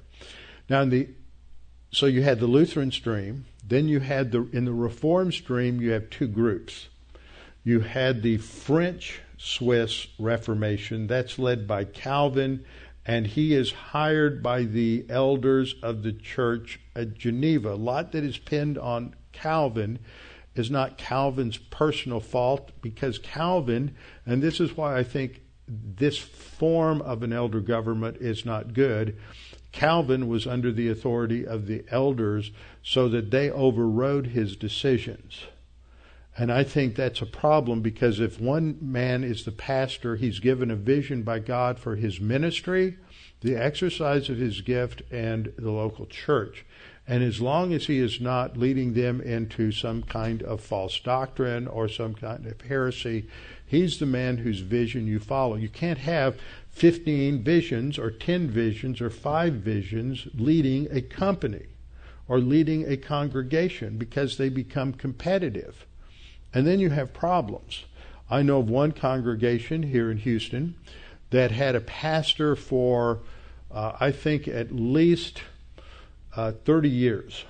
Now, 0.69 0.85
the 0.85 1.09
so 1.93 2.07
you 2.07 2.23
had 2.23 2.41
the 2.41 2.47
Lutheran 2.47 2.91
stream, 2.91 3.47
then 3.67 3.89
you 3.89 4.01
had 4.01 4.33
the 4.33 4.49
in 4.53 4.65
the 4.65 4.73
Reform 4.73 5.33
stream 5.33 5.81
you 5.81 5.93
have 5.93 6.11
two 6.11 6.29
groups. 6.29 6.89
You 7.65 7.81
had 7.81 8.23
the 8.23 8.37
French 8.37 9.21
Swiss 9.39 10.09
Reformation 10.19 11.07
that's 11.07 11.39
led 11.39 11.67
by 11.67 11.85
Calvin, 11.85 12.65
and 13.05 13.27
he 13.27 13.55
is 13.55 13.73
hired 13.73 14.43
by 14.43 14.63
the 14.63 15.07
elders 15.09 15.75
of 15.83 16.03
the 16.03 16.13
church 16.13 16.81
at 16.95 17.15
Geneva. 17.15 17.73
A 17.73 17.75
lot 17.75 18.13
that 18.13 18.25
is 18.25 18.39
pinned 18.39 18.79
on 18.79 19.15
Calvin 19.33 19.99
is 20.55 20.71
not 20.71 20.99
Calvin's 20.99 21.59
personal 21.59 22.21
fault 22.21 22.73
because 22.81 23.19
Calvin, 23.19 23.95
and 24.25 24.43
this 24.43 24.61
is 24.61 24.77
why 24.77 24.97
I 24.97 25.03
think 25.03 25.43
this 25.69 26.19
form 26.19 27.03
of 27.03 27.23
an 27.23 27.33
elder 27.33 27.61
government 27.61 28.19
is 28.19 28.45
not 28.45 28.73
good. 28.73 29.17
Calvin 29.73 30.29
was 30.29 30.47
under 30.47 30.73
the 30.73 30.89
authority 30.89 31.47
of 31.47 31.67
the 31.67 31.85
elders 31.91 32.51
so 32.83 33.09
that 33.09 33.31
they 33.31 33.51
overrode 33.51 34.29
his 34.29 34.57
decisions. 34.57 35.45
And 36.39 36.53
I 36.53 36.64
think 36.64 36.95
that's 36.95 37.23
a 37.23 37.27
problem 37.27 37.81
because 37.81 38.21
if 38.21 38.41
one 38.41 38.79
man 38.81 39.25
is 39.25 39.45
the 39.45 39.53
pastor, 39.53 40.17
he's 40.17 40.39
given 40.39 40.71
a 40.71 40.77
vision 40.77 41.23
by 41.23 41.39
God 41.39 41.79
for 41.79 41.97
his 41.97 42.21
ministry, 42.21 42.99
the 43.41 43.57
exercise 43.57 44.29
of 44.29 44.37
his 44.37 44.61
gift, 44.61 45.03
and 45.11 45.53
the 45.59 45.71
local 45.71 46.07
church. 46.07 46.64
And 47.09 47.23
as 47.23 47.41
long 47.41 47.73
as 47.73 47.87
he 47.87 47.99
is 47.99 48.21
not 48.21 48.57
leading 48.57 48.95
them 48.95 49.21
into 49.21 49.71
some 49.73 50.03
kind 50.03 50.43
of 50.43 50.61
false 50.61 50.99
doctrine 50.99 51.69
or 51.69 51.89
some 51.89 52.14
kind 52.14 52.47
of 52.47 52.61
heresy, 52.62 53.29
he's 53.67 53.99
the 53.99 54.07
man 54.07 54.39
whose 54.39 54.61
vision 54.61 55.07
you 55.07 55.19
follow. 55.19 55.57
You 55.57 55.69
can't 55.69 55.99
have 55.99 56.39
15 56.71 57.43
visions 57.43 57.99
or 57.99 58.11
10 58.11 58.49
visions 58.49 59.01
or 59.01 59.11
5 59.11 59.53
visions 59.55 60.29
leading 60.35 60.89
a 60.91 61.01
company 61.01 61.67
or 62.29 62.39
leading 62.39 62.87
a 62.87 62.97
congregation 62.97 63.99
because 63.99 64.37
they 64.37 64.49
become 64.49 64.93
competitive. 64.93 65.87
And 66.53 66.67
then 66.67 66.81
you 66.81 66.91
have 66.91 67.12
problems. 67.12 67.85
I 68.31 68.43
know 68.43 68.59
of 68.59 68.69
one 68.69 68.93
congregation 68.93 69.85
here 69.85 70.11
in 70.11 70.19
Houston 70.19 70.75
that 71.31 71.51
had 71.51 71.75
a 71.75 71.81
pastor 71.81 72.57
for, 72.57 73.21
uh, 73.71 73.93
I 74.01 74.11
think, 74.11 74.49
at 74.49 74.73
least 74.73 75.43
uh, 76.35 76.53
30 76.64 76.89
years. 76.89 77.45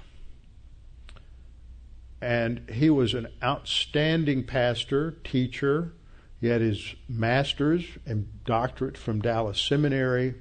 And 2.21 2.69
he 2.71 2.91
was 2.91 3.15
an 3.15 3.29
outstanding 3.43 4.45
pastor, 4.45 5.13
teacher. 5.25 5.93
He 6.41 6.49
had 6.49 6.61
his 6.61 6.95
master's 7.09 7.85
and 8.05 8.29
doctorate 8.45 8.99
from 8.99 9.21
Dallas 9.21 9.61
Seminary. 9.61 10.35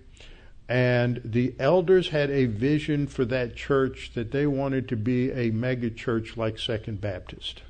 And 0.68 1.22
the 1.24 1.56
elders 1.60 2.10
had 2.10 2.32
a 2.32 2.46
vision 2.46 3.08
for 3.08 3.24
that 3.26 3.56
church 3.56 4.12
that 4.16 4.32
they 4.32 4.48
wanted 4.48 4.90
to 4.90 4.96
be 4.96 5.32
a 5.32 5.52
mega 5.52 5.90
church 5.90 6.38
like 6.38 6.58
Second 6.58 7.00
Baptist. 7.00 7.62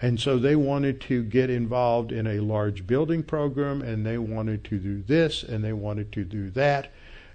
And 0.00 0.18
so 0.20 0.38
they 0.38 0.56
wanted 0.56 1.00
to 1.02 1.22
get 1.22 1.50
involved 1.50 2.12
in 2.12 2.26
a 2.26 2.40
large 2.40 2.86
building 2.86 3.22
program 3.22 3.80
and 3.80 4.04
they 4.04 4.18
wanted 4.18 4.64
to 4.64 4.78
do 4.78 5.02
this 5.02 5.42
and 5.42 5.64
they 5.64 5.72
wanted 5.72 6.12
to 6.12 6.24
do 6.24 6.50
that 6.50 6.90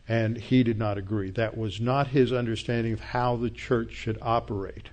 and 0.07 0.37
he 0.37 0.63
did 0.63 0.77
not 0.77 0.97
agree. 0.97 1.31
That 1.31 1.57
was 1.57 1.79
not 1.79 2.07
his 2.07 2.33
understanding 2.33 2.93
of 2.93 2.99
how 2.99 3.35
the 3.35 3.49
church 3.49 3.93
should 3.93 4.17
operate. 4.21 4.89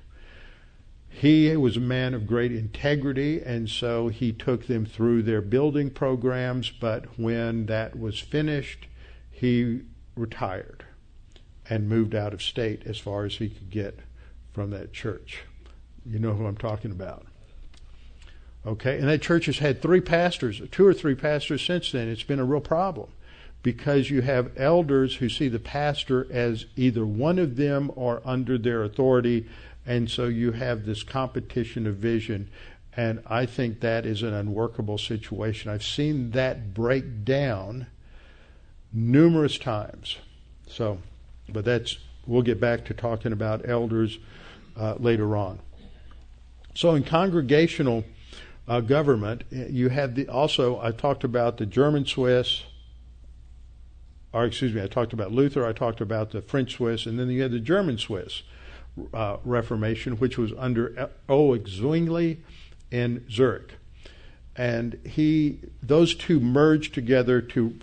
He 1.08 1.54
was 1.56 1.76
a 1.76 1.80
man 1.80 2.14
of 2.14 2.26
great 2.26 2.52
integrity, 2.52 3.42
and 3.42 3.68
so 3.68 4.08
he 4.08 4.32
took 4.32 4.66
them 4.66 4.86
through 4.86 5.22
their 5.22 5.40
building 5.40 5.90
programs, 5.90 6.70
but 6.70 7.18
when 7.18 7.66
that 7.66 7.98
was 7.98 8.20
finished, 8.20 8.86
he 9.30 9.80
retired 10.14 10.84
and 11.68 11.88
moved 11.88 12.14
out 12.14 12.32
of 12.32 12.42
state 12.42 12.82
as 12.86 12.98
far 12.98 13.24
as 13.24 13.36
he 13.36 13.48
could 13.48 13.70
get 13.70 14.00
from 14.52 14.70
that 14.70 14.92
church. 14.92 15.44
You 16.06 16.18
know 16.18 16.34
who 16.34 16.46
I'm 16.46 16.56
talking 16.56 16.90
about. 16.90 17.26
Okay, 18.66 18.98
and 18.98 19.08
that 19.08 19.22
church 19.22 19.46
has 19.46 19.58
had 19.58 19.80
three 19.80 20.00
pastors, 20.00 20.60
two 20.70 20.86
or 20.86 20.92
three 20.92 21.14
pastors 21.14 21.64
since 21.64 21.92
then. 21.92 22.08
It's 22.08 22.22
been 22.22 22.40
a 22.40 22.44
real 22.44 22.60
problem 22.60 23.10
because 23.62 24.10
you 24.10 24.22
have 24.22 24.50
elders 24.56 25.16
who 25.16 25.28
see 25.28 25.48
the 25.48 25.58
pastor 25.58 26.26
as 26.30 26.66
either 26.76 27.04
one 27.04 27.38
of 27.38 27.56
them 27.56 27.90
or 27.96 28.22
under 28.24 28.58
their 28.58 28.82
authority, 28.82 29.46
and 29.88 30.10
so 30.10 30.26
you 30.26 30.52
have 30.52 30.84
this 30.84 31.02
competition 31.02 31.86
of 31.86 31.96
vision. 31.96 32.50
And 32.94 33.22
I 33.26 33.46
think 33.46 33.80
that 33.80 34.04
is 34.04 34.22
an 34.22 34.34
unworkable 34.34 34.98
situation. 34.98 35.70
I've 35.70 35.84
seen 35.84 36.32
that 36.32 36.74
break 36.74 37.24
down 37.24 37.86
numerous 38.92 39.56
times. 39.56 40.18
So, 40.66 40.98
but 41.48 41.64
that's, 41.64 41.96
we'll 42.26 42.42
get 42.42 42.60
back 42.60 42.84
to 42.84 42.94
talking 42.94 43.32
about 43.32 43.66
elders 43.66 44.18
uh, 44.76 44.96
later 44.98 45.34
on. 45.34 45.60
So, 46.74 46.94
in 46.94 47.02
congregational 47.02 48.04
uh, 48.68 48.80
government, 48.80 49.44
you 49.50 49.88
have 49.88 50.16
the, 50.16 50.28
also, 50.28 50.78
I 50.82 50.90
talked 50.90 51.24
about 51.24 51.56
the 51.56 51.64
German 51.64 52.04
Swiss, 52.04 52.64
or 54.34 54.44
excuse 54.44 54.74
me, 54.74 54.82
I 54.82 54.86
talked 54.86 55.14
about 55.14 55.32
Luther, 55.32 55.66
I 55.66 55.72
talked 55.72 56.02
about 56.02 56.32
the 56.32 56.42
French 56.42 56.74
Swiss, 56.74 57.06
and 57.06 57.18
then 57.18 57.30
you 57.30 57.40
had 57.40 57.52
the 57.52 57.58
German 57.58 57.96
Swiss 57.96 58.42
uh, 59.12 59.36
Reformation, 59.44 60.14
which 60.14 60.38
was 60.38 60.52
under 60.56 61.10
Ulrich 61.28 61.68
Zwingli 61.68 62.40
in 62.90 63.24
Zurich. 63.30 63.74
And 64.56 64.98
he, 65.06 65.60
those 65.82 66.14
two 66.14 66.40
merged 66.40 66.94
together 66.94 67.40
to 67.40 67.74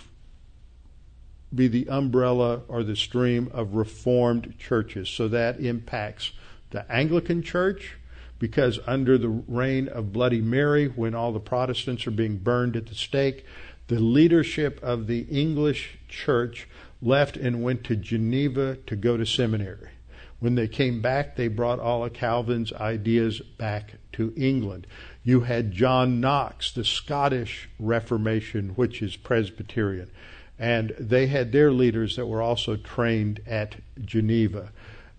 be 1.54 1.68
the 1.70 1.88
umbrella 1.88 2.62
or 2.68 2.84
the 2.84 2.96
stream 2.96 3.50
of 3.54 3.76
Reformed 3.76 4.56
churches. 4.60 5.08
So 5.08 5.30
that 5.30 5.60
impacts 5.60 6.32
the 6.72 6.92
Anglican 6.92 7.42
Church, 7.44 7.98
because 8.40 8.80
under 8.86 9.18
the 9.18 9.30
reign 9.30 9.88
of 9.88 10.12
Bloody 10.12 10.42
Mary, 10.42 10.88
when 10.88 11.16
all 11.16 11.32
the 11.32 11.40
Protestants 11.40 12.06
are 12.06 12.12
being 12.12 12.38
burned 12.38 12.76
at 12.76 12.88
the 12.88 12.96
stake, 12.96 13.46
the 13.88 14.00
leadership 14.00 14.84
of 14.84 15.08
the 15.08 15.22
English 15.30 15.98
church 16.10 16.68
left 17.02 17.38
and 17.38 17.64
went 17.64 17.86
to 17.86 17.96
Geneva 17.96 18.76
to 18.88 18.96
go 18.98 19.16
to 19.16 19.26
seminary. 19.26 19.92
When 20.40 20.56
they 20.56 20.68
came 20.68 21.02
back, 21.02 21.36
they 21.36 21.48
brought 21.48 21.80
all 21.80 22.06
of 22.06 22.14
Calvin's 22.14 22.74
ideas 22.74 23.40
back 23.40 23.94
to 24.14 24.34
England. 24.36 24.86
You 25.24 25.42
had 25.42 25.72
John 25.72 26.20
Knox, 26.20 26.72
the 26.72 26.84
Scottish 26.84 27.70
Reformation, 27.80 28.70
which 28.70 29.02
is 29.02 29.16
Presbyterian, 29.16 30.12
and 30.60 30.94
they 31.00 31.28
had 31.28 31.52
their 31.52 31.72
leaders 31.72 32.16
that 32.16 32.28
were 32.28 32.42
also 32.42 32.76
trained 32.76 33.42
at 33.48 33.78
Geneva. 34.04 34.72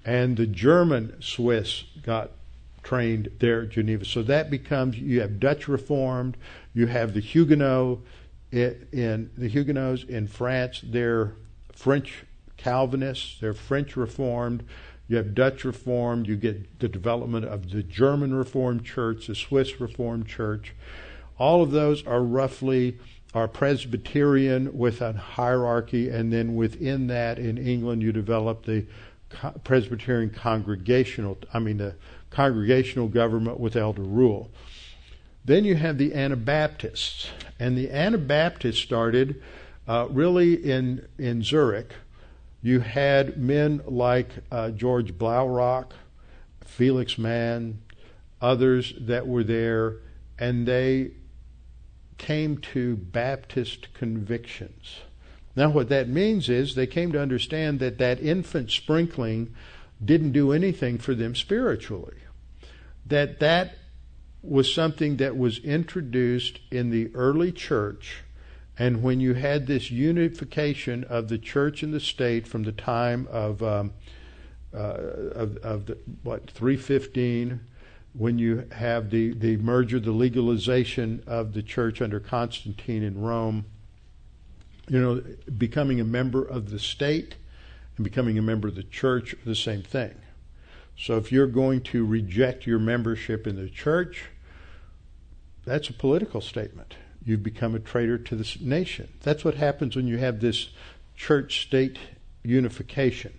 And 0.04 0.36
the 0.36 0.46
German 0.46 1.20
Swiss 1.20 1.84
got 2.02 2.30
trained 2.82 3.30
there 3.40 3.62
at 3.62 3.70
Geneva. 3.70 4.04
So 4.04 4.22
that 4.22 4.48
becomes 4.48 4.96
you 4.96 5.20
have 5.20 5.40
Dutch 5.40 5.66
Reformed, 5.66 6.36
you 6.72 6.86
have 6.86 7.14
the 7.14 7.20
Huguenot, 7.20 7.98
in 8.52 9.30
the 9.36 9.48
Huguenots 9.48 10.04
in 10.04 10.28
France, 10.28 10.82
they're 10.84 11.32
French 11.72 12.24
Calvinists, 12.56 13.40
they're 13.40 13.52
French 13.52 13.96
Reformed. 13.96 14.64
You 15.08 15.16
have 15.18 15.34
Dutch 15.34 15.64
Reformed, 15.64 16.26
you 16.26 16.36
get 16.36 16.80
the 16.80 16.88
development 16.88 17.44
of 17.44 17.70
the 17.70 17.82
German 17.82 18.34
Reformed 18.34 18.84
Church, 18.84 19.28
the 19.28 19.34
Swiss 19.34 19.80
Reformed 19.80 20.26
Church. 20.26 20.74
All 21.38 21.62
of 21.62 21.70
those 21.70 22.04
are 22.06 22.22
roughly 22.22 22.98
are 23.34 23.46
Presbyterian 23.46 24.76
with 24.76 25.02
a 25.02 25.12
hierarchy, 25.12 26.08
and 26.08 26.32
then 26.32 26.54
within 26.56 27.08
that, 27.08 27.38
in 27.38 27.58
England, 27.58 28.02
you 28.02 28.10
develop 28.10 28.64
the 28.64 28.86
Presbyterian 29.62 30.30
congregational, 30.30 31.36
I 31.52 31.58
mean 31.58 31.76
the 31.76 31.96
congregational 32.30 33.08
government 33.08 33.60
with 33.60 33.76
elder 33.76 34.02
rule. 34.02 34.50
Then 35.44 35.64
you 35.64 35.76
have 35.76 35.98
the 35.98 36.14
Anabaptists, 36.14 37.28
and 37.60 37.76
the 37.76 37.90
Anabaptists 37.90 38.80
started 38.80 39.42
uh, 39.86 40.08
really 40.10 40.54
in 40.54 41.06
in 41.18 41.42
Zurich. 41.42 41.92
You 42.62 42.80
had 42.80 43.36
men 43.36 43.82
like 43.86 44.30
uh, 44.50 44.70
George 44.70 45.16
Blaurock, 45.16 45.92
Felix 46.64 47.16
Manz, 47.18 47.76
others 48.40 48.94
that 49.00 49.26
were 49.26 49.44
there, 49.44 49.98
and 50.38 50.66
they 50.66 51.12
came 52.18 52.58
to 52.58 52.96
Baptist 52.96 53.92
convictions. 53.94 55.00
Now, 55.54 55.70
what 55.70 55.88
that 55.88 56.08
means 56.08 56.48
is 56.48 56.74
they 56.74 56.86
came 56.86 57.12
to 57.12 57.20
understand 57.20 57.80
that 57.80 57.98
that 57.98 58.20
infant 58.20 58.70
sprinkling 58.70 59.54
didn't 60.04 60.32
do 60.32 60.52
anything 60.52 60.98
for 60.98 61.14
them 61.14 61.34
spiritually. 61.34 62.16
That 63.06 63.40
that 63.40 63.76
was 64.42 64.72
something 64.72 65.16
that 65.16 65.36
was 65.36 65.58
introduced 65.58 66.60
in 66.70 66.90
the 66.90 67.10
early 67.14 67.52
church. 67.52 68.22
And 68.78 69.02
when 69.02 69.20
you 69.20 69.34
had 69.34 69.66
this 69.66 69.90
unification 69.90 71.04
of 71.04 71.28
the 71.28 71.38
church 71.38 71.82
and 71.82 71.94
the 71.94 72.00
state 72.00 72.46
from 72.46 72.64
the 72.64 72.72
time 72.72 73.26
of, 73.30 73.62
um, 73.62 73.94
uh, 74.74 74.78
of, 74.78 75.56
of 75.58 75.86
the, 75.86 75.98
what, 76.22 76.50
315, 76.50 77.60
when 78.12 78.38
you 78.38 78.66
have 78.72 79.10
the, 79.10 79.32
the 79.34 79.56
merger, 79.58 79.98
the 79.98 80.10
legalization 80.10 81.22
of 81.26 81.54
the 81.54 81.62
church 81.62 82.02
under 82.02 82.20
Constantine 82.20 83.02
in 83.02 83.20
Rome, 83.20 83.64
you 84.88 85.00
know, 85.00 85.22
becoming 85.56 86.00
a 86.00 86.04
member 86.04 86.44
of 86.44 86.70
the 86.70 86.78
state 86.78 87.36
and 87.96 88.04
becoming 88.04 88.38
a 88.38 88.42
member 88.42 88.68
of 88.68 88.74
the 88.74 88.82
church 88.82 89.34
are 89.34 89.44
the 89.44 89.54
same 89.54 89.82
thing. 89.82 90.14
So 90.98 91.16
if 91.16 91.32
you're 91.32 91.46
going 91.46 91.82
to 91.82 92.04
reject 92.06 92.66
your 92.66 92.78
membership 92.78 93.46
in 93.46 93.56
the 93.56 93.68
church, 93.68 94.26
that's 95.64 95.88
a 95.88 95.92
political 95.92 96.40
statement. 96.40 96.96
You've 97.26 97.42
become 97.42 97.74
a 97.74 97.80
traitor 97.80 98.18
to 98.18 98.36
the 98.36 98.56
nation. 98.60 99.08
That's 99.22 99.44
what 99.44 99.56
happens 99.56 99.96
when 99.96 100.06
you 100.06 100.16
have 100.18 100.40
this 100.40 100.68
church 101.16 101.60
state 101.62 101.98
unification. 102.44 103.32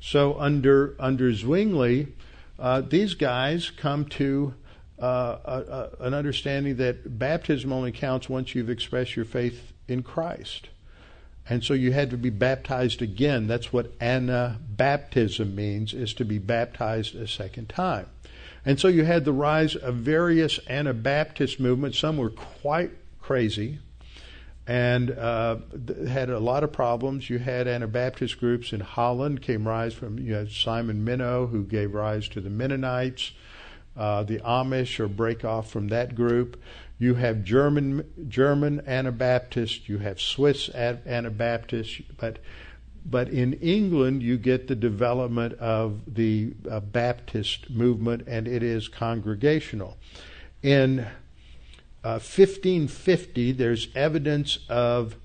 So 0.00 0.38
under 0.38 0.94
under 1.00 1.32
Zwingli, 1.32 2.08
uh, 2.58 2.82
these 2.82 3.14
guys 3.14 3.70
come 3.70 4.04
to 4.04 4.54
uh, 5.00 5.38
a, 5.44 5.98
a, 6.00 6.06
an 6.06 6.14
understanding 6.14 6.76
that 6.76 7.18
baptism 7.18 7.72
only 7.72 7.90
counts 7.90 8.28
once 8.28 8.54
you've 8.54 8.70
expressed 8.70 9.16
your 9.16 9.24
faith 9.24 9.72
in 9.88 10.02
Christ. 10.02 10.68
And 11.48 11.64
so 11.64 11.74
you 11.74 11.92
had 11.92 12.10
to 12.10 12.18
be 12.18 12.30
baptized 12.30 13.00
again. 13.00 13.46
That's 13.46 13.72
what 13.72 13.98
anabaptism 13.98 15.54
means, 15.54 15.94
is 15.94 16.12
to 16.14 16.24
be 16.24 16.38
baptized 16.38 17.14
a 17.14 17.28
second 17.28 17.68
time. 17.68 18.06
And 18.64 18.80
so 18.80 18.88
you 18.88 19.04
had 19.04 19.24
the 19.24 19.32
rise 19.32 19.76
of 19.76 19.94
various 19.94 20.58
Anabaptist 20.68 21.60
movements. 21.60 21.98
Some 21.98 22.16
were 22.16 22.30
quite 22.30 22.90
crazy 23.26 23.80
and 24.68 25.10
uh, 25.10 25.56
had 26.08 26.30
a 26.30 26.38
lot 26.38 26.62
of 26.62 26.72
problems. 26.72 27.28
You 27.28 27.38
had 27.38 27.66
Anabaptist 27.66 28.38
groups 28.38 28.72
in 28.72 28.80
Holland 28.80 29.42
came 29.42 29.66
rise 29.66 29.94
from 29.94 30.18
you 30.18 30.34
had 30.34 30.50
Simon 30.50 31.04
Minnow 31.04 31.48
who 31.48 31.64
gave 31.64 31.92
rise 31.92 32.28
to 32.28 32.40
the 32.40 32.50
Mennonites, 32.50 33.32
uh, 33.96 34.22
the 34.22 34.38
Amish 34.38 35.00
or 35.00 35.08
break 35.08 35.44
off 35.44 35.70
from 35.70 35.88
that 35.88 36.14
group. 36.14 36.60
You 36.98 37.14
have 37.14 37.42
German 37.42 38.04
German 38.28 38.80
Anabaptists, 38.86 39.88
you 39.88 39.98
have 39.98 40.20
Swiss 40.20 40.68
Anabaptists, 40.70 42.00
but 42.16 42.38
but 43.04 43.28
in 43.28 43.54
England 43.54 44.22
you 44.22 44.36
get 44.36 44.68
the 44.68 44.76
development 44.76 45.54
of 45.54 46.00
the 46.12 46.54
uh, 46.68 46.78
Baptist 46.80 47.70
movement, 47.70 48.22
and 48.28 48.46
it 48.46 48.62
is 48.62 48.86
congregational. 48.88 49.96
In 50.62 51.06
1550, 52.14 53.50
uh, 53.50 53.54
there's 53.56 53.88
evidence 53.94 54.58
of 54.68 55.16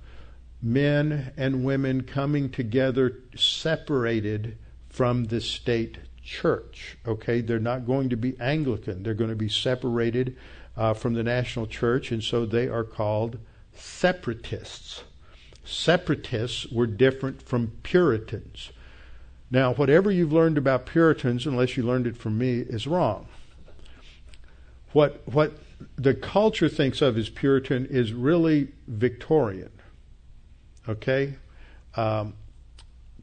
men 0.62 1.32
and 1.38 1.64
women 1.64 2.04
coming 2.04 2.50
together 2.50 3.20
separated 3.36 4.58
from 4.90 5.26
the 5.26 5.42
state 5.42 6.00
church. 6.24 6.98
Okay, 7.08 7.42
they're 7.42 7.60
not 7.60 7.86
going 7.86 8.10
to 8.10 8.18
be 8.18 8.40
Anglican, 8.40 9.04
they're 9.04 9.14
going 9.14 9.30
to 9.30 9.36
be 9.36 9.50
separated 9.50 10.36
uh, 10.78 10.94
from 10.94 11.14
the 11.14 11.24
national 11.24 11.68
church, 11.68 12.12
and 12.12 12.24
so 12.24 12.46
they 12.46 12.68
are 12.68 12.84
called 12.84 13.38
separatists. 13.74 15.04
Separatists 15.64 16.68
were 16.72 16.88
different 16.88 17.42
from 17.42 17.74
Puritans. 17.84 18.72
Now, 19.50 19.74
whatever 19.74 20.10
you've 20.10 20.34
learned 20.34 20.58
about 20.58 20.86
Puritans, 20.86 21.46
unless 21.46 21.76
you 21.76 21.84
learned 21.84 22.08
it 22.08 22.18
from 22.18 22.38
me, 22.38 22.60
is 22.60 22.88
wrong. 22.88 23.28
What, 24.94 25.22
what 25.26 25.54
the 25.96 26.14
culture 26.14 26.70
thinks 26.70 27.02
of 27.02 27.18
as 27.18 27.30
Puritan 27.30 27.86
is 27.86 28.14
really 28.14 28.70
Victorian. 28.88 29.72
Okay? 30.88 31.36
Um, 31.96 32.34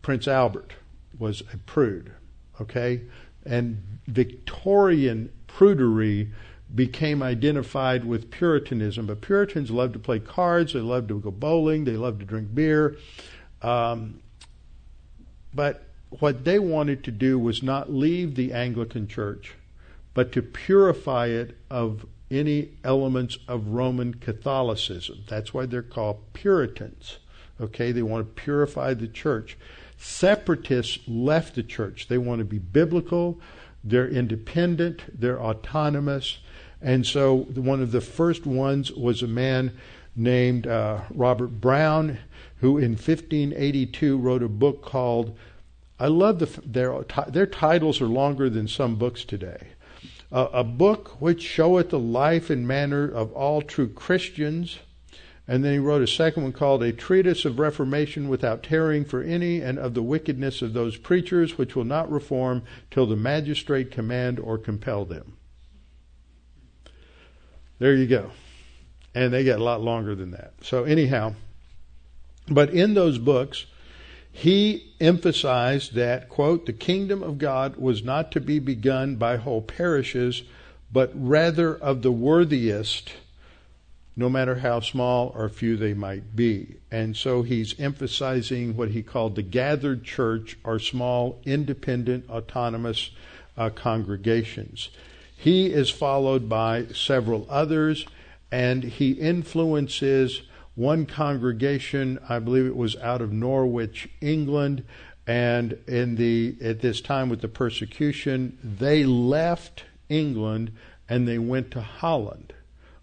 Prince 0.03 0.29
Albert 0.29 0.73
was 1.19 1.43
a 1.53 1.57
prude. 1.59 2.13
Okay? 2.61 3.03
And 3.45 3.83
Victorian 4.07 5.31
prudery 5.47 6.31
became 6.75 7.23
identified 7.23 8.05
with 8.05 8.31
Puritanism. 8.31 9.07
But 9.07 9.21
Puritans 9.21 9.71
loved 9.71 9.95
to 9.95 9.99
play 9.99 10.21
cards, 10.21 10.73
they 10.73 10.81
loved 10.81 11.09
to 11.09 11.21
go 11.21 11.31
bowling, 11.31 11.85
they 11.85 11.97
loved 11.97 12.21
to 12.21 12.27
drink 12.27 12.55
beer. 12.55 12.97
Um, 13.63 14.21
but 15.55 15.85
what 16.11 16.45
they 16.45 16.59
wanted 16.59 17.05
to 17.05 17.11
do 17.11 17.39
was 17.39 17.63
not 17.63 17.93
leave 17.93 18.35
the 18.35 18.53
Anglican 18.53 19.09
Church, 19.09 19.55
but 20.19 20.33
to 20.33 20.43
purify 20.43 21.27
it 21.27 21.57
of 21.71 22.05
any 22.29 22.71
elements 22.83 23.39
of 23.47 23.69
Roman 23.69 24.13
Catholicism. 24.15 25.23
That's 25.29 25.55
why 25.55 25.65
they're 25.65 25.81
called 25.81 26.33
Puritans. 26.33 27.19
Okay, 27.61 27.93
they 27.93 28.03
want 28.03 28.27
to 28.27 28.43
purify 28.43 28.95
the 28.95 29.07
church. 29.07 29.57
Separatists 29.97 30.99
left 31.07 31.55
the 31.55 31.63
church. 31.63 32.09
They 32.09 32.19
want 32.19 32.41
to 32.41 32.45
be 32.45 32.59
biblical, 32.59 33.41
they're 33.85 34.09
independent, 34.09 35.05
they're 35.21 35.41
autonomous. 35.41 36.39
And 36.83 37.07
so 37.07 37.43
one 37.55 37.81
of 37.81 37.93
the 37.93 38.01
first 38.01 38.45
ones 38.45 38.91
was 38.91 39.23
a 39.23 39.29
man 39.29 39.71
named 40.17 40.67
uh, 40.67 41.03
Robert 41.15 41.61
Browne, 41.61 42.19
who 42.57 42.77
in 42.77 42.97
1582 42.97 44.19
wrote 44.19 44.43
a 44.43 44.49
book 44.49 44.83
called, 44.83 45.39
I 46.01 46.09
love 46.09 46.41
the, 46.41 46.61
their, 46.67 47.05
their 47.29 47.47
titles 47.47 48.01
are 48.01 48.09
longer 48.09 48.51
than 48.51 48.67
some 48.67 48.97
books 48.97 49.25
today 49.25 49.69
a, 50.31 50.45
a 50.45 50.65
book 50.65 51.21
which 51.21 51.43
showeth 51.43 51.91
the 51.91 51.99
life 51.99 52.51
and 52.51 52.67
manner 52.67 53.09
of 53.09 53.33
all 53.33 53.63
true 53.63 53.89
Christians. 53.89 54.79
And 55.47 55.65
then 55.65 55.73
he 55.73 55.79
wrote 55.79 56.03
a 56.03 56.07
second 56.07 56.43
one 56.43 56.53
called 56.53 56.83
A 56.83 56.93
Treatise 56.93 57.47
of 57.47 57.59
Reformation 57.59 58.29
Without 58.29 58.63
Tarrying 58.63 59.07
for 59.07 59.23
Any, 59.23 59.63
and 59.63 59.79
of 59.79 59.95
the 59.95 60.03
Wickedness 60.03 60.61
of 60.61 60.75
Those 60.75 60.99
Preachers 60.99 61.57
which 61.57 61.75
will 61.75 61.85
not 61.85 62.11
reform 62.11 62.63
till 62.91 63.07
the 63.07 63.17
magistrate 63.17 63.91
command 63.91 64.39
or 64.39 64.59
compel 64.59 65.07
them. 65.07 65.39
There 67.79 67.95
you 67.95 68.07
go. 68.07 68.33
And 69.15 69.33
they 69.33 69.43
get 69.43 69.59
a 69.59 69.65
lot 69.65 69.81
longer 69.81 70.15
than 70.15 70.33
that. 70.33 70.53
So, 70.61 70.85
anyhow, 70.85 71.35
but 72.51 72.71
in 72.71 72.93
those 72.93 73.17
books, 73.19 73.65
he 74.39 74.95
emphasized 75.01 75.95
that, 75.95 76.29
quote, 76.29 76.65
the 76.65 76.73
kingdom 76.73 77.25
of 77.25 77.39
God 77.39 77.75
was 77.75 78.05
not 78.05 78.31
to 78.31 78.41
be 78.41 78.61
begun 78.61 79.17
by 79.17 79.37
whole 79.37 79.61
parishes, 79.61 80.45
but 80.93 81.11
rather 81.13 81.75
of 81.77 82.03
the 82.03 82.13
worthiest, 82.13 83.15
no 84.15 84.29
matter 84.29 84.61
how 84.61 84.79
small 84.79 85.33
or 85.35 85.49
few 85.49 85.77
they 85.77 85.93
might 85.93 86.37
be. 86.37 86.77
And 86.89 87.17
so 87.17 87.43
he's 87.43 87.81
emphasizing 87.81 88.77
what 88.77 88.91
he 88.91 89.03
called 89.03 89.35
the 89.35 89.43
gathered 89.43 90.05
church 90.05 90.57
or 90.63 90.79
small, 90.79 91.41
independent, 91.45 92.31
autonomous 92.31 93.11
uh, 93.57 93.71
congregations. 93.71 94.91
He 95.37 95.73
is 95.73 95.91
followed 95.91 96.49
by 96.49 96.87
several 96.95 97.45
others, 97.51 98.07
and 98.53 98.85
he 98.85 99.11
influences 99.11 100.43
one 100.79 101.07
congregation, 101.07 102.21
I 102.29 102.39
believe 102.39 102.65
it 102.65 102.77
was 102.77 102.95
out 102.99 103.21
of 103.21 103.33
Norwich, 103.33 104.09
England, 104.21 104.85
and 105.27 105.77
in 105.89 106.15
the 106.15 106.57
at 106.63 106.81
this 106.81 107.01
time 107.01 107.29
with 107.29 107.41
the 107.41 107.49
persecution, 107.49 108.57
they 108.63 109.05
left 109.05 109.83
England 110.09 110.71
and 111.09 111.27
they 111.27 111.39
went 111.39 111.73
to 111.73 111.81
Holland 111.81 112.53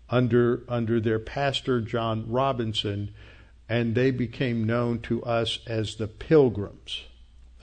under 0.10 0.64
under 0.70 1.02
their 1.02 1.20
pastor 1.20 1.82
John 1.82 2.24
Robinson, 2.30 3.14
and 3.68 3.94
they 3.94 4.10
became 4.10 4.64
known 4.64 5.00
to 5.02 5.22
us 5.24 5.60
as 5.68 5.98
the 5.98 6.08
Pilgrims. 6.08 7.04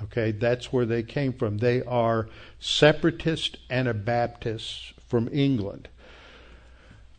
Okay, 0.02 0.30
that's 0.30 0.70
where 0.70 0.84
they 0.84 1.02
came 1.02 1.32
from. 1.32 1.56
They 1.56 1.82
are 1.84 2.28
separatist 2.60 3.56
Anabaptists 3.70 4.92
from 5.08 5.30
England. 5.32 5.88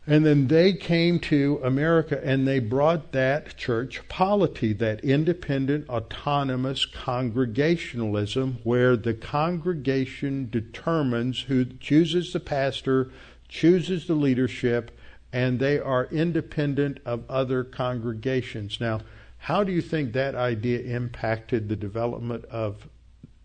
And 0.06 0.26
then 0.26 0.48
they 0.48 0.74
came 0.74 1.18
to 1.20 1.60
America 1.64 2.20
and 2.22 2.46
they 2.46 2.58
brought 2.58 3.12
that 3.12 3.56
church 3.56 4.06
polity, 4.08 4.74
that 4.74 5.02
independent, 5.02 5.88
autonomous 5.88 6.84
congregationalism, 6.84 8.58
where 8.64 8.96
the 8.96 9.14
congregation 9.14 10.50
determines 10.50 11.42
who 11.42 11.64
chooses 11.64 12.34
the 12.34 12.40
pastor, 12.40 13.10
chooses 13.48 14.06
the 14.06 14.14
leadership, 14.14 14.90
and 15.32 15.58
they 15.58 15.78
are 15.78 16.04
independent 16.12 17.00
of 17.06 17.24
other 17.30 17.64
congregations. 17.64 18.78
Now, 18.80 19.00
how 19.38 19.64
do 19.64 19.72
you 19.72 19.80
think 19.80 20.12
that 20.12 20.34
idea 20.34 20.80
impacted 20.80 21.68
the 21.68 21.76
development 21.76 22.44
of 22.46 22.88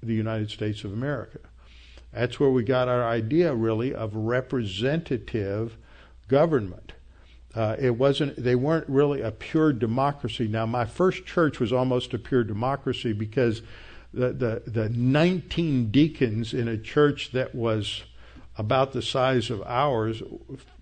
the 0.04 0.14
United 0.14 0.52
States 0.52 0.84
of 0.84 0.92
America? 0.92 1.40
That's 2.12 2.40
where 2.40 2.50
we 2.50 2.64
got 2.64 2.90
our 2.90 3.08
idea, 3.08 3.54
really, 3.54 3.94
of 3.94 4.14
representative 4.14 5.78
government. 6.30 6.94
Uh, 7.54 7.76
it 7.80 7.92
wasn't 7.92 8.42
they 8.42 8.56
weren't 8.56 8.88
really 8.88 9.22
a 9.22 9.32
pure 9.32 9.74
democracy. 9.74 10.48
Now 10.48 10.66
my 10.66 10.86
first 10.86 11.26
church 11.26 11.60
was 11.60 11.74
almost 11.74 12.14
a 12.14 12.20
pure 12.20 12.44
democracy 12.44 13.12
because 13.12 13.62
the, 14.14 14.32
the, 14.32 14.64
the 14.66 14.90
19 14.90 15.92
deacons 15.92 16.54
in 16.54 16.68
a 16.68 16.78
church 16.78 17.32
that 17.32 17.54
was 17.54 18.04
about 18.58 18.92
the 18.92 19.02
size 19.02 19.50
of 19.50 19.62
ours 19.64 20.22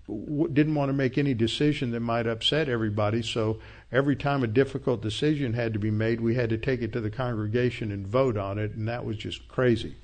didn't 0.08 0.74
want 0.74 0.88
to 0.88 0.94
make 0.94 1.18
any 1.18 1.34
decision 1.34 1.90
that 1.90 2.00
might 2.00 2.26
upset 2.26 2.68
everybody. 2.68 3.22
So 3.22 3.60
every 3.92 4.16
time 4.16 4.42
a 4.42 4.46
difficult 4.46 5.02
decision 5.02 5.52
had 5.52 5.74
to 5.74 5.78
be 5.78 5.90
made, 5.90 6.20
we 6.20 6.34
had 6.34 6.50
to 6.50 6.58
take 6.58 6.80
it 6.80 6.92
to 6.94 7.00
the 7.00 7.10
congregation 7.10 7.92
and 7.92 8.06
vote 8.06 8.36
on 8.36 8.58
it, 8.58 8.72
and 8.72 8.88
that 8.88 9.04
was 9.04 9.18
just 9.18 9.46
crazy. 9.48 9.96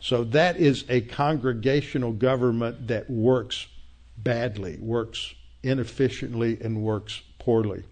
So 0.00 0.22
that 0.24 0.58
is 0.58 0.84
a 0.88 1.00
congregational 1.00 2.12
government 2.12 2.88
that 2.88 3.08
works 3.08 3.66
badly, 4.22 4.76
works 4.80 5.34
inefficiently, 5.62 6.58
and 6.60 6.82
works 6.82 7.22
poorly. 7.38 7.84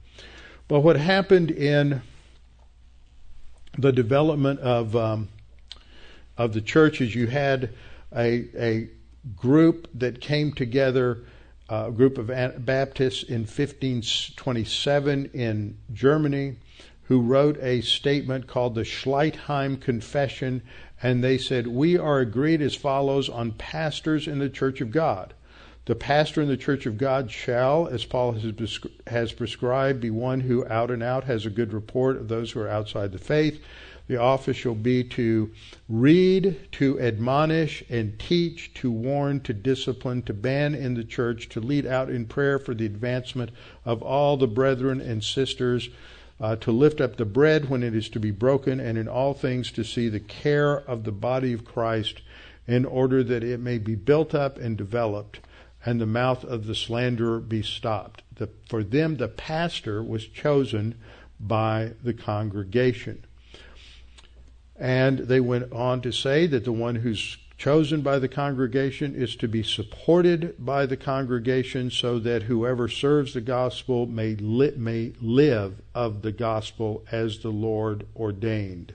But 0.68 0.80
what 0.80 0.96
happened 0.96 1.50
in 1.50 2.02
the 3.78 3.92
development 3.92 4.60
of 4.60 4.96
um, 4.96 5.28
of 6.36 6.52
the 6.52 6.60
church 6.60 7.00
is 7.00 7.14
you 7.14 7.26
had 7.26 7.70
a 8.14 8.48
a 8.56 8.88
group 9.36 9.88
that 9.94 10.20
came 10.20 10.52
together, 10.52 11.18
a 11.68 11.90
group 11.90 12.18
of 12.18 12.28
Baptists 12.64 13.22
in 13.22 13.40
1527 13.40 15.30
in 15.32 15.78
Germany, 15.92 16.56
who 17.04 17.20
wrote 17.20 17.58
a 17.60 17.80
statement 17.80 18.46
called 18.46 18.74
the 18.74 18.84
Schleitheim 18.84 19.80
Confession, 19.80 20.62
and 21.02 21.22
they 21.22 21.38
said, 21.38 21.66
"We 21.66 21.96
are 21.96 22.20
agreed 22.20 22.62
as 22.62 22.74
follows 22.74 23.28
on 23.28 23.52
pastors 23.52 24.26
in 24.26 24.38
the 24.38 24.48
Church 24.48 24.80
of 24.80 24.90
God." 24.90 25.34
The 25.86 25.94
pastor 25.94 26.42
in 26.42 26.48
the 26.48 26.56
church 26.56 26.84
of 26.84 26.98
God 26.98 27.30
shall, 27.30 27.86
as 27.86 28.04
Paul 28.04 28.32
has 28.32 28.80
has 29.06 29.32
prescribed, 29.32 30.00
be 30.00 30.10
one 30.10 30.40
who 30.40 30.66
out 30.66 30.90
and 30.90 31.00
out 31.00 31.24
has 31.24 31.46
a 31.46 31.50
good 31.50 31.72
report 31.72 32.16
of 32.16 32.26
those 32.26 32.50
who 32.50 32.60
are 32.60 32.68
outside 32.68 33.12
the 33.12 33.18
faith. 33.18 33.62
The 34.08 34.16
office 34.16 34.56
shall 34.56 34.74
be 34.74 35.04
to 35.04 35.52
read, 35.88 36.56
to 36.72 37.00
admonish, 37.00 37.84
and 37.88 38.18
teach, 38.18 38.74
to 38.74 38.90
warn, 38.90 39.38
to 39.42 39.52
discipline, 39.52 40.22
to 40.22 40.34
ban 40.34 40.74
in 40.74 40.94
the 40.94 41.04
church, 41.04 41.48
to 41.50 41.60
lead 41.60 41.86
out 41.86 42.10
in 42.10 42.26
prayer 42.26 42.58
for 42.58 42.74
the 42.74 42.86
advancement 42.86 43.52
of 43.84 44.02
all 44.02 44.36
the 44.36 44.48
brethren 44.48 45.00
and 45.00 45.22
sisters, 45.22 45.88
uh, 46.40 46.56
to 46.56 46.72
lift 46.72 47.00
up 47.00 47.16
the 47.16 47.24
bread 47.24 47.68
when 47.68 47.84
it 47.84 47.94
is 47.94 48.08
to 48.08 48.18
be 48.18 48.32
broken, 48.32 48.80
and 48.80 48.98
in 48.98 49.06
all 49.06 49.34
things 49.34 49.70
to 49.70 49.84
see 49.84 50.08
the 50.08 50.18
care 50.18 50.78
of 50.78 51.04
the 51.04 51.12
body 51.12 51.52
of 51.52 51.64
Christ 51.64 52.22
in 52.66 52.84
order 52.84 53.22
that 53.22 53.44
it 53.44 53.60
may 53.60 53.78
be 53.78 53.94
built 53.94 54.34
up 54.34 54.58
and 54.58 54.76
developed, 54.76 55.38
and 55.86 56.00
the 56.00 56.06
mouth 56.06 56.44
of 56.44 56.66
the 56.66 56.74
slanderer 56.74 57.38
be 57.38 57.62
stopped. 57.62 58.22
The, 58.34 58.50
for 58.68 58.82
them, 58.82 59.16
the 59.16 59.28
pastor 59.28 60.02
was 60.02 60.26
chosen 60.26 60.96
by 61.38 61.92
the 62.02 62.12
congregation. 62.12 63.24
And 64.78 65.20
they 65.20 65.40
went 65.40 65.72
on 65.72 66.02
to 66.02 66.12
say 66.12 66.46
that 66.48 66.64
the 66.64 66.72
one 66.72 66.96
who's 66.96 67.38
chosen 67.56 68.02
by 68.02 68.18
the 68.18 68.28
congregation 68.28 69.14
is 69.14 69.36
to 69.36 69.48
be 69.48 69.62
supported 69.62 70.54
by 70.58 70.84
the 70.84 70.96
congregation 70.96 71.90
so 71.90 72.18
that 72.18 72.42
whoever 72.42 72.88
serves 72.88 73.32
the 73.32 73.40
gospel 73.40 74.06
may, 74.06 74.34
li- 74.34 74.74
may 74.76 75.12
live 75.20 75.80
of 75.94 76.20
the 76.20 76.32
gospel 76.32 77.04
as 77.10 77.38
the 77.38 77.50
Lord 77.50 78.06
ordained. 78.14 78.92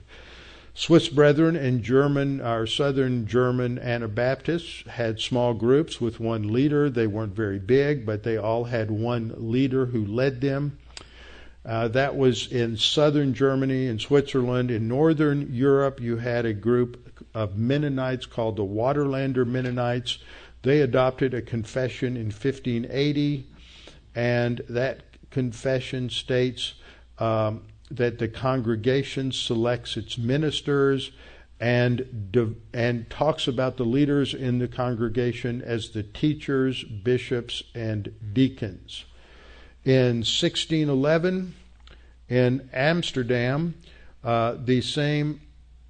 Swiss 0.74 1.08
Brethren 1.08 1.54
and 1.54 1.82
German, 1.82 2.40
our 2.40 2.66
Southern 2.66 3.26
German 3.26 3.78
Anabaptists 3.78 4.88
had 4.88 5.20
small 5.20 5.52
groups 5.52 6.00
with 6.00 6.18
one 6.18 6.50
leader. 6.50 6.88
They 6.88 7.06
weren't 7.06 7.36
very 7.36 7.58
big, 7.58 8.06
but 8.06 8.22
they 8.22 8.38
all 8.38 8.64
had 8.64 8.90
one 8.90 9.34
leader 9.36 9.86
who 9.86 10.04
led 10.04 10.40
them. 10.40 10.78
Uh, 11.64 11.88
that 11.88 12.16
was 12.16 12.50
in 12.50 12.76
southern 12.76 13.34
Germany 13.34 13.86
and 13.86 14.00
Switzerland. 14.00 14.70
In 14.70 14.88
northern 14.88 15.52
Europe, 15.52 16.00
you 16.00 16.16
had 16.16 16.46
a 16.46 16.54
group 16.54 17.22
of 17.34 17.56
Mennonites 17.56 18.26
called 18.26 18.56
the 18.56 18.64
Waterlander 18.64 19.46
Mennonites. 19.46 20.18
They 20.62 20.80
adopted 20.80 21.34
a 21.34 21.42
confession 21.42 22.16
in 22.16 22.26
1580, 22.26 23.46
and 24.14 24.62
that 24.70 25.02
confession 25.30 26.08
states 26.08 26.74
um, 27.18 27.62
that 27.96 28.18
the 28.18 28.28
congregation 28.28 29.32
selects 29.32 29.96
its 29.96 30.18
ministers 30.18 31.10
and 31.60 32.34
and 32.72 33.08
talks 33.08 33.46
about 33.46 33.76
the 33.76 33.84
leaders 33.84 34.34
in 34.34 34.58
the 34.58 34.66
congregation 34.66 35.62
as 35.62 35.90
the 35.90 36.02
teachers, 36.02 36.82
bishops, 36.82 37.62
and 37.74 38.12
deacons. 38.32 39.04
In 39.84 40.24
1611, 40.24 41.54
in 42.28 42.68
Amsterdam, 42.72 43.74
uh, 44.24 44.56
the 44.64 44.80
same 44.80 45.40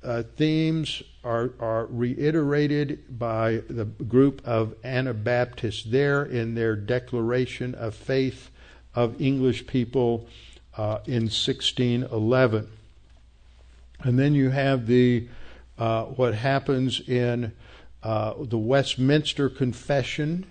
uh, 0.03 0.22
themes 0.36 1.03
are, 1.24 1.53
are 1.61 1.86
reiterated 1.86 3.18
by 3.18 3.62
the 3.68 3.84
group 3.84 4.42
of 4.44 4.74
Anabaptists 4.84 5.84
there 5.84 6.24
in 6.24 6.55
their 6.55 6.74
declaration 6.74 7.74
of 7.74 7.94
faith 7.94 8.50
of 8.94 9.20
English 9.20 9.66
people 9.66 10.26
uh, 10.76 10.98
in 11.06 11.24
1611. 11.24 12.68
And 14.02 14.18
then 14.18 14.34
you 14.34 14.50
have 14.50 14.86
the 14.86 15.28
uh, 15.78 16.04
what 16.04 16.34
happens 16.34 17.00
in 17.00 17.52
uh, 18.02 18.34
the 18.38 18.58
Westminster 18.58 19.48
Confession, 19.48 20.46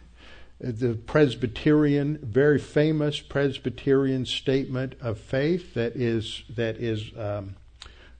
the 0.59 0.93
Presbyterian, 0.93 2.17
very 2.21 2.59
famous 2.59 3.19
Presbyterian 3.19 4.25
statement 4.25 4.95
of 5.01 5.19
faith 5.19 5.73
that 5.73 5.95
is 5.95 6.43
that 6.49 6.77
is 6.77 7.11
um, 7.17 7.55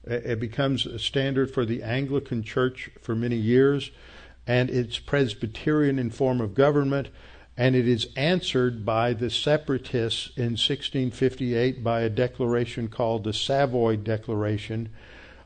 it 0.03 0.39
becomes 0.39 0.85
a 0.85 0.99
standard 0.99 1.51
for 1.51 1.65
the 1.65 1.83
Anglican 1.83 2.43
Church 2.43 2.89
for 3.01 3.15
many 3.15 3.35
years, 3.35 3.91
and 4.47 4.69
it's 4.69 4.99
Presbyterian 4.99 5.99
in 5.99 6.09
form 6.09 6.41
of 6.41 6.55
government 6.55 7.09
and 7.57 7.75
it 7.75 7.87
is 7.87 8.07
answered 8.15 8.85
by 8.85 9.13
the 9.13 9.29
separatists 9.29 10.31
in 10.37 10.53
1658 10.53 11.83
by 11.83 12.01
a 12.01 12.09
declaration 12.09 12.87
called 12.87 13.23
the 13.23 13.33
Savoy 13.33 13.97
Declaration, 13.97 14.89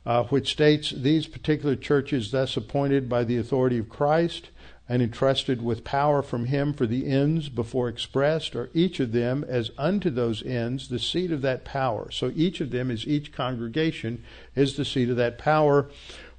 uh, 0.05 0.23
which 0.25 0.51
states 0.51 0.91
these 0.91 1.27
particular 1.27 1.75
churches, 1.75 2.31
thus 2.31 2.55
appointed 2.55 3.09
by 3.09 3.23
the 3.23 3.37
authority 3.37 3.79
of 3.79 3.89
Christ 3.89 4.49
and 4.87 5.01
entrusted 5.01 5.63
with 5.63 5.83
power 5.83 6.21
from 6.21 6.45
him 6.45 6.71
for 6.71 6.85
the 6.85 7.07
ends 7.07 7.49
before 7.49 7.89
expressed, 7.89 8.55
are 8.55 8.69
each 8.73 8.99
of 8.99 9.11
them 9.11 9.43
as 9.47 9.71
unto 9.77 10.11
those 10.11 10.45
ends 10.45 10.89
the 10.89 10.99
seat 10.99 11.31
of 11.31 11.41
that 11.41 11.65
power. 11.65 12.11
So 12.11 12.31
each 12.35 12.61
of 12.61 12.69
them 12.69 12.91
is 12.91 13.07
each 13.07 13.31
congregation 13.31 14.23
is 14.55 14.75
the 14.75 14.85
seat 14.85 15.09
of 15.09 15.15
that 15.15 15.39
power, 15.39 15.89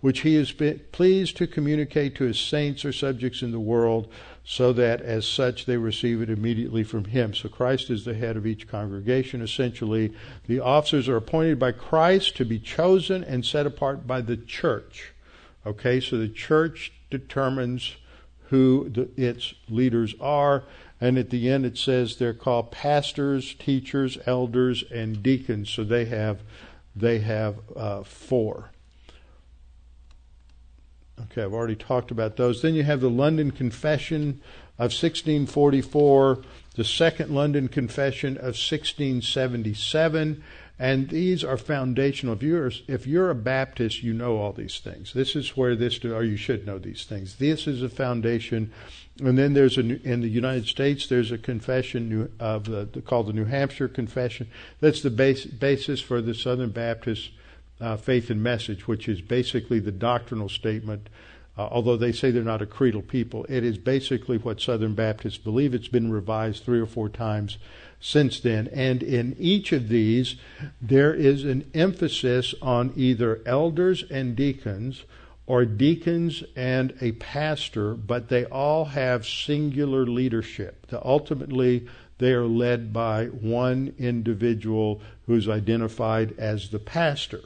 which 0.00 0.20
he 0.20 0.36
is 0.36 0.52
pleased 0.92 1.36
to 1.38 1.48
communicate 1.48 2.14
to 2.14 2.24
his 2.24 2.38
saints 2.38 2.84
or 2.84 2.92
subjects 2.92 3.42
in 3.42 3.50
the 3.50 3.58
world 3.58 4.08
so 4.49 4.72
that 4.72 5.03
as 5.03 5.26
such 5.26 5.66
they 5.66 5.76
receive 5.76 6.22
it 6.22 6.30
immediately 6.30 6.84
from 6.84 7.07
him. 7.07 7.34
So 7.34 7.49
Christ 7.49 7.90
is 7.90 8.05
the 8.05 8.14
head 8.14 8.36
of 8.36 8.47
each 8.47 8.68
congregation. 8.68 9.42
Essentially, 9.42 10.14
the 10.47 10.61
officers 10.61 11.09
are 11.09 11.16
appointed 11.16 11.59
by 11.59 11.72
Christ 11.72 12.36
to 12.36 12.44
be 12.44 12.61
chosen 12.61 13.24
and 13.24 13.44
set 13.44 13.66
apart 13.66 14.07
by 14.07 14.20
the 14.20 14.36
church. 14.36 15.12
Okay, 15.66 15.99
so 15.99 16.16
the 16.16 16.28
church 16.28 16.92
determines 17.11 17.97
who 18.51 18.88
the, 18.88 19.11
its 19.20 19.55
leaders 19.68 20.14
are. 20.20 20.62
And 21.01 21.18
at 21.18 21.30
the 21.30 21.51
end, 21.51 21.66
it 21.66 21.76
says 21.76 22.16
they're 22.16 22.32
called 22.32 22.70
pastors, 22.70 23.53
teachers, 23.53 24.16
elders, 24.26 24.84
and 24.92 25.24
deacons. 25.24 25.70
So 25.70 25.82
they 25.82 26.05
have 26.05 26.42
they 26.94 27.18
have 27.18 27.57
uh, 27.74 28.05
four. 28.05 28.70
Okay, 31.22 31.42
I've 31.42 31.54
already 31.54 31.76
talked 31.76 32.10
about 32.10 32.36
those. 32.36 32.60
Then 32.60 32.74
you 32.74 32.82
have 32.82 33.00
the 33.00 33.10
London 33.10 33.50
Confession 33.50 34.40
of 34.78 34.92
1644, 34.92 36.42
the 36.74 36.84
Second 36.84 37.34
London 37.34 37.68
Confession 37.68 38.36
of 38.36 38.54
1677, 38.56 40.42
and 40.78 41.08
these 41.08 41.42
are 41.42 41.56
foundational. 41.56 42.34
If 42.34 42.42
you're 42.42 42.70
if 42.86 43.06
you're 43.06 43.30
a 43.30 43.34
Baptist, 43.34 44.02
you 44.02 44.12
know 44.12 44.36
all 44.36 44.52
these 44.52 44.78
things. 44.78 45.14
This 45.14 45.34
is 45.34 45.56
where 45.56 45.74
this 45.74 46.04
or 46.04 46.22
you 46.22 46.36
should 46.36 46.66
know 46.66 46.78
these 46.78 47.04
things. 47.04 47.36
This 47.36 47.66
is 47.66 47.82
a 47.82 47.88
foundation. 47.88 48.70
And 49.18 49.38
then 49.38 49.54
there's 49.54 49.78
a 49.78 49.80
in 49.80 50.20
the 50.20 50.28
United 50.28 50.66
States 50.66 51.06
there's 51.06 51.32
a 51.32 51.38
confession 51.38 52.30
of 52.38 52.64
the, 52.64 53.02
called 53.06 53.28
the 53.28 53.32
New 53.32 53.46
Hampshire 53.46 53.88
Confession. 53.88 54.48
That's 54.80 55.00
the 55.00 55.08
base, 55.08 55.46
basis 55.46 56.02
for 56.02 56.20
the 56.20 56.34
Southern 56.34 56.70
Baptist 56.70 57.30
uh, 57.81 57.97
faith 57.97 58.31
and 58.31 58.43
message, 58.43 58.87
which 58.87 59.09
is 59.09 59.20
basically 59.20 59.81
the 59.81 59.93
doctrinal 59.93 60.49
statement. 60.49 61.09
Uh, 61.59 61.68
although 61.70 61.97
they 61.97 62.12
say 62.12 62.31
they're 62.31 62.43
not 62.43 62.61
a 62.61 62.66
creedal 62.66 63.03
people, 63.03 63.47
it 63.49 63.64
is 63.64 63.79
basically 63.79 64.37
what 64.37 64.61
Southern 64.61 64.95
Baptists 64.95 65.39
believe. 65.39 65.72
It's 65.72 65.89
been 65.89 66.11
revised 66.11 66.64
three 66.64 66.81
or 66.81 66.87
four 66.87 67.09
times 67.09 67.57
since 67.99 68.41
then. 68.41 68.68
And 68.68 69.03
in 69.03 69.35
each 69.39 69.72
of 69.72 69.89
these, 69.89 70.37
there 70.81 71.14
is 71.14 71.45
an 71.45 71.70
emphasis 71.74 72.55
on 72.61 72.93
either 72.95 73.41
elders 73.47 74.05
and 74.11 74.37
deacons 74.37 75.05
or 75.47 75.64
deacons 75.64 76.43
and 76.57 76.93
a 77.01 77.12
pastor, 77.12 77.95
but 77.95 78.29
they 78.29 78.45
all 78.47 78.87
have 78.87 79.27
singular 79.27 80.05
leadership. 80.05 80.87
Ultimately, 80.93 81.87
they 82.18 82.33
are 82.33 82.47
led 82.47 82.93
by 82.93 83.27
one 83.27 83.95
individual 83.99 85.01
who's 85.27 85.49
identified 85.49 86.35
as 86.39 86.70
the 86.70 86.79
pastor. 86.79 87.43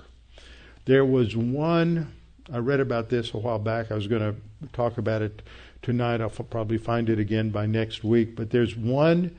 There 0.87 1.05
was 1.05 1.37
one, 1.37 2.13
I 2.53 2.59
read 2.59 2.81
about 2.81 3.09
this 3.09 3.33
a 3.35 3.39
while 3.39 3.59
back. 3.59 3.91
I 3.91 3.95
was 3.95 4.07
going 4.07 4.23
to 4.23 4.69
talk 4.73 4.99
about 4.99 5.23
it 5.23 5.43
tonight. 5.83 6.21
I'll 6.21 6.31
probably 6.31 6.79
find 6.79 7.09
it 7.09 7.19
again 7.19 7.51
by 7.51 7.67
next 7.67 8.03
week. 8.03 8.37
But 8.37 8.51
there's 8.51 8.77
one. 8.77 9.37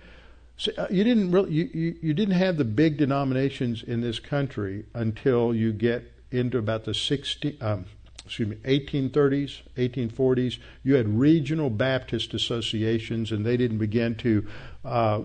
Uh, 0.78 0.88
you 0.90 1.04
didn't 1.04 1.32
really, 1.32 1.52
you, 1.52 1.70
you, 1.74 1.96
you 2.02 2.14
didn't 2.14 2.36
have 2.36 2.58
the 2.58 2.66
big 2.66 2.98
denominations 2.98 3.82
in 3.82 4.02
this 4.02 4.20
country 4.20 4.86
until 4.94 5.56
you 5.56 5.74
get 5.74 6.12
into 6.30 6.58
about 6.58 6.86
the 6.86 6.94
60, 6.94 7.60
um, 7.62 7.86
excuse 8.26 8.48
me, 8.48 8.56
1830s, 8.58 9.62
1840s. 9.76 10.60
You 10.84 10.96
had 10.96 11.20
regional 11.20 11.70
Baptist 11.70 12.34
associations, 12.34 13.32
and 13.32 13.46
they 13.46 13.58
didn't 13.58 13.80
begin 13.80 14.16
to 14.18 14.48
uh, 14.86 15.22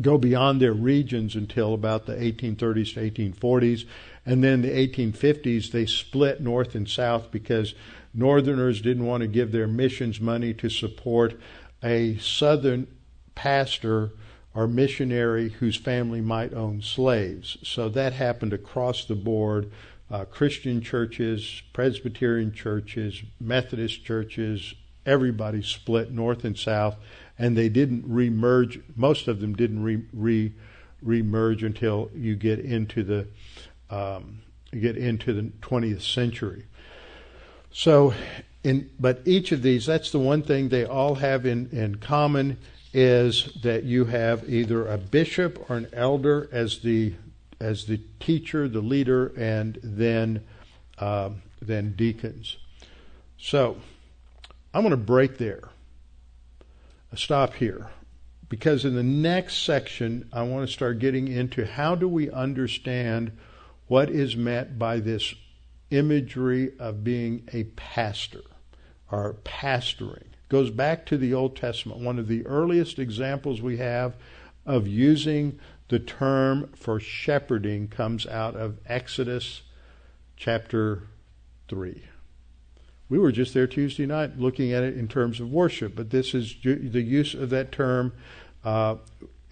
go 0.00 0.16
beyond 0.16 0.60
their 0.60 0.72
regions 0.72 1.36
until 1.36 1.74
about 1.74 2.06
the 2.06 2.14
1830s 2.14 2.94
to 2.94 3.10
1840s. 3.10 3.84
And 4.24 4.42
then 4.42 4.62
the 4.62 4.70
1850s, 4.70 5.70
they 5.70 5.86
split 5.86 6.40
north 6.40 6.74
and 6.74 6.88
south 6.88 7.30
because 7.30 7.74
northerners 8.14 8.80
didn't 8.80 9.06
want 9.06 9.22
to 9.22 9.26
give 9.26 9.52
their 9.52 9.66
missions 9.66 10.20
money 10.20 10.54
to 10.54 10.68
support 10.68 11.38
a 11.82 12.16
southern 12.18 12.86
pastor 13.34 14.12
or 14.54 14.68
missionary 14.68 15.48
whose 15.48 15.76
family 15.76 16.20
might 16.20 16.52
own 16.52 16.82
slaves. 16.82 17.56
So 17.62 17.88
that 17.88 18.12
happened 18.12 18.52
across 18.52 19.04
the 19.04 19.14
board. 19.14 19.70
Uh, 20.10 20.24
Christian 20.26 20.82
churches, 20.82 21.62
Presbyterian 21.72 22.52
churches, 22.52 23.22
Methodist 23.40 24.04
churches, 24.04 24.74
everybody 25.06 25.62
split 25.62 26.12
north 26.12 26.44
and 26.44 26.56
south, 26.56 26.96
and 27.38 27.56
they 27.56 27.68
didn't 27.68 28.08
remerge. 28.08 28.82
Most 28.94 29.26
of 29.26 29.40
them 29.40 29.54
didn't 29.54 29.82
re, 29.82 30.02
re 30.12 30.52
remerge 31.04 31.64
until 31.64 32.10
you 32.14 32.36
get 32.36 32.60
into 32.60 33.02
the 33.02 33.26
um, 33.92 34.42
get 34.72 34.96
into 34.96 35.32
the 35.32 35.42
20th 35.60 36.02
century. 36.02 36.64
So, 37.70 38.14
in, 38.64 38.90
but 38.98 39.22
each 39.24 39.52
of 39.52 39.62
these, 39.62 39.86
that's 39.86 40.10
the 40.10 40.18
one 40.18 40.42
thing 40.42 40.68
they 40.68 40.84
all 40.84 41.16
have 41.16 41.46
in, 41.46 41.68
in 41.70 41.96
common 41.96 42.58
is 42.94 43.50
that 43.62 43.84
you 43.84 44.06
have 44.06 44.48
either 44.48 44.86
a 44.86 44.98
bishop 44.98 45.70
or 45.70 45.76
an 45.76 45.88
elder 45.92 46.48
as 46.52 46.80
the 46.80 47.14
as 47.60 47.84
the 47.84 48.00
teacher, 48.18 48.68
the 48.68 48.80
leader, 48.80 49.32
and 49.36 49.78
then 49.82 50.42
uh, 50.98 51.30
then 51.60 51.92
deacons. 51.92 52.56
So 53.38 53.76
I'm 54.74 54.82
going 54.82 54.90
to 54.90 54.96
break 54.96 55.38
there. 55.38 55.68
Stop 57.14 57.54
here 57.54 57.90
because 58.48 58.84
in 58.86 58.94
the 58.94 59.02
next 59.02 59.64
section 59.64 60.28
I 60.32 60.42
want 60.42 60.66
to 60.66 60.72
start 60.72 60.98
getting 60.98 61.28
into 61.28 61.66
how 61.66 61.94
do 61.94 62.08
we 62.08 62.30
understand 62.30 63.32
what 63.92 64.08
is 64.08 64.34
meant 64.34 64.78
by 64.78 64.98
this 64.98 65.34
imagery 65.90 66.72
of 66.78 67.04
being 67.04 67.46
a 67.52 67.62
pastor 67.76 68.40
or 69.10 69.36
pastoring 69.44 70.24
goes 70.48 70.70
back 70.70 71.04
to 71.04 71.18
the 71.18 71.34
Old 71.34 71.54
Testament. 71.54 72.00
One 72.00 72.18
of 72.18 72.26
the 72.26 72.46
earliest 72.46 72.98
examples 72.98 73.60
we 73.60 73.76
have 73.76 74.16
of 74.64 74.88
using 74.88 75.58
the 75.88 75.98
term 75.98 76.70
for 76.74 76.98
shepherding 77.00 77.88
comes 77.88 78.26
out 78.26 78.56
of 78.56 78.78
Exodus 78.86 79.60
chapter 80.38 81.08
3. 81.68 82.02
We 83.10 83.18
were 83.18 83.30
just 83.30 83.52
there 83.52 83.66
Tuesday 83.66 84.06
night 84.06 84.38
looking 84.38 84.72
at 84.72 84.84
it 84.84 84.96
in 84.96 85.06
terms 85.06 85.38
of 85.38 85.52
worship, 85.52 85.94
but 85.94 86.08
this 86.08 86.32
is 86.32 86.56
the 86.64 87.02
use 87.02 87.34
of 87.34 87.50
that 87.50 87.70
term 87.70 88.14
uh, 88.64 88.94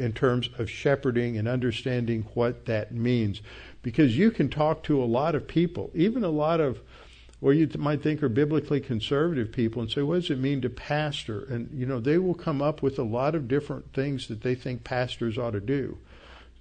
in 0.00 0.12
terms 0.12 0.48
of 0.58 0.70
shepherding 0.70 1.36
and 1.36 1.46
understanding 1.46 2.26
what 2.34 2.66
that 2.66 2.92
means. 2.92 3.42
Because 3.82 4.16
you 4.16 4.30
can 4.30 4.48
talk 4.48 4.82
to 4.84 5.02
a 5.02 5.04
lot 5.04 5.34
of 5.34 5.46
people, 5.46 5.90
even 5.94 6.24
a 6.24 6.30
lot 6.30 6.60
of 6.60 6.80
or 7.42 7.54
you 7.54 7.68
might 7.78 8.02
think 8.02 8.22
are 8.22 8.28
biblically 8.28 8.80
conservative 8.80 9.50
people 9.50 9.80
and 9.80 9.90
say, 9.90 10.02
what 10.02 10.16
does 10.16 10.30
it 10.30 10.38
mean 10.38 10.60
to 10.60 10.68
pastor? 10.68 11.44
And, 11.44 11.70
you 11.72 11.86
know, 11.86 11.98
they 11.98 12.18
will 12.18 12.34
come 12.34 12.60
up 12.60 12.82
with 12.82 12.98
a 12.98 13.02
lot 13.02 13.34
of 13.34 13.48
different 13.48 13.94
things 13.94 14.28
that 14.28 14.42
they 14.42 14.54
think 14.54 14.84
pastors 14.84 15.38
ought 15.38 15.52
to 15.52 15.60
do. 15.60 15.96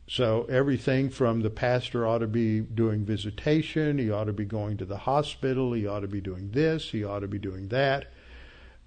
So 0.08 0.46
everything 0.50 1.10
from 1.10 1.42
the 1.42 1.50
pastor 1.50 2.08
ought 2.08 2.20
to 2.20 2.28
be 2.28 2.62
doing 2.62 3.06
visitation, 3.06 3.98
he 3.98 4.10
ought 4.10 4.24
to 4.24 4.34
be 4.34 4.46
going 4.46 4.78
to 4.78 4.86
the 4.86 4.98
hospital, 4.98 5.74
he 5.74 5.86
ought 5.86 6.00
to 6.00 6.08
be 6.08 6.22
doing 6.22 6.50
this, 6.52 6.90
he 6.90 7.04
ought 7.04 7.20
to 7.20 7.28
be 7.28 7.38
doing 7.38 7.68
that. 7.68 8.12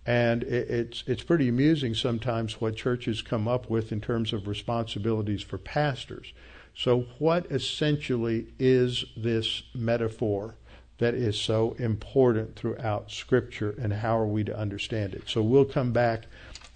And 0.05 0.43
it's 0.43 1.05
it's 1.07 1.23
pretty 1.23 1.49
amusing 1.49 1.95
sometimes 1.95 2.61
what 2.61 2.77
churches 2.77 3.23
come 3.23 3.47
up 3.47 3.71
with 3.71 3.93
in 3.93 4.01
terms 4.01 4.33
of 4.33 4.49
responsibilities 4.49 5.43
for 5.43 5.59
pastors. 5.59 6.33
So 6.75 7.07
what 7.19 7.47
essentially 7.51 8.47
is 8.59 9.05
this 9.17 9.63
metaphor? 9.75 10.57
that 11.03 11.15
is 11.15 11.37
so 11.37 11.75
important 11.81 12.55
throughout 12.55 13.11
Scripture, 13.11 13.75
and 13.81 13.93
how 13.93 14.17
are 14.17 14.27
we 14.27 14.45
to 14.45 14.57
understand 14.57 15.15
it? 15.15 15.29
So 15.29 15.43
we'll 15.43 15.65
come 15.65 15.91
back 15.91 16.27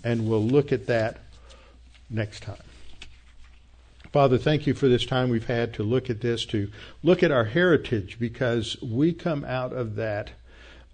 and 0.03 0.29
we'll 0.29 0.43
look 0.43 0.73
at 0.73 0.87
that 0.87 1.19
next 2.11 2.43
time. 2.43 2.57
Father, 4.13 4.37
thank 4.37 4.67
you 4.67 4.75
for 4.75 4.89
this 4.89 5.07
time 5.07 5.31
we've 5.31 5.47
had 5.47 5.73
to 5.75 5.85
look 5.85 6.11
at 6.11 6.23
this, 6.23 6.45
to 6.47 6.73
look 7.05 7.23
at 7.23 7.31
our 7.31 7.45
heritage, 7.45 8.19
because 8.19 8.77
we 8.83 9.13
come 9.13 9.45
out 9.45 9.73
of 9.73 9.95
that 9.95 10.33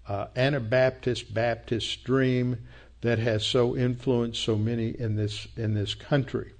uh, 0.07 0.27
Anabaptist 0.35 1.33
Baptist 1.33 1.89
stream 1.89 2.57
that 3.01 3.19
has 3.19 3.45
so 3.45 3.75
influenced 3.75 4.41
so 4.41 4.55
many 4.55 4.89
in 4.89 5.15
this 5.15 5.47
in 5.57 5.73
this 5.73 5.93
country. 5.95 6.53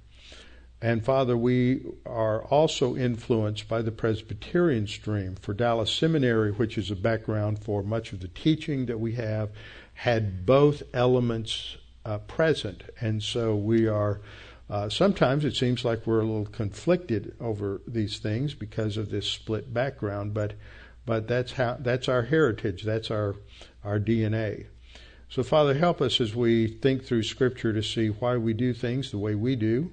And 0.82 1.02
Father, 1.02 1.34
we 1.34 1.80
are 2.04 2.44
also 2.44 2.94
influenced 2.94 3.68
by 3.68 3.80
the 3.80 3.90
Presbyterian 3.90 4.86
stream. 4.86 5.36
For 5.36 5.54
Dallas 5.54 5.90
Seminary, 5.90 6.52
which 6.52 6.76
is 6.76 6.90
a 6.90 6.96
background 6.96 7.58
for 7.64 7.82
much 7.82 8.12
of 8.12 8.20
the 8.20 8.28
teaching 8.28 8.84
that 8.86 9.00
we 9.00 9.12
have, 9.12 9.48
had 9.94 10.44
both 10.44 10.82
elements 10.92 11.78
uh, 12.04 12.18
present. 12.18 12.82
And 13.00 13.22
so 13.22 13.56
we 13.56 13.86
are, 13.86 14.20
uh, 14.68 14.90
sometimes 14.90 15.46
it 15.46 15.56
seems 15.56 15.86
like 15.86 16.06
we're 16.06 16.20
a 16.20 16.26
little 16.26 16.44
conflicted 16.44 17.34
over 17.40 17.80
these 17.86 18.18
things 18.18 18.52
because 18.52 18.98
of 18.98 19.08
this 19.08 19.26
split 19.26 19.72
background, 19.72 20.34
but, 20.34 20.52
but 21.06 21.28
that's 21.28 21.52
how, 21.52 21.76
that's 21.80 22.08
our 22.08 22.22
heritage, 22.22 22.82
that's 22.82 23.10
our, 23.10 23.36
our 23.82 23.98
DNA. 23.98 24.66
So 25.28 25.42
Father, 25.42 25.74
help 25.74 26.00
us 26.00 26.20
as 26.20 26.34
we 26.34 26.66
think 26.66 27.04
through 27.04 27.24
Scripture 27.24 27.72
to 27.72 27.82
see 27.82 28.08
why 28.08 28.36
we 28.36 28.52
do 28.52 28.72
things 28.72 29.10
the 29.10 29.18
way 29.18 29.34
we 29.34 29.56
do 29.56 29.90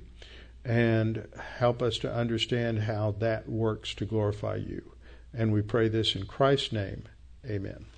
and 0.63 1.27
help 1.57 1.81
us 1.81 1.97
to 1.99 2.13
understand 2.13 2.79
how 2.79 3.15
that 3.19 3.49
works 3.49 3.95
to 3.95 4.05
glorify 4.05 4.55
you. 4.55 4.93
And 5.33 5.51
we 5.51 5.61
pray 5.61 5.87
this 5.87 6.15
in 6.15 6.25
Christ's 6.25 6.71
name. 6.71 7.03
Amen. 7.45 7.90